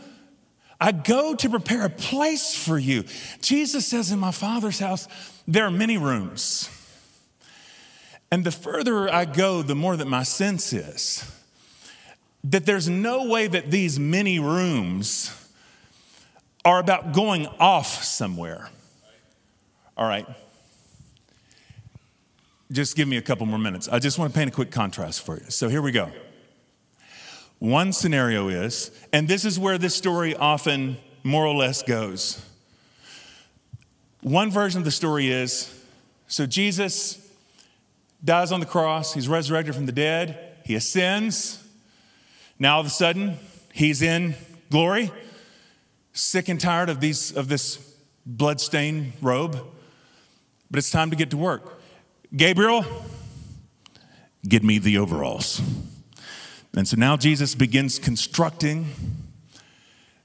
I 0.78 0.92
go 0.92 1.34
to 1.34 1.48
prepare 1.48 1.86
a 1.86 1.90
place 1.90 2.54
for 2.54 2.76
you. 2.76 3.04
Jesus 3.40 3.86
says, 3.86 4.12
In 4.12 4.18
my 4.18 4.32
Father's 4.32 4.78
house, 4.78 5.08
there 5.48 5.64
are 5.64 5.70
many 5.70 5.96
rooms. 5.96 6.68
And 8.30 8.44
the 8.44 8.50
further 8.50 9.08
I 9.08 9.24
go, 9.24 9.62
the 9.62 9.74
more 9.74 9.96
that 9.96 10.06
my 10.06 10.24
sense 10.24 10.74
is 10.74 11.24
that 12.44 12.66
there's 12.66 12.88
no 12.88 13.28
way 13.28 13.46
that 13.46 13.70
these 13.70 13.98
many 13.98 14.38
rooms 14.38 15.47
are 16.68 16.78
about 16.78 17.12
going 17.12 17.46
off 17.58 18.04
somewhere. 18.04 18.68
All 19.96 20.06
right. 20.06 20.26
Just 22.70 22.94
give 22.94 23.08
me 23.08 23.16
a 23.16 23.22
couple 23.22 23.46
more 23.46 23.58
minutes. 23.58 23.88
I 23.88 23.98
just 23.98 24.18
want 24.18 24.34
to 24.34 24.38
paint 24.38 24.50
a 24.50 24.52
quick 24.52 24.70
contrast 24.70 25.24
for 25.24 25.38
you. 25.38 25.48
So 25.48 25.70
here 25.70 25.80
we 25.80 25.92
go. 25.92 26.12
One 27.58 27.94
scenario 27.94 28.48
is, 28.48 28.90
and 29.14 29.26
this 29.26 29.46
is 29.46 29.58
where 29.58 29.78
this 29.78 29.94
story 29.94 30.36
often 30.36 30.98
more 31.24 31.46
or 31.46 31.54
less 31.54 31.82
goes. 31.82 32.44
One 34.20 34.50
version 34.50 34.82
of 34.82 34.84
the 34.84 34.90
story 34.90 35.30
is 35.30 35.74
so 36.26 36.44
Jesus 36.44 37.26
dies 38.22 38.52
on 38.52 38.60
the 38.60 38.66
cross, 38.66 39.14
he's 39.14 39.26
resurrected 39.26 39.74
from 39.74 39.86
the 39.86 39.92
dead, 39.92 40.58
he 40.66 40.74
ascends. 40.74 41.64
Now 42.58 42.74
all 42.74 42.80
of 42.80 42.86
a 42.86 42.90
sudden, 42.90 43.38
he's 43.72 44.02
in 44.02 44.34
glory, 44.70 45.10
sick 46.18 46.48
and 46.48 46.60
tired 46.60 46.88
of, 46.88 47.00
these, 47.00 47.34
of 47.36 47.48
this 47.48 47.78
bloodstained 48.26 49.12
robe, 49.22 49.58
but 50.70 50.78
it's 50.78 50.90
time 50.90 51.10
to 51.10 51.16
get 51.16 51.30
to 51.30 51.36
work. 51.36 51.80
Gabriel, 52.36 52.84
get 54.46 54.62
me 54.62 54.78
the 54.78 54.98
overalls. 54.98 55.62
And 56.76 56.86
so 56.86 56.96
now 56.96 57.16
Jesus 57.16 57.54
begins 57.54 57.98
constructing 57.98 58.88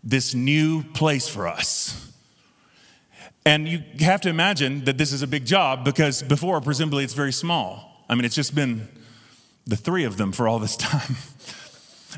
this 0.03 0.33
new 0.33 0.83
place 0.83 1.27
for 1.27 1.47
us. 1.47 2.11
And 3.45 3.67
you 3.67 3.83
have 3.99 4.21
to 4.21 4.29
imagine 4.29 4.85
that 4.85 4.97
this 4.97 5.11
is 5.11 5.21
a 5.21 5.27
big 5.27 5.45
job 5.45 5.85
because 5.85 6.23
before, 6.23 6.59
presumably, 6.61 7.03
it's 7.03 7.13
very 7.13 7.33
small. 7.33 8.03
I 8.09 8.15
mean, 8.15 8.25
it's 8.25 8.35
just 8.35 8.55
been 8.55 8.87
the 9.65 9.77
three 9.77 10.03
of 10.03 10.17
them 10.17 10.31
for 10.31 10.47
all 10.47 10.59
this 10.59 10.75
time. 10.77 11.15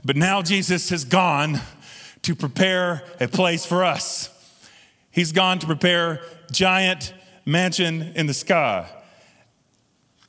But 0.03 0.15
now 0.15 0.41
Jesus 0.41 0.89
has 0.89 1.05
gone 1.05 1.61
to 2.26 2.34
prepare 2.34 3.03
a 3.19 3.28
place 3.28 3.67
for 3.67 3.84
us. 3.84 4.32
He's 5.11 5.32
gone 5.32 5.59
to 5.59 5.67
prepare 5.67 6.21
giant 6.51 7.13
mansion 7.45 8.13
in 8.15 8.26
the 8.26 8.34
sky. 8.34 8.89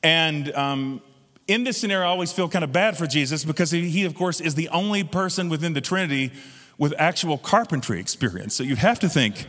And 0.03 0.53
um, 0.53 1.01
in 1.47 1.63
this 1.63 1.75
scenario, 1.79 2.05
I 2.05 2.09
always 2.09 2.31
feel 2.31 2.49
kind 2.49 2.63
of 2.63 2.71
bad 2.71 2.99
for 2.99 3.07
Jesus 3.07 3.43
because 3.43 3.71
he, 3.71 3.89
he, 3.89 4.05
of 4.05 4.13
course, 4.13 4.39
is 4.39 4.53
the 4.53 4.69
only 4.69 5.03
person 5.03 5.49
within 5.49 5.73
the 5.73 5.81
Trinity 5.81 6.31
with 6.77 6.93
actual 6.99 7.39
carpentry 7.39 7.99
experience. 7.99 8.53
So 8.53 8.61
you'd 8.61 8.77
have 8.77 8.99
to 8.99 9.09
think 9.09 9.47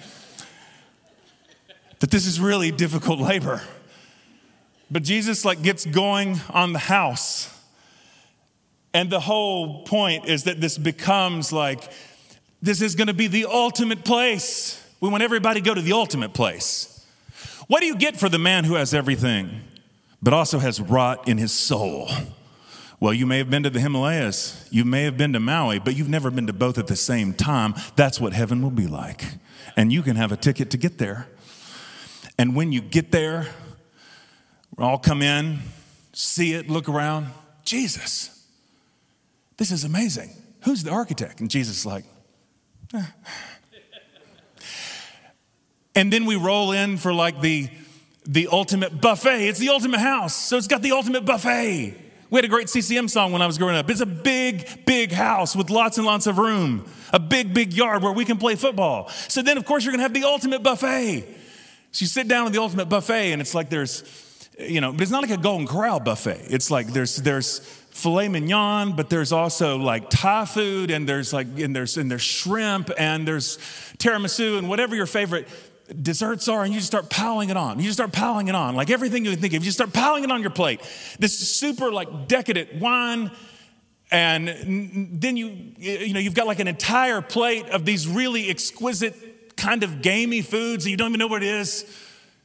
that 1.99 2.11
this 2.11 2.27
is 2.27 2.41
really 2.41 2.71
difficult 2.71 3.21
labor. 3.21 3.61
But 4.91 5.03
Jesus 5.03 5.45
like 5.45 5.61
gets 5.61 5.85
going 5.85 6.41
on 6.49 6.73
the 6.73 6.79
house. 6.79 7.55
And 8.95 9.11
the 9.11 9.21
whole 9.21 9.85
point 9.85 10.27
is 10.31 10.45
that 10.45 10.63
this 10.63 10.79
becomes 10.79 11.53
like 11.53 11.93
this 12.61 12.83
is 12.83 12.95
going 12.95 13.07
to 13.07 13.15
be 13.15 13.27
the 13.27 13.47
ultimate 13.47 14.05
place. 14.05 14.85
We 15.01 15.09
want 15.09 15.23
everybody 15.23 15.61
to 15.61 15.65
go 15.65 15.75
to 15.75 15.81
the 15.81 15.93
ultimate 15.93 16.35
place. 16.35 17.07
What 17.69 17.81
do 17.81 17.87
you 17.87 17.97
get 17.97 18.17
for 18.17 18.29
the 18.29 18.39
man 18.39 18.65
who 18.65 18.75
has 18.75 18.95
everything, 18.95 19.61
but 20.23 20.33
also 20.33 20.59
has 20.59 20.81
rot 20.81 21.29
in 21.29 21.39
his 21.39 21.53
soul? 21.53 22.09
Well, 23.01 23.13
you 23.13 23.27
may 23.27 23.39
have 23.39 23.49
been 23.49 23.63
to 23.63 23.71
the 23.71 23.79
Himalayas, 23.79 24.67
you 24.73 24.85
may 24.85 25.05
have 25.05 25.17
been 25.17 25.33
to 25.35 25.41
Maui, 25.41 25.79
but 25.79 25.95
you've 25.95 26.09
never 26.09 26.33
been 26.33 26.49
to 26.49 26.53
both 26.53 26.79
at 26.79 26.89
the 26.89 26.97
same 26.97 27.33
time. 27.33 27.75
That's 27.95 28.21
what 28.21 28.33
heaven 28.33 28.61
will 28.61 28.71
be 28.71 28.89
like. 28.89 29.23
And 29.77 29.93
you 29.93 30.03
can 30.03 30.17
have 30.17 30.33
a 30.33 30.37
ticket 30.37 30.71
to 30.71 30.77
get 30.77 30.99
there. 30.99 31.29
And 32.39 32.57
when 32.57 32.73
you 32.73 32.81
get 32.81 33.13
there, 33.13 33.47
we 34.77 34.85
all 34.85 34.99
come 34.99 35.23
in, 35.23 35.61
see 36.13 36.55
it, 36.55 36.69
look 36.69 36.89
around. 36.89 37.29
Jesus, 37.65 38.45
this 39.59 39.71
is 39.71 39.85
amazing. 39.85 40.31
Who's 40.63 40.83
the 40.83 40.91
architect? 40.91 41.41
And 41.41 41.49
Jesus 41.49 41.79
is 41.79 41.87
like. 41.87 42.05
And 45.95 46.13
then 46.13 46.27
we 46.27 46.37
roll 46.37 46.73
in 46.73 46.97
for 46.97 47.13
like 47.13 47.41
the 47.41 47.69
the 48.25 48.49
ultimate 48.49 49.01
buffet. 49.01 49.49
It's 49.49 49.59
the 49.59 49.71
ultimate 49.71 50.01
house, 50.01 50.35
so 50.35 50.57
it's 50.57 50.67
got 50.67 50.83
the 50.83 50.93
ultimate 50.93 51.25
buffet. 51.25 51.95
We 52.31 52.37
had 52.37 52.45
a 52.45 52.49
great 52.49 52.69
CCM 52.69 53.09
song 53.09 53.33
when 53.33 53.41
I 53.41 53.47
was 53.47 53.57
growing 53.57 53.75
up. 53.75 53.89
It's 53.89 54.03
a 54.03 54.07
big, 54.07 54.85
big 54.85 55.13
house 55.13 55.57
with 55.57 55.71
lots 55.71 55.97
and 55.97 56.07
lots 56.07 56.27
of 56.27 56.37
room, 56.37 56.85
a 57.11 57.19
big, 57.19 57.55
big 57.55 57.73
yard 57.73 58.03
where 58.03 58.13
we 58.13 58.27
can 58.27 58.37
play 58.37 58.55
football. 58.55 59.09
So 59.29 59.41
then, 59.41 59.57
of 59.57 59.65
course, 59.65 59.85
you're 59.85 59.93
gonna 59.93 60.03
have 60.03 60.13
the 60.13 60.25
ultimate 60.25 60.63
buffet. 60.63 61.27
So 61.93 62.03
you 62.03 62.07
sit 62.07 62.29
down 62.29 62.47
at 62.47 62.53
the 62.53 62.61
ultimate 62.61 62.91
buffet, 62.91 63.33
and 63.33 63.41
it's 63.41 63.55
like 63.55 63.71
there's, 63.71 64.05
you 64.59 64.83
know, 64.83 64.93
but 64.93 65.01
it's 65.01 65.11
not 65.11 65.23
like 65.23 65.31
a 65.31 65.39
Golden 65.39 65.67
Corral 65.67 66.01
buffet. 66.01 66.49
It's 66.51 66.71
like 66.71 66.89
there's 66.89 67.17
there's 67.17 67.78
filet 67.99 68.29
mignon, 68.29 68.97
but 68.97 69.11
there's 69.11 69.33
also 69.33 69.77
like 69.77 70.09
Thai 70.09 70.45
food, 70.45 70.91
and 70.91 71.09
there's 71.09 71.33
like 71.33 71.47
and 71.59 71.75
there's 71.75 71.97
and 71.97 72.11
there's 72.11 72.23
shrimp, 72.23 72.91
and 72.97 73.27
there's 73.27 73.59
tiramisu, 73.99 74.59
and 74.59 74.69
whatever 74.69 74.95
your 74.97 75.07
favorite 75.07 75.49
desserts 76.03 76.49
are, 76.49 76.65
and 76.65 76.73
you 76.73 76.79
just 76.79 76.87
start 76.87 77.11
piling 77.11 77.51
it 77.51 77.57
on. 77.57 77.79
You 77.79 77.85
just 77.85 77.97
start 77.97 78.13
piling 78.13 78.49
it 78.49 78.55
on, 78.55 78.77
like 78.77 78.91
everything 78.91 79.25
you 79.25 79.33
can 79.33 79.41
think 79.41 79.55
of. 79.55 79.63
You 79.63 79.67
just 79.67 79.79
start 79.79 79.93
piling 79.93 80.25
it 80.25 80.31
on 80.31 80.43
your 80.43 80.51
plate. 80.51 80.81
This 81.19 81.39
super 81.39 81.91
like 81.91 82.29
decadent 82.29 82.75
wine 82.81 83.31
And 84.11 85.21
then 85.21 85.37
you, 85.37 85.75
you 85.77 86.15
know, 86.15 86.21
you've 86.21 86.35
got 86.35 86.47
like 86.47 86.61
an 86.61 86.69
entire 86.69 87.21
plate 87.21 87.69
of 87.69 87.85
these 87.85 88.09
really 88.09 88.49
exquisite 88.49 89.57
kind 89.57 89.83
of 89.83 90.01
gamey 90.01 90.41
foods 90.41 90.85
and 90.85 90.91
you 90.91 90.97
don't 90.97 91.09
even 91.09 91.19
know 91.19 91.27
what 91.27 91.43
it 91.43 91.49
is. 91.49 91.81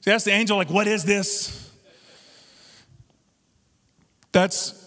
So 0.02 0.10
you 0.10 0.14
ask 0.14 0.26
the 0.26 0.32
angel, 0.32 0.58
like, 0.58 0.70
what 0.70 0.88
is 0.88 1.06
this? 1.06 1.72
That's 4.34 4.83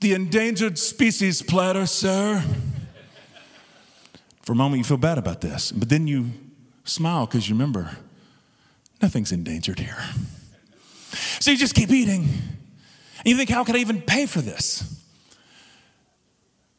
the 0.00 0.14
endangered 0.14 0.78
species 0.78 1.42
platter, 1.42 1.86
sir. 1.86 2.42
For 4.42 4.52
a 4.52 4.56
moment, 4.56 4.78
you 4.78 4.84
feel 4.84 4.96
bad 4.96 5.18
about 5.18 5.40
this, 5.40 5.70
but 5.70 5.88
then 5.88 6.06
you 6.06 6.30
smile 6.84 7.26
because 7.26 7.48
you 7.48 7.54
remember 7.54 7.90
nothing's 9.00 9.32
endangered 9.32 9.78
here. 9.78 10.02
So 11.38 11.50
you 11.50 11.56
just 11.56 11.74
keep 11.74 11.90
eating. 11.90 12.22
And 12.22 13.26
you 13.26 13.36
think, 13.36 13.50
how 13.50 13.64
could 13.64 13.76
I 13.76 13.80
even 13.80 14.00
pay 14.00 14.26
for 14.26 14.40
this? 14.40 15.02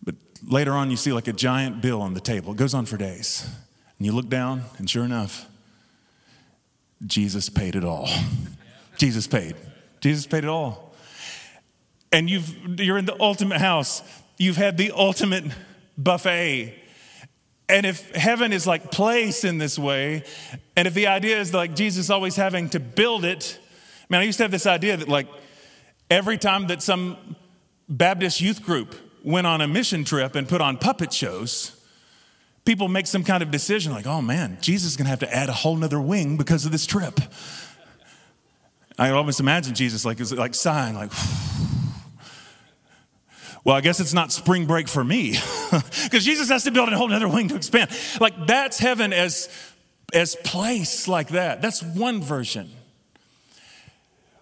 But 0.04 0.16
later 0.44 0.72
on, 0.72 0.90
you 0.90 0.98
see 0.98 1.14
like 1.14 1.28
a 1.28 1.34
giant 1.34 1.82
bill 1.82 2.02
on 2.02 2.14
the 2.14 2.20
table. 2.20 2.54
It 2.54 2.58
goes 2.58 2.74
on 2.74 2.86
for 2.86 2.98
days. 2.98 3.48
And 3.98 4.06
you 4.06 4.12
look 4.12 4.30
down, 4.30 4.64
and 4.80 4.90
sure 4.90 5.04
enough, 5.04 5.48
Jesus 7.06 7.50
paid 7.50 7.76
it 7.76 7.84
all. 7.84 8.10
Jesus 8.98 9.28
paid. 9.28 9.56
Jesus 10.00 10.26
paid 10.26 10.44
it 10.44 10.50
all. 10.50 10.91
And 12.12 12.30
you've, 12.30 12.80
you're 12.80 12.98
in 12.98 13.06
the 13.06 13.20
ultimate 13.22 13.60
house. 13.60 14.04
You've 14.38 14.58
had 14.58 14.78
the 14.78 14.92
ultimate 14.92 15.46
buffet. 15.98 16.78
And 17.70 17.86
if 17.86 18.14
heaven 18.14 18.52
is 18.52 18.68
like 18.68 18.92
place 18.92 19.44
in 19.44 19.58
this 19.58 19.80
way, 19.80 20.24
and 20.76 20.88
if 20.88 20.94
the 20.94 21.08
idea 21.08 21.40
is 21.40 21.54
like 21.54 21.76
Jesus 21.76 22.10
always 22.10 22.36
having 22.36 22.70
to 22.72 22.80
build 22.80 23.24
it, 23.24 23.58
man, 24.10 24.22
I 24.22 24.24
used 24.26 24.38
to 24.40 24.44
have 24.44 24.52
this 24.52 24.68
idea 24.68 24.98
that 24.98 25.08
like 25.08 25.28
every 26.10 26.38
time 26.38 26.68
that 26.68 26.82
some 26.82 27.36
Baptist 27.88 28.42
youth 28.42 28.62
group 28.64 28.96
went 29.24 29.48
on 29.48 29.62
a 29.62 29.68
mission 29.68 30.04
trip 30.04 30.36
and 30.36 30.50
put 30.50 30.60
on 30.60 30.78
puppet 30.78 31.14
shows, 31.14 31.80
people 32.66 32.88
make 32.88 33.08
some 33.08 33.24
kind 33.24 33.42
of 33.42 33.52
decision 33.52 33.94
like, 33.94 34.06
oh 34.06 34.22
man, 34.22 34.58
Jesus 34.60 34.92
is 34.92 34.98
gonna 34.98 35.10
have 35.10 35.20
to 35.20 35.34
add 35.34 35.48
a 35.48 35.54
whole 35.54 35.76
nother 35.76 36.02
wing 36.02 36.36
because 36.36 36.66
of 36.66 36.72
this 36.72 36.86
trip. 36.86 37.22
I 39.00 39.12
almost 39.12 39.40
imagine 39.40 39.74
Jesus 39.74 40.04
like, 40.04 40.20
like 40.32 40.54
sighing, 40.54 40.96
like, 40.96 41.12
well, 43.64 43.76
I 43.76 43.82
guess 43.82 44.00
it's 44.00 44.14
not 44.14 44.32
spring 44.32 44.66
break 44.66 44.88
for 44.88 45.04
me 45.04 45.38
because 46.04 46.26
Jesus 46.26 46.50
has 46.50 46.64
to 46.64 46.72
build 46.72 46.90
a 46.90 46.98
whole 46.98 47.14
other 47.14 47.28
wing 47.28 47.48
to 47.50 47.56
expand. 47.56 47.92
Like 48.20 48.48
that's 48.48 48.80
heaven 48.80 49.14
as, 49.14 49.50
as 50.14 50.36
place 50.36 51.08
like 51.08 51.30
that. 51.30 51.62
That's 51.62 51.84
one 51.84 52.22
version. 52.22 52.70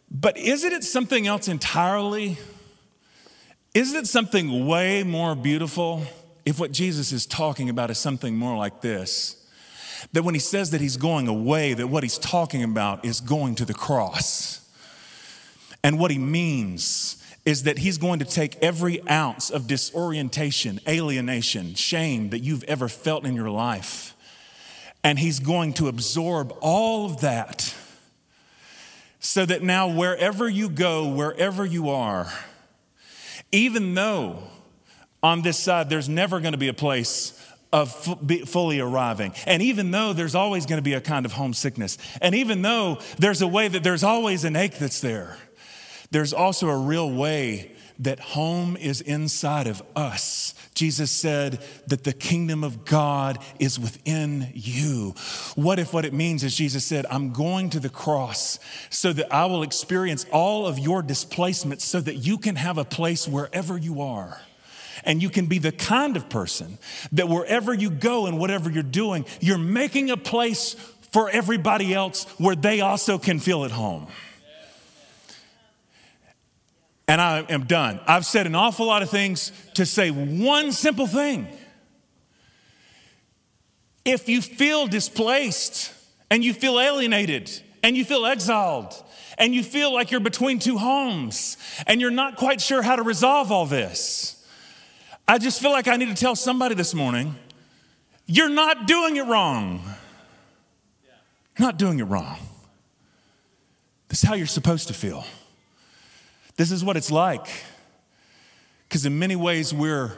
But 0.09 0.37
isn't 0.37 0.71
it 0.71 0.83
something 0.83 1.27
else 1.27 1.47
entirely? 1.47 2.37
Isn't 3.73 3.97
it 3.97 4.07
something 4.07 4.65
way 4.65 5.03
more 5.03 5.35
beautiful 5.35 6.03
if 6.45 6.59
what 6.59 6.71
Jesus 6.71 7.11
is 7.11 7.25
talking 7.25 7.69
about 7.69 7.91
is 7.91 7.97
something 7.97 8.35
more 8.35 8.57
like 8.57 8.81
this? 8.81 9.35
That 10.13 10.23
when 10.23 10.33
he 10.33 10.39
says 10.39 10.71
that 10.71 10.79
he's 10.79 10.95
going 10.95 11.27
away, 11.27 11.73
that 11.73 11.87
what 11.87 12.03
he's 12.03 12.17
talking 12.17 12.63
about 12.63 13.03
is 13.03 13.19
going 13.19 13.55
to 13.55 13.65
the 13.65 13.73
cross. 13.73 14.65
And 15.83 15.99
what 15.99 16.09
he 16.09 16.17
means 16.17 17.18
is 17.45 17.63
that 17.63 17.79
he's 17.79 17.97
going 17.97 18.19
to 18.19 18.25
take 18.25 18.57
every 18.61 19.07
ounce 19.09 19.49
of 19.49 19.67
disorientation, 19.67 20.79
alienation, 20.87 21.73
shame 21.75 22.29
that 22.29 22.39
you've 22.39 22.63
ever 22.65 22.87
felt 22.87 23.25
in 23.25 23.35
your 23.35 23.49
life, 23.49 24.15
and 25.03 25.17
he's 25.17 25.39
going 25.39 25.73
to 25.73 25.87
absorb 25.87 26.53
all 26.61 27.05
of 27.05 27.21
that 27.21 27.73
so 29.19 29.45
that 29.45 29.63
now 29.63 29.87
wherever 29.87 30.47
you 30.47 30.69
go, 30.69 31.09
wherever 31.09 31.65
you 31.65 31.89
are, 31.89 32.31
even 33.51 33.93
though 33.93 34.43
on 35.21 35.41
this 35.41 35.57
side 35.57 35.89
there's 35.89 36.07
never 36.07 36.39
going 36.39 36.53
to 36.53 36.57
be 36.57 36.69
a 36.69 36.73
place 36.73 37.35
of 37.71 37.91
fully 38.47 38.79
arriving. 38.79 39.33
And 39.45 39.61
even 39.61 39.91
though 39.91 40.13
there's 40.13 40.35
always 40.35 40.65
going 40.65 40.77
to 40.79 40.83
be 40.83 40.93
a 40.93 41.01
kind 41.01 41.25
of 41.25 41.33
homesickness, 41.33 41.97
and 42.21 42.33
even 42.33 42.61
though 42.61 42.99
there's 43.17 43.41
a 43.41 43.47
way 43.47 43.67
that 43.67 43.83
there's 43.83 44.03
always 44.03 44.43
an 44.43 44.55
ache 44.55 44.77
that's 44.79 45.01
there, 45.01 45.37
there's 46.11 46.33
also 46.33 46.69
a 46.69 46.77
real 46.77 47.11
way 47.11 47.71
that 47.99 48.19
home 48.19 48.77
is 48.77 49.01
inside 49.01 49.67
of 49.67 49.83
us. 49.95 50.55
Jesus 50.73 51.11
said 51.11 51.61
that 51.87 52.05
the 52.05 52.13
kingdom 52.13 52.63
of 52.63 52.85
God 52.85 53.37
is 53.59 53.77
within 53.77 54.49
you. 54.53 55.13
What 55.55 55.79
if 55.79 55.93
what 55.93 56.05
it 56.05 56.13
means 56.13 56.43
is 56.43 56.55
Jesus 56.55 56.85
said, 56.85 57.05
I'm 57.09 57.33
going 57.33 57.69
to 57.71 57.79
the 57.79 57.89
cross 57.89 58.59
so 58.89 59.11
that 59.13 59.33
I 59.33 59.45
will 59.45 59.63
experience 59.63 60.25
all 60.31 60.65
of 60.65 60.79
your 60.79 61.01
displacements 61.01 61.83
so 61.83 61.99
that 61.99 62.15
you 62.15 62.37
can 62.37 62.55
have 62.55 62.77
a 62.77 62.85
place 62.85 63.27
wherever 63.27 63.77
you 63.77 64.01
are. 64.01 64.39
And 65.03 65.21
you 65.21 65.29
can 65.29 65.47
be 65.47 65.59
the 65.59 65.71
kind 65.71 66.15
of 66.15 66.29
person 66.29 66.77
that 67.11 67.27
wherever 67.27 67.73
you 67.73 67.89
go 67.89 68.25
and 68.25 68.39
whatever 68.39 68.69
you're 68.69 68.83
doing, 68.83 69.25
you're 69.41 69.57
making 69.57 70.09
a 70.09 70.17
place 70.17 70.75
for 71.11 71.29
everybody 71.29 71.93
else 71.93 72.25
where 72.37 72.55
they 72.55 72.81
also 72.81 73.17
can 73.17 73.39
feel 73.39 73.65
at 73.65 73.71
home 73.71 74.07
and 77.09 77.19
I 77.19 77.39
am 77.49 77.63
done. 77.63 77.99
I've 78.05 78.23
said 78.23 78.45
an 78.45 78.53
awful 78.53 78.85
lot 78.85 79.01
of 79.01 79.09
things 79.09 79.51
to 79.73 79.85
say 79.87 80.11
one 80.11 80.71
simple 80.71 81.07
thing. 81.07 81.47
If 84.05 84.29
you 84.29 84.43
feel 84.43 84.85
displaced 84.85 85.91
and 86.29 86.43
you 86.43 86.53
feel 86.53 86.79
alienated 86.79 87.49
and 87.81 87.97
you 87.97 88.05
feel 88.05 88.27
exiled 88.27 88.93
and 89.39 89.55
you 89.55 89.63
feel 89.63 89.91
like 89.91 90.11
you're 90.11 90.19
between 90.19 90.59
two 90.59 90.77
homes 90.77 91.57
and 91.87 91.99
you're 91.99 92.11
not 92.11 92.35
quite 92.35 92.61
sure 92.61 92.83
how 92.83 92.95
to 92.95 93.01
resolve 93.01 93.51
all 93.51 93.65
this, 93.65 94.45
I 95.27 95.39
just 95.39 95.59
feel 95.59 95.71
like 95.71 95.87
I 95.87 95.97
need 95.97 96.09
to 96.09 96.15
tell 96.15 96.35
somebody 96.35 96.75
this 96.75 96.93
morning 96.93 97.35
you're 98.27 98.49
not 98.49 98.85
doing 98.85 99.15
it 99.15 99.25
wrong. 99.25 99.81
not 101.57 101.77
doing 101.79 101.97
it 101.97 102.03
wrong. 102.03 102.37
This 104.09 104.21
is 104.21 104.29
how 104.29 104.35
you're 104.35 104.45
supposed 104.45 104.89
to 104.89 104.93
feel. 104.93 105.25
This 106.59 106.73
is 106.73 106.83
what 106.83 106.97
it's 106.97 107.09
like. 107.09 107.47
Because 108.83 109.05
in 109.05 109.17
many 109.17 109.37
ways, 109.37 109.73
we're 109.73 110.11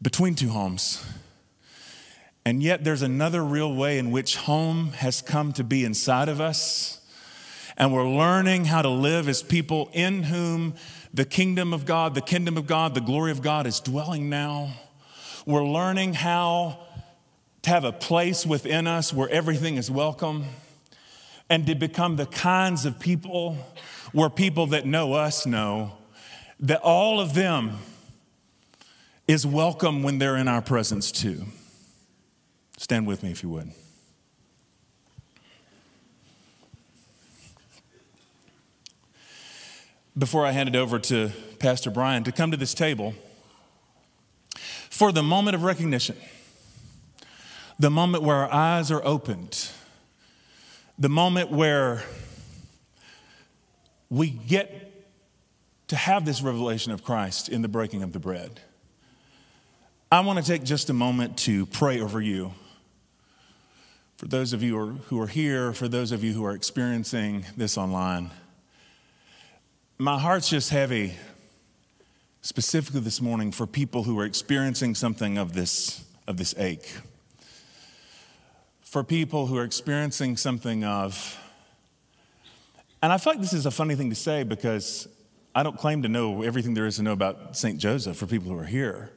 between 0.00 0.34
two 0.34 0.48
homes. 0.48 1.04
And 2.46 2.62
yet, 2.62 2.82
there's 2.82 3.02
another 3.02 3.44
real 3.44 3.74
way 3.74 3.98
in 3.98 4.10
which 4.10 4.36
home 4.36 4.92
has 4.92 5.20
come 5.20 5.52
to 5.52 5.62
be 5.62 5.84
inside 5.84 6.30
of 6.30 6.40
us. 6.40 7.02
And 7.76 7.92
we're 7.92 8.08
learning 8.08 8.64
how 8.64 8.80
to 8.80 8.88
live 8.88 9.28
as 9.28 9.42
people 9.42 9.90
in 9.92 10.22
whom 10.22 10.76
the 11.12 11.26
kingdom 11.26 11.74
of 11.74 11.84
God, 11.84 12.14
the 12.14 12.22
kingdom 12.22 12.56
of 12.56 12.66
God, 12.66 12.94
the 12.94 13.02
glory 13.02 13.30
of 13.30 13.42
God 13.42 13.66
is 13.66 13.80
dwelling 13.80 14.30
now. 14.30 14.70
We're 15.44 15.66
learning 15.66 16.14
how 16.14 16.78
to 17.64 17.68
have 17.68 17.84
a 17.84 17.92
place 17.92 18.46
within 18.46 18.86
us 18.86 19.12
where 19.12 19.28
everything 19.28 19.76
is 19.76 19.90
welcome 19.90 20.46
and 21.50 21.66
to 21.66 21.74
become 21.74 22.16
the 22.16 22.24
kinds 22.24 22.86
of 22.86 22.98
people 22.98 23.58
where 24.12 24.30
people 24.30 24.68
that 24.68 24.86
know 24.86 25.14
us 25.14 25.46
know 25.46 25.92
that 26.60 26.80
all 26.82 27.20
of 27.20 27.34
them 27.34 27.78
is 29.26 29.46
welcome 29.46 30.02
when 30.02 30.18
they're 30.18 30.36
in 30.36 30.48
our 30.48 30.62
presence 30.62 31.12
too. 31.12 31.44
Stand 32.78 33.06
with 33.06 33.22
me 33.22 33.30
if 33.30 33.42
you 33.42 33.48
would. 33.50 33.70
Before 40.16 40.44
I 40.44 40.52
hand 40.52 40.68
it 40.68 40.76
over 40.76 40.98
to 40.98 41.30
Pastor 41.58 41.90
Brian 41.90 42.24
to 42.24 42.32
come 42.32 42.50
to 42.50 42.56
this 42.56 42.74
table, 42.74 43.14
for 44.90 45.12
the 45.12 45.22
moment 45.22 45.54
of 45.54 45.62
recognition, 45.62 46.16
the 47.78 47.90
moment 47.90 48.24
where 48.24 48.36
our 48.36 48.52
eyes 48.52 48.90
are 48.90 49.04
opened, 49.04 49.70
the 50.98 51.08
moment 51.08 51.50
where 51.50 52.02
we 54.10 54.30
get 54.30 54.84
to 55.88 55.96
have 55.96 56.24
this 56.24 56.42
revelation 56.42 56.92
of 56.92 57.02
Christ 57.02 57.48
in 57.48 57.62
the 57.62 57.68
breaking 57.68 58.02
of 58.02 58.12
the 58.12 58.18
bread. 58.18 58.60
I 60.10 60.20
want 60.20 60.38
to 60.38 60.44
take 60.44 60.64
just 60.64 60.88
a 60.88 60.94
moment 60.94 61.36
to 61.38 61.66
pray 61.66 62.00
over 62.00 62.20
you. 62.20 62.54
For 64.16 64.26
those 64.26 64.52
of 64.52 64.62
you 64.62 65.00
who 65.06 65.20
are, 65.20 65.26
here, 65.26 65.72
for 65.72 65.86
those 65.86 66.12
of 66.12 66.24
you 66.24 66.32
who 66.32 66.44
are 66.44 66.54
experiencing 66.54 67.44
this 67.56 67.78
online, 67.78 68.30
my 69.98 70.18
heart's 70.18 70.48
just 70.48 70.70
heavy, 70.70 71.14
specifically 72.42 73.00
this 73.00 73.20
morning, 73.20 73.52
for 73.52 73.66
people 73.66 74.02
who 74.02 74.18
are 74.18 74.24
experiencing 74.24 74.94
something 74.94 75.38
of 75.38 75.52
this, 75.52 76.04
of 76.26 76.36
this 76.36 76.54
ache. 76.58 76.90
For 78.80 79.04
people 79.04 79.46
who 79.46 79.56
are 79.56 79.64
experiencing 79.64 80.36
something 80.36 80.84
of 80.84 81.38
and 83.02 83.12
I 83.12 83.18
feel 83.18 83.34
like 83.34 83.40
this 83.40 83.52
is 83.52 83.66
a 83.66 83.70
funny 83.70 83.94
thing 83.94 84.10
to 84.10 84.16
say 84.16 84.42
because 84.42 85.08
I 85.54 85.62
don't 85.62 85.78
claim 85.78 86.02
to 86.02 86.08
know 86.08 86.42
everything 86.42 86.74
there 86.74 86.86
is 86.86 86.96
to 86.96 87.02
know 87.02 87.12
about 87.12 87.56
St. 87.56 87.78
Joseph 87.78 88.16
for 88.16 88.26
people 88.26 88.50
who 88.50 88.58
are 88.58 88.64
here. 88.64 89.10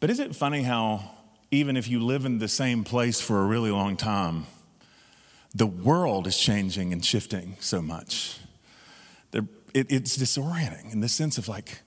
But 0.00 0.10
is 0.10 0.20
it 0.20 0.34
funny 0.36 0.62
how, 0.62 1.10
even 1.50 1.76
if 1.76 1.88
you 1.88 2.00
live 2.00 2.24
in 2.24 2.38
the 2.38 2.48
same 2.48 2.84
place 2.84 3.20
for 3.20 3.42
a 3.42 3.46
really 3.46 3.70
long 3.70 3.96
time, 3.96 4.46
the 5.54 5.66
world 5.66 6.26
is 6.26 6.38
changing 6.38 6.92
and 6.92 7.04
shifting 7.04 7.56
so 7.60 7.80
much? 7.80 8.38
It, 9.76 9.92
it's 9.92 10.16
disorienting 10.16 10.90
in 10.94 11.00
the 11.00 11.08
sense 11.08 11.36
of 11.36 11.48
like, 11.48 11.82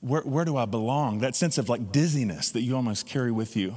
where, 0.00 0.20
where 0.20 0.44
do 0.44 0.58
I 0.58 0.66
belong? 0.66 1.20
That 1.20 1.34
sense 1.34 1.56
of 1.56 1.70
like 1.70 1.92
dizziness 1.92 2.50
that 2.50 2.60
you 2.60 2.76
almost 2.76 3.06
carry 3.06 3.32
with 3.32 3.56
you. 3.56 3.74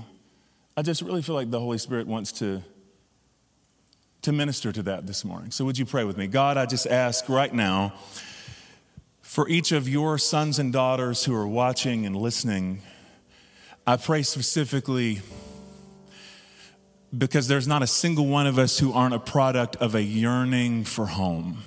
I 0.75 0.81
just 0.81 1.01
really 1.01 1.21
feel 1.21 1.35
like 1.35 1.51
the 1.51 1.59
Holy 1.61 1.77
Spirit 1.77 2.05
wants 2.05 2.33
to, 2.33 2.61
to 4.21 4.31
minister 4.31 4.71
to 4.71 4.83
that 4.83 5.07
this 5.07 5.23
morning. 5.23 5.51
So, 5.51 5.65
would 5.65 5.77
you 5.77 5.85
pray 5.85 6.03
with 6.03 6.17
me? 6.17 6.27
God, 6.27 6.57
I 6.57 6.65
just 6.65 6.87
ask 6.87 7.27
right 7.29 7.53
now 7.53 7.93
for 9.21 9.47
each 9.47 9.71
of 9.71 9.87
your 9.87 10.17
sons 10.17 10.59
and 10.59 10.73
daughters 10.73 11.23
who 11.25 11.35
are 11.35 11.47
watching 11.47 12.05
and 12.05 12.15
listening. 12.15 12.81
I 13.85 13.97
pray 13.97 14.23
specifically 14.23 15.21
because 17.17 17.47
there's 17.47 17.67
not 17.67 17.81
a 17.81 17.87
single 17.87 18.27
one 18.27 18.47
of 18.47 18.59
us 18.59 18.77
who 18.79 18.93
aren't 18.93 19.15
a 19.15 19.19
product 19.19 19.75
of 19.77 19.95
a 19.95 20.01
yearning 20.03 20.83
for 20.83 21.07
home. 21.07 21.63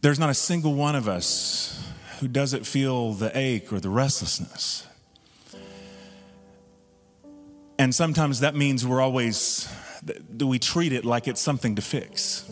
There's 0.00 0.18
not 0.18 0.30
a 0.30 0.34
single 0.34 0.74
one 0.74 0.94
of 0.94 1.08
us 1.08 1.84
who 2.20 2.28
doesn't 2.28 2.66
feel 2.66 3.12
the 3.12 3.36
ache 3.36 3.72
or 3.72 3.80
the 3.80 3.90
restlessness. 3.90 4.86
And 7.78 7.94
sometimes 7.94 8.40
that 8.40 8.56
means 8.56 8.84
we're 8.84 9.00
always, 9.00 9.68
do 10.36 10.46
we 10.46 10.58
treat 10.58 10.92
it 10.92 11.04
like 11.04 11.28
it's 11.28 11.40
something 11.40 11.76
to 11.76 11.82
fix? 11.82 12.50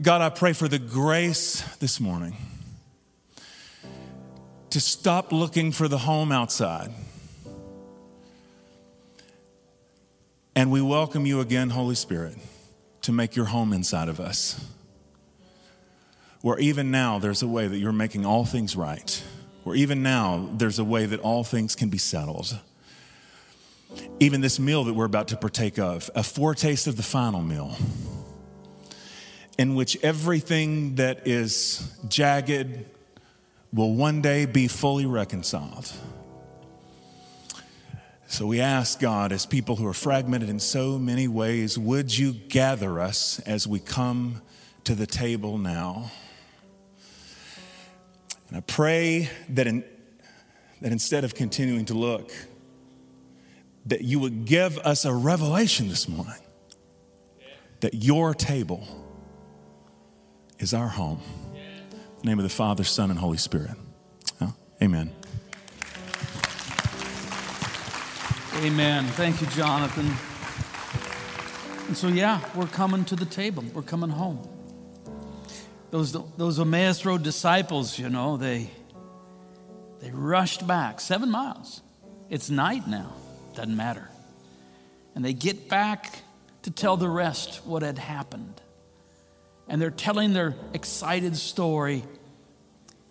God, 0.00 0.20
I 0.20 0.30
pray 0.30 0.52
for 0.52 0.68
the 0.68 0.78
grace 0.78 1.62
this 1.78 2.00
morning 2.00 2.36
to 4.70 4.80
stop 4.80 5.32
looking 5.32 5.70
for 5.72 5.88
the 5.88 5.98
home 5.98 6.32
outside. 6.32 6.90
And 10.54 10.70
we 10.70 10.80
welcome 10.80 11.26
you 11.26 11.40
again, 11.40 11.70
Holy 11.70 11.94
Spirit, 11.94 12.36
to 13.02 13.12
make 13.12 13.36
your 13.36 13.46
home 13.46 13.72
inside 13.72 14.08
of 14.08 14.20
us 14.20 14.64
where 16.42 16.58
even 16.58 16.90
now 16.90 17.18
there's 17.18 17.42
a 17.42 17.48
way 17.48 17.66
that 17.66 17.78
you're 17.78 17.92
making 17.92 18.26
all 18.26 18.44
things 18.44 18.76
right, 18.76 19.22
where 19.62 19.76
even 19.76 20.02
now 20.02 20.50
there's 20.52 20.78
a 20.78 20.84
way 20.84 21.06
that 21.06 21.20
all 21.20 21.44
things 21.44 21.74
can 21.74 21.88
be 21.88 21.98
settled. 21.98 22.58
Even 24.22 24.40
this 24.40 24.60
meal 24.60 24.84
that 24.84 24.94
we're 24.94 25.04
about 25.04 25.26
to 25.28 25.36
partake 25.36 25.80
of, 25.80 26.08
a 26.14 26.22
foretaste 26.22 26.86
of 26.86 26.96
the 26.96 27.02
final 27.02 27.42
meal, 27.42 27.76
in 29.58 29.74
which 29.74 29.96
everything 30.04 30.94
that 30.94 31.26
is 31.26 31.92
jagged 32.06 32.84
will 33.72 33.92
one 33.94 34.22
day 34.22 34.46
be 34.46 34.68
fully 34.68 35.06
reconciled. 35.06 35.90
So 38.28 38.46
we 38.46 38.60
ask 38.60 39.00
God, 39.00 39.32
as 39.32 39.44
people 39.44 39.74
who 39.74 39.88
are 39.88 39.92
fragmented 39.92 40.48
in 40.48 40.60
so 40.60 41.00
many 41.00 41.26
ways, 41.26 41.76
would 41.76 42.16
you 42.16 42.32
gather 42.32 43.00
us 43.00 43.40
as 43.40 43.66
we 43.66 43.80
come 43.80 44.40
to 44.84 44.94
the 44.94 45.04
table 45.04 45.58
now? 45.58 46.12
And 48.46 48.56
I 48.56 48.60
pray 48.60 49.30
that, 49.48 49.66
in, 49.66 49.82
that 50.80 50.92
instead 50.92 51.24
of 51.24 51.34
continuing 51.34 51.86
to 51.86 51.94
look, 51.94 52.30
that 53.86 54.02
you 54.02 54.18
would 54.18 54.44
give 54.44 54.78
us 54.78 55.04
a 55.04 55.12
revelation 55.12 55.88
this 55.88 56.08
morning 56.08 56.40
that 57.80 57.94
your 57.94 58.34
table 58.34 58.86
is 60.58 60.72
our 60.72 60.88
home. 60.88 61.20
Name 62.22 62.38
of 62.38 62.44
the 62.44 62.48
Father, 62.48 62.84
Son, 62.84 63.10
and 63.10 63.18
Holy 63.18 63.38
Spirit. 63.38 63.72
Amen. 64.80 65.12
Amen. 68.56 69.04
Thank 69.06 69.40
you, 69.40 69.46
Jonathan. 69.48 70.06
And 71.88 71.96
so, 71.96 72.08
yeah, 72.08 72.40
we're 72.54 72.66
coming 72.66 73.04
to 73.06 73.16
the 73.16 73.24
table. 73.24 73.64
We're 73.74 73.82
coming 73.82 74.10
home 74.10 74.48
those, 75.92 76.16
those 76.38 76.58
Emmaus 76.58 77.04
Road 77.04 77.22
disciples, 77.22 77.98
you 77.98 78.08
know, 78.08 78.38
they, 78.38 78.70
they 80.00 80.10
rushed 80.10 80.66
back 80.66 81.00
seven 81.00 81.30
miles. 81.30 81.82
It's 82.30 82.48
night 82.48 82.88
now, 82.88 83.12
doesn't 83.54 83.76
matter. 83.76 84.08
And 85.14 85.24
they 85.24 85.32
get 85.32 85.68
back 85.68 86.22
to 86.62 86.70
tell 86.70 86.96
the 86.96 87.08
rest 87.08 87.60
what 87.64 87.82
had 87.82 87.98
happened. 87.98 88.60
And 89.68 89.80
they're 89.80 89.90
telling 89.90 90.32
their 90.32 90.54
excited 90.72 91.36
story. 91.36 92.04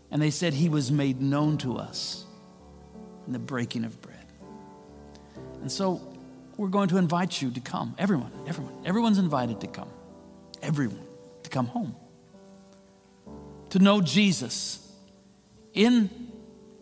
And 0.10 0.22
they 0.22 0.32
said, 0.32 0.54
He 0.54 0.70
was 0.70 0.92
made 0.92 1.22
known 1.22 1.58
to 1.60 1.78
us 1.78 2.26
in 3.28 3.34
the 3.34 3.40
breaking 3.40 3.86
of 3.86 4.02
bread. 4.02 4.18
And 5.62 5.72
so 5.72 6.02
we're 6.58 6.70
going 6.70 6.90
to 6.90 6.98
invite 6.98 7.42
you 7.42 7.52
to 7.52 7.60
come. 7.60 7.96
Everyone, 7.98 8.32
everyone, 8.48 8.74
everyone's 8.86 9.18
invited 9.18 9.62
to 9.62 9.68
come. 9.68 9.90
Everyone 10.62 11.08
to 11.44 11.50
come 11.50 11.68
home 11.68 11.96
to 13.72 13.80
know 13.80 14.02
Jesus 14.02 14.86
in 15.74 16.10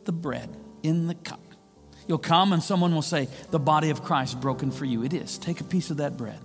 the 0.05 0.11
bread, 0.11 0.49
in 0.83 1.07
the 1.07 1.15
cup. 1.15 1.39
You'll 2.09 2.17
come 2.17 2.53
and 2.53 2.63
someone 2.63 2.95
will 2.95 3.03
say, 3.03 3.29
The 3.51 3.59
body 3.59 3.91
of 3.91 4.03
Christ 4.03 4.41
broken 4.41 4.71
for 4.71 4.83
you. 4.83 5.03
It 5.03 5.13
is. 5.13 5.37
Take 5.37 5.61
a 5.61 5.63
piece 5.63 5.91
of 5.91 5.97
that 5.97 6.17
bread. 6.17 6.39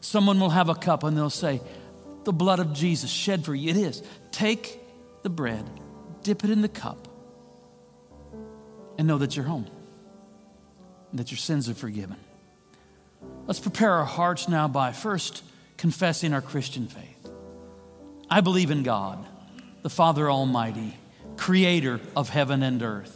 Someone 0.00 0.40
will 0.40 0.50
have 0.50 0.68
a 0.68 0.74
cup 0.74 1.04
and 1.04 1.16
they'll 1.16 1.30
say, 1.30 1.60
The 2.24 2.32
blood 2.32 2.58
of 2.58 2.72
Jesus 2.72 3.08
shed 3.08 3.44
for 3.44 3.54
you. 3.54 3.70
It 3.70 3.76
is. 3.76 4.02
Take 4.32 4.80
the 5.22 5.30
bread, 5.30 5.64
dip 6.24 6.42
it 6.42 6.50
in 6.50 6.60
the 6.60 6.68
cup, 6.68 7.06
and 8.98 9.06
know 9.06 9.18
that 9.18 9.36
you're 9.36 9.46
home, 9.46 9.68
that 11.12 11.30
your 11.30 11.38
sins 11.38 11.68
are 11.68 11.74
forgiven. 11.74 12.16
Let's 13.46 13.60
prepare 13.60 13.92
our 13.92 14.04
hearts 14.04 14.48
now 14.48 14.66
by 14.66 14.90
first 14.90 15.44
confessing 15.76 16.34
our 16.34 16.42
Christian 16.42 16.88
faith. 16.88 17.30
I 18.28 18.40
believe 18.40 18.72
in 18.72 18.82
God 18.82 19.24
the 19.82 19.90
Father 19.90 20.28
Almighty, 20.28 20.96
creator 21.36 22.00
of 22.16 22.28
heaven 22.28 22.64
and 22.64 22.82
earth. 22.82 23.15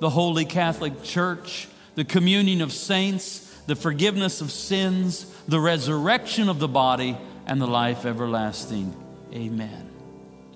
the 0.00 0.10
Holy 0.10 0.44
Catholic 0.44 1.02
Church, 1.02 1.68
the 1.94 2.04
communion 2.04 2.60
of 2.60 2.72
saints, 2.72 3.40
the 3.66 3.76
forgiveness 3.76 4.40
of 4.40 4.50
sins, 4.50 5.24
the 5.48 5.60
resurrection 5.60 6.48
of 6.48 6.58
the 6.58 6.68
body, 6.68 7.16
and 7.46 7.60
the 7.60 7.66
life 7.66 8.04
everlasting. 8.04 8.94
Amen. 9.32 9.90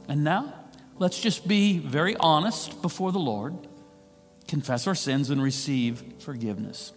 And 0.09 0.24
now, 0.24 0.55
let's 0.99 1.20
just 1.20 1.47
be 1.47 1.78
very 1.78 2.16
honest 2.16 2.80
before 2.82 3.12
the 3.12 3.18
Lord, 3.18 3.55
confess 4.47 4.86
our 4.86 4.95
sins, 4.95 5.30
and 5.30 5.43
receive 5.43 6.03
forgiveness. 6.20 6.93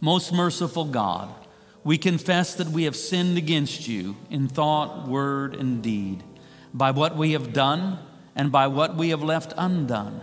Most 0.00 0.32
merciful 0.32 0.84
God, 0.84 1.32
we 1.82 1.98
confess 1.98 2.54
that 2.56 2.68
we 2.68 2.84
have 2.84 2.96
sinned 2.96 3.38
against 3.38 3.86
you 3.86 4.16
in 4.30 4.48
thought, 4.48 5.06
word, 5.06 5.54
and 5.54 5.82
deed, 5.82 6.22
by 6.72 6.90
what 6.90 7.16
we 7.16 7.32
have 7.32 7.52
done 7.52 7.98
and 8.34 8.50
by 8.50 8.66
what 8.66 8.96
we 8.96 9.10
have 9.10 9.22
left 9.22 9.52
undone. 9.56 10.22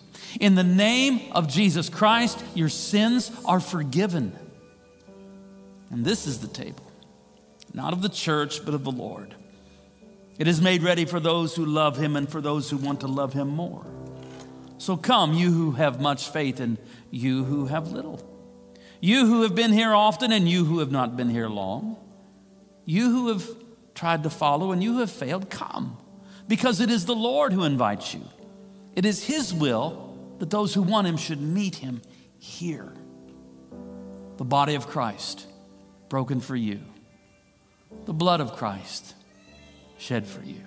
In 0.39 0.55
the 0.55 0.63
name 0.63 1.31
of 1.33 1.47
Jesus 1.47 1.89
Christ, 1.89 2.43
your 2.55 2.69
sins 2.69 3.31
are 3.45 3.59
forgiven. 3.59 4.37
And 5.89 6.05
this 6.05 6.25
is 6.25 6.39
the 6.39 6.47
table, 6.47 6.89
not 7.73 7.93
of 7.93 8.01
the 8.01 8.09
church, 8.09 8.63
but 8.63 8.73
of 8.73 8.83
the 8.83 8.91
Lord. 8.91 9.35
It 10.37 10.47
is 10.47 10.61
made 10.61 10.83
ready 10.83 11.05
for 11.05 11.19
those 11.19 11.55
who 11.55 11.65
love 11.65 11.97
him 11.97 12.15
and 12.15 12.29
for 12.29 12.41
those 12.41 12.69
who 12.69 12.77
want 12.77 13.01
to 13.01 13.07
love 13.07 13.33
him 13.33 13.49
more. 13.49 13.85
So 14.77 14.97
come, 14.97 15.33
you 15.33 15.51
who 15.51 15.71
have 15.71 16.01
much 16.01 16.29
faith 16.29 16.59
and 16.59 16.77
you 17.11 17.43
who 17.43 17.67
have 17.67 17.91
little. 17.91 18.27
You 18.99 19.25
who 19.25 19.43
have 19.43 19.53
been 19.53 19.73
here 19.73 19.93
often 19.93 20.31
and 20.31 20.47
you 20.47 20.65
who 20.65 20.79
have 20.79 20.91
not 20.91 21.17
been 21.17 21.29
here 21.29 21.49
long. 21.49 21.97
You 22.85 23.11
who 23.11 23.27
have 23.27 23.47
tried 23.93 24.23
to 24.23 24.29
follow 24.29 24.71
and 24.71 24.81
you 24.81 24.93
who 24.93 24.99
have 25.01 25.11
failed, 25.11 25.49
come. 25.49 25.97
Because 26.47 26.79
it 26.79 26.89
is 26.89 27.05
the 27.05 27.15
Lord 27.15 27.53
who 27.53 27.63
invites 27.63 28.13
you. 28.13 28.21
It 28.95 29.05
is 29.05 29.23
His 29.23 29.53
will 29.53 30.10
that 30.41 30.49
those 30.49 30.73
who 30.73 30.81
want 30.81 31.05
Him 31.05 31.17
should 31.17 31.39
meet 31.39 31.75
Him 31.75 32.01
here. 32.39 32.91
The 34.37 34.43
body 34.43 34.73
of 34.73 34.87
Christ 34.87 35.45
broken 36.09 36.39
for 36.39 36.55
you, 36.55 36.79
the 38.05 38.13
blood 38.13 38.41
of 38.41 38.53
Christ 38.53 39.13
shed 39.99 40.25
for 40.25 40.41
you. 40.41 40.63